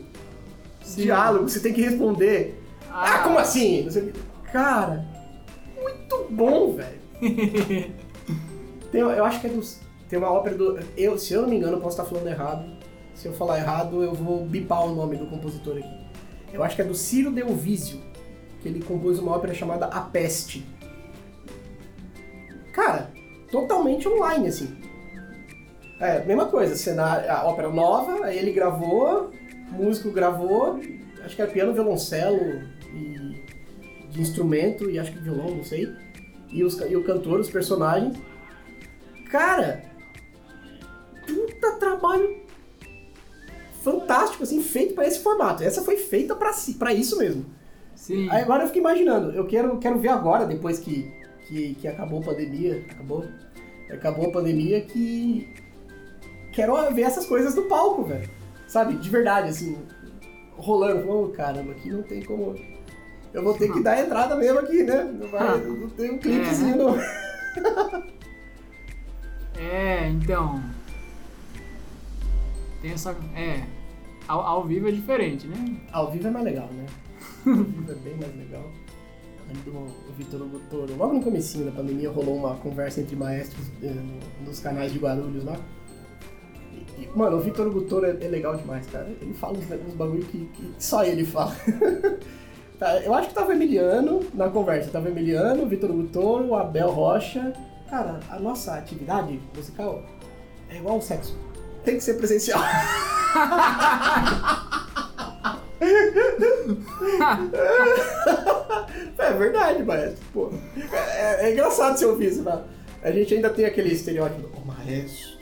[0.82, 1.02] Sim.
[1.02, 2.60] Diálogo, você tem que responder.
[2.90, 3.18] Ah, Ah.
[3.22, 3.84] como assim?
[3.88, 4.12] Não.
[4.52, 5.06] Cara,
[5.84, 7.00] muito bom, velho.
[8.90, 9.80] Tem, eu acho que é dos.
[10.08, 10.78] Tem uma ópera do.
[10.96, 12.64] Eu, se eu não me engano, posso estar falando errado.
[13.14, 16.04] Se eu falar errado, eu vou bipar o nome do compositor aqui.
[16.52, 18.00] Eu acho que é do Ciro Delvisio,
[18.60, 20.64] que ele compôs uma ópera chamada A Peste.
[22.72, 23.10] Cara,
[23.50, 24.76] totalmente online, assim.
[26.00, 29.30] É, mesma coisa, cenário, a ópera nova, aí ele gravou,
[29.70, 30.80] músico gravou,
[31.24, 32.62] acho que era piano, violoncelo
[32.92, 33.23] e
[34.14, 35.92] de instrumento, e acho que violão, não sei.
[36.48, 38.16] E, os, e o cantor, os personagens.
[39.28, 39.82] Cara,
[41.26, 42.44] puta trabalho
[43.82, 45.64] fantástico, assim, feito pra esse formato.
[45.64, 47.44] Essa foi feita pra, si, pra isso mesmo.
[47.96, 48.28] Sim.
[48.30, 51.10] Aí agora eu fico imaginando, eu quero, quero ver agora, depois que,
[51.48, 53.24] que, que acabou a pandemia, acabou,
[53.90, 55.48] acabou a pandemia, que
[56.52, 58.28] quero ver essas coisas no palco, velho.
[58.68, 59.76] Sabe, de verdade, assim,
[60.52, 61.10] rolando.
[61.10, 62.54] Ô, caramba, aqui não tem como...
[63.34, 65.02] Eu vou ter que dar entrada mesmo aqui, né?
[65.04, 66.96] Não, vai, não tem um clipezinho, não.
[69.58, 70.62] É, então.
[72.80, 73.10] Tem essa.
[73.36, 73.64] É.
[74.26, 75.76] Ao, ao vivo é diferente, né?
[75.92, 76.86] Ao vivo é mais legal, né?
[77.46, 78.70] Ao vivo é bem mais legal.
[79.66, 80.40] O Vitor
[80.70, 80.96] Toro.
[80.96, 85.44] Logo no comecinho da pandemia rolou uma conversa entre maestros no- nos canais de Guarulhos
[85.44, 85.56] lá.
[87.14, 89.12] Mano, o Vitor Hugo Toro é, é legal demais, cara.
[89.20, 91.54] Ele fala uns, uns bagulho que, que só ele fala.
[92.78, 94.90] Tá, eu acho que tava o Emiliano na conversa.
[94.90, 97.52] Tava o Emiliano, o Vitor Hugo Toro, o Abel Rocha.
[97.88, 100.02] Cara, a nossa atividade musical
[100.68, 101.36] é igual ao sexo.
[101.84, 102.60] Tem que ser presencial.
[109.18, 110.24] É verdade, maestro.
[110.32, 110.50] Pô,
[110.92, 112.62] é, é engraçado você ouvir isso, né?
[113.02, 115.34] A gente ainda tem aquele estereótipo "Ô, maestro.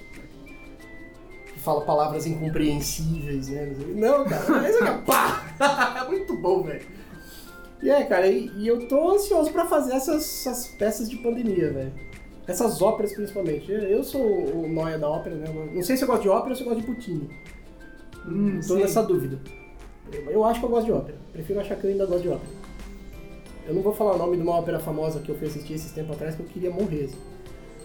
[1.53, 3.73] Que fala palavras incompreensíveis, né?
[3.95, 5.43] Não, cara, mas é que- pá!
[6.05, 6.83] É muito bom, velho.
[7.83, 11.73] E é, cara, e, e eu tô ansioso pra fazer essas, essas peças de pandemia,
[11.73, 11.93] velho.
[12.47, 13.71] Essas óperas, principalmente.
[13.71, 15.47] Eu- sou o noia da ópera, né?
[15.73, 17.29] Não sei se eu gosto de ópera ou se eu gosto de Puccini.
[18.27, 18.81] Hum, tô sim.
[18.83, 19.41] nessa dúvida.
[20.13, 21.17] Eu, eu acho que eu gosto de ópera.
[21.33, 22.53] Prefiro achar que eu ainda gosto de ópera.
[23.67, 25.93] Eu não vou falar o nome de uma ópera famosa que eu fui assistir esses
[25.93, 27.11] tempos atrás que eu queria morrer.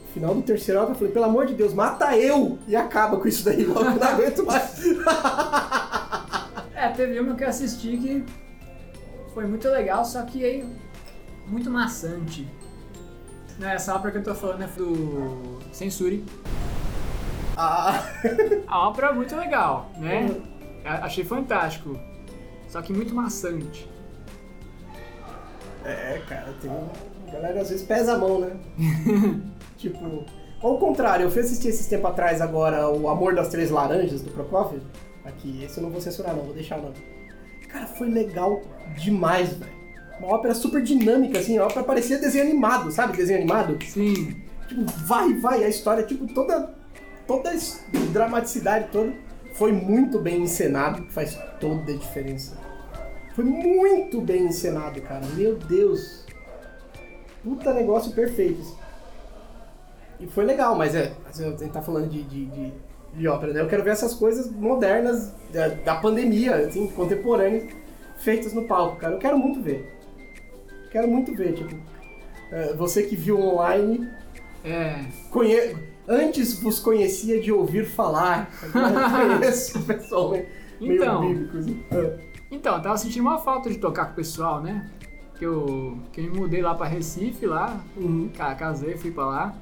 [0.05, 2.57] No final do terceiro ópera eu falei, pelo amor de Deus, mata eu!
[2.67, 4.79] E acaba com isso daí logo, eu não aguento mais.
[6.79, 8.23] É, teve uma que eu assisti que
[9.37, 10.65] foi muito legal, só que aí
[11.45, 12.47] muito maçante.
[13.59, 16.25] Não, essa ópera que eu tô falando é do Censure.
[17.55, 18.03] Ah,
[18.65, 20.27] A ópera é muito legal, né?
[20.83, 21.99] A- Achei fantástico.
[22.67, 23.87] Só que muito maçante.
[25.85, 26.71] é, cara, tem.
[26.71, 28.57] A galera às vezes pesa a mão, né?
[29.77, 30.25] tipo.
[30.63, 34.31] Ao contrário, eu fui assistir esses tempos atrás agora o Amor das Três Laranjas do
[34.31, 34.81] Prokofiev.
[35.23, 37.16] Aqui, esse eu não vou censurar não, vou deixar o nome.
[37.77, 38.63] Cara, foi legal
[38.95, 39.77] demais, velho.
[40.19, 43.15] Uma ópera super dinâmica, assim, a ópera parecia desenho animado, sabe?
[43.15, 43.77] Desenho animado.
[43.85, 44.35] Sim.
[44.67, 46.75] Tipo, vai, vai, a história, tipo, toda.
[47.27, 47.55] Toda a
[48.13, 49.13] dramaticidade toda
[49.53, 52.57] foi muito bem encenado, que faz toda a diferença.
[53.35, 55.25] Foi muito bem encenado, cara.
[55.35, 56.25] Meu Deus.
[57.43, 58.61] Puta negócio perfeito.
[58.61, 58.77] assim.
[60.21, 62.73] E foi legal, mas é, assim, a gente tá falando de, de, de,
[63.17, 63.61] de ópera, né?
[63.61, 67.65] Eu quero ver essas coisas modernas da, da pandemia, assim, contemporâneas,
[68.17, 69.15] feitas no palco, cara.
[69.15, 69.91] Eu quero muito ver.
[70.91, 71.75] Quero muito ver, tipo.
[72.51, 74.07] é, você que viu online,
[74.63, 75.03] É.
[75.31, 75.75] conhe...
[76.07, 78.49] antes vos conhecia de ouvir falar.
[78.71, 80.47] Conheço pessoalmente.
[80.79, 81.21] Então.
[81.21, 81.83] Meio bíblico, assim.
[81.91, 82.17] Ah.
[82.51, 84.89] Então, eu tava sentindo uma falta de tocar com o pessoal, né?
[85.37, 87.83] Que eu, que eu me mudei lá pra Recife, lá.
[87.97, 88.29] Uhum.
[88.35, 89.55] Ca- Casei, fui pra lá.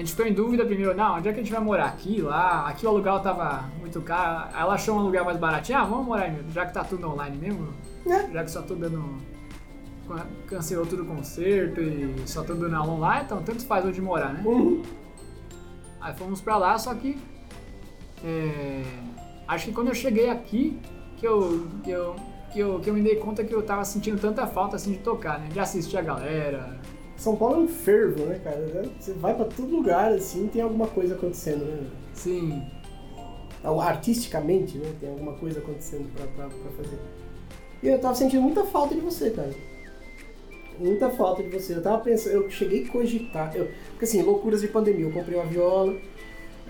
[0.00, 1.84] A gente ficou em dúvida primeiro, não, onde é que a gente vai morar?
[1.88, 2.66] Aqui, lá?
[2.66, 4.48] Aqui o aluguel tava muito caro.
[4.58, 5.78] Ela achou um lugar mais baratinho.
[5.78, 7.68] Ah, vamos morar aí mesmo, já que tá tudo online mesmo.
[8.06, 8.32] É.
[8.32, 9.18] Já que só tô dando.
[10.46, 14.32] Cancelou tudo o concerto e só tô dando aula online, então tanto faz onde morar,
[14.32, 14.42] né?
[14.42, 14.80] Uhum.
[16.00, 17.18] Aí fomos pra lá, só que.
[18.24, 18.82] é,
[19.46, 20.80] acho que quando eu cheguei aqui,
[21.18, 22.16] que eu, que, eu,
[22.50, 24.98] que, eu, que eu me dei conta que eu tava sentindo tanta falta assim de
[25.00, 25.48] tocar, né?
[25.52, 26.79] De assistir a galera.
[27.20, 28.88] São Paulo é um fervo, né, cara?
[28.98, 31.86] Você vai pra todo lugar, assim, tem alguma coisa acontecendo, né?
[32.14, 32.62] Sim.
[33.62, 34.90] Artisticamente, né?
[34.98, 36.98] Tem alguma coisa acontecendo pra fazer.
[37.82, 39.50] E eu tava sentindo muita falta de você, cara.
[40.78, 41.74] Muita falta de você.
[41.74, 43.54] Eu tava pensando, eu cheguei a cogitar.
[43.54, 45.04] Eu, porque assim, loucuras de pandemia.
[45.04, 45.94] Eu comprei uma viola.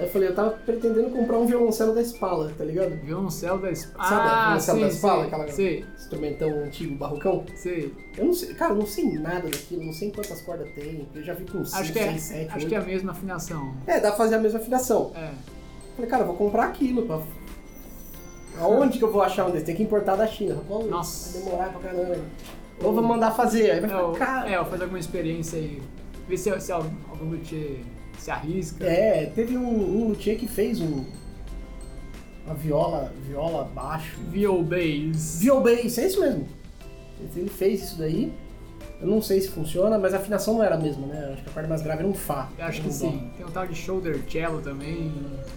[0.01, 2.91] Aí eu falei, eu tava pretendendo comprar um violoncelo da Spala, tá ligado?
[3.05, 4.09] Violoncelo da Spala.
[4.09, 5.19] Sabe Ah, violoncelo sim, da Spala?
[5.21, 7.45] sei, Aquela sei, instrumentão antigo, barrocão.
[7.55, 7.95] sei.
[8.17, 11.07] Eu não sei, cara, eu não sei nada daquilo, não sei quantas cordas tem.
[11.15, 13.13] Eu já vi com 5, Acho que, é, 6, 7, acho que é a mesma
[13.13, 13.75] afinação.
[13.87, 15.13] É, dá pra fazer a mesma afinação.
[15.15, 15.33] É.
[15.97, 17.03] Falei, cara, eu vou comprar aquilo.
[17.03, 17.21] Pra...
[18.59, 19.65] Aonde que eu vou achar um desse?
[19.67, 20.57] Tem que importar da China.
[20.67, 21.33] Pô, Nossa.
[21.39, 22.19] Vai demorar pra caramba.
[22.83, 23.71] Ou vou mandar fazer.
[23.71, 24.49] Aí vai É, ficar caro.
[24.49, 25.83] é, eu vou fazer alguma experiência aí.
[26.27, 27.79] Ver se, se algum algum luthier
[28.21, 28.85] se arrisca.
[28.85, 31.05] É, teve um, luthier que fez um.
[32.45, 34.19] Uma viola, viola baixo.
[34.31, 35.39] Viol Bass.
[35.41, 36.47] Viol bass, é isso mesmo.
[37.37, 38.33] Ele fez isso daí.
[39.01, 41.31] Eu não sei se funciona, mas a afinação não era a mesma, né?
[41.33, 42.51] Acho que a parte mais grave era um Fá.
[42.59, 42.95] Eu acho que dó.
[42.95, 43.31] sim.
[43.37, 45.13] Tem um tal de shoulder cello também.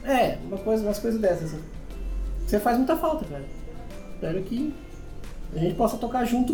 [0.05, 1.63] É, uma coisa, umas coisas dessas, assim.
[2.45, 3.43] Você faz muita falta, cara.
[4.13, 4.73] Espero que
[5.53, 6.53] a gente possa tocar junto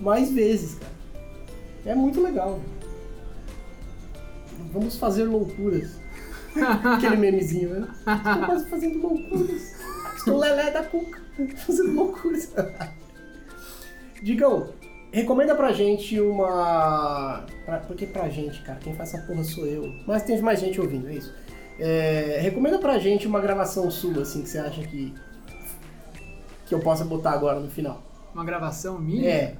[0.00, 0.92] mais vezes, cara.
[1.86, 2.58] É muito legal.
[4.72, 5.98] Vamos fazer loucuras.
[6.96, 7.88] Aquele memezinho, né?
[7.98, 9.74] Estou quase fazendo loucuras.
[10.16, 11.20] Estou lelé da cuca.
[11.56, 12.52] Fazendo loucuras.
[14.22, 14.68] Digão,
[15.12, 17.44] recomenda pra gente uma.
[17.64, 17.78] Pra...
[17.78, 19.84] Porque pra gente, cara, quem faz essa porra sou eu.
[20.06, 21.34] Mas tem mais gente ouvindo, é isso.
[21.78, 25.12] É, recomenda pra gente uma gravação sua, assim, que você acha que.
[26.66, 28.02] que eu possa botar agora no final.
[28.32, 29.28] Uma gravação minha.
[29.30, 29.56] É.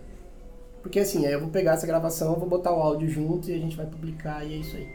[0.85, 3.59] Porque assim, aí eu vou pegar essa gravação, vou botar o áudio junto e a
[3.59, 4.86] gente vai publicar e é isso aí.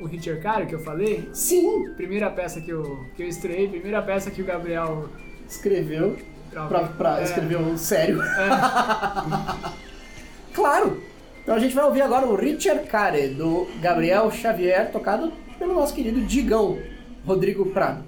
[0.00, 1.30] O Richard Caro que eu falei.
[1.32, 1.92] Sim!
[1.96, 2.82] Primeira peça que eu,
[3.16, 5.08] que eu estreiei, primeira peça que o Gabriel
[5.48, 6.16] Escreveu
[6.50, 8.20] pra, pra É, escrever um sério.
[8.20, 9.70] é,
[10.52, 11.00] Claro!
[11.42, 15.94] Então a gente vai ouvir agora o Richard Care, do Gabriel Xavier, tocado pelo nosso
[15.94, 16.76] querido Digão,
[17.24, 18.02] Rodrigo Prado.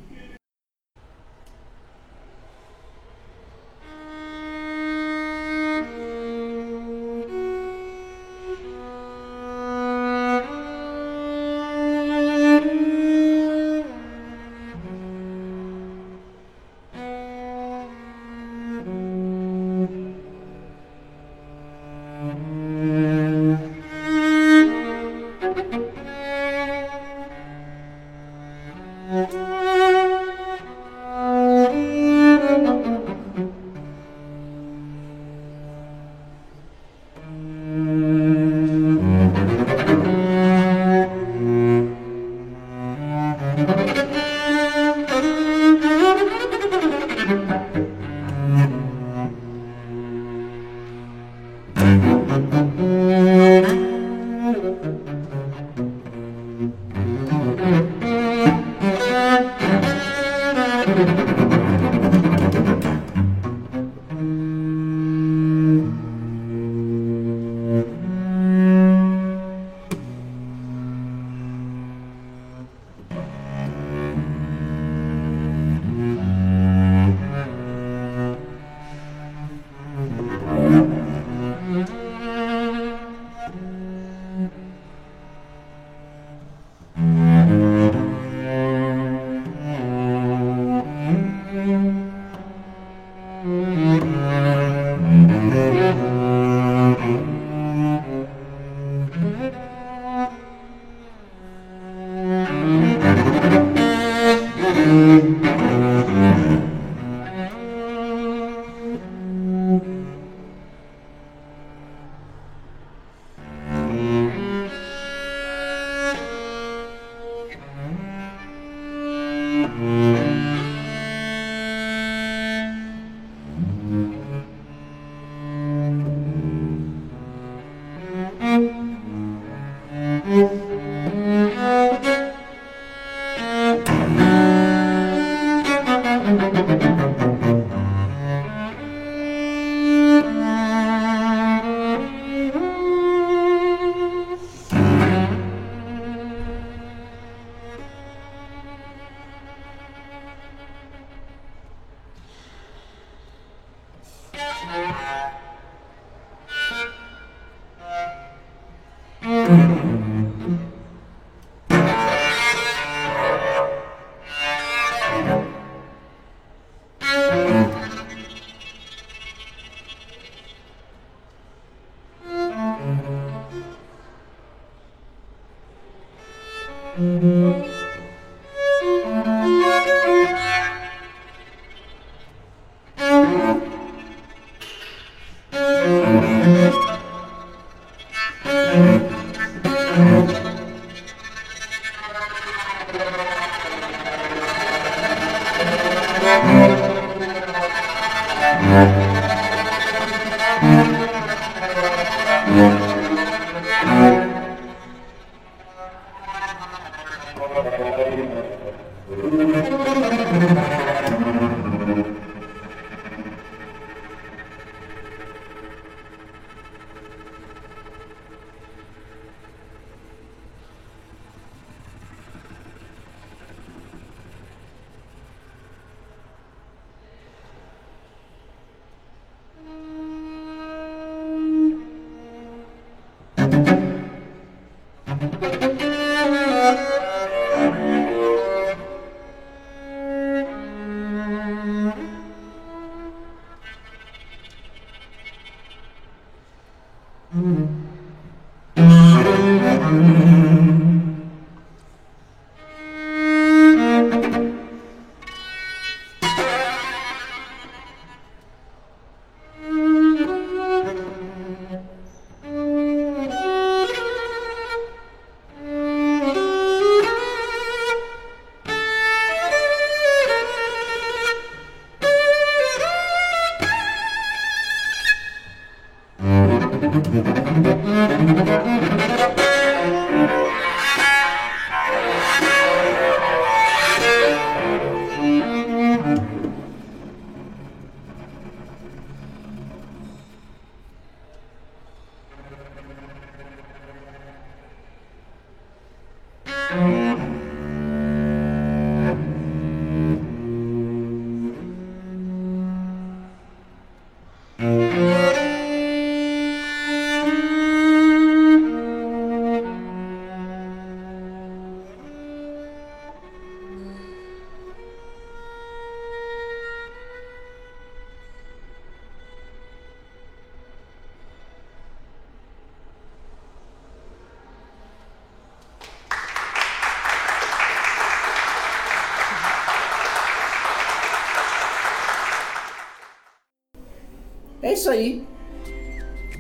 [334.69, 335.27] É isso aí.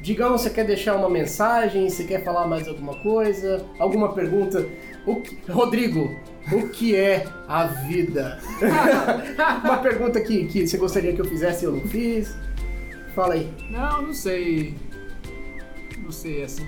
[0.02, 1.88] Digão, você quer deixar uma mensagem?
[1.88, 3.64] Você quer falar mais alguma coisa?
[3.78, 4.68] Alguma pergunta?
[5.06, 6.14] O Rodrigo,
[6.52, 8.38] o que é a vida?
[9.64, 12.36] uma pergunta que, que você gostaria que eu fizesse e eu não fiz?
[13.14, 13.50] Fala aí.
[13.70, 14.74] Não, não sei.
[15.96, 16.66] não sei, assim.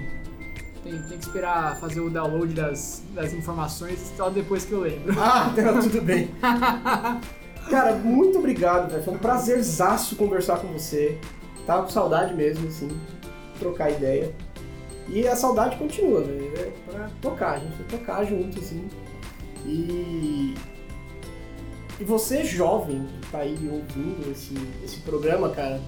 [0.83, 5.13] Tem, tem que esperar fazer o download das, das informações só depois que eu lembro.
[5.21, 6.31] Ah, não, tudo bem.
[7.69, 9.05] Cara, muito obrigado, velho.
[9.05, 11.19] Foi um prazerzaço conversar com você.
[11.67, 12.89] Tava com saudade mesmo, assim,
[13.59, 14.33] trocar ideia.
[15.09, 16.53] E a saudade continua, velho.
[16.57, 18.89] É pra tocar, a gente vai tocar junto, assim.
[19.67, 20.55] E.
[21.99, 25.81] E você, jovem, que tá aí ouvindo esse, esse programa, cara,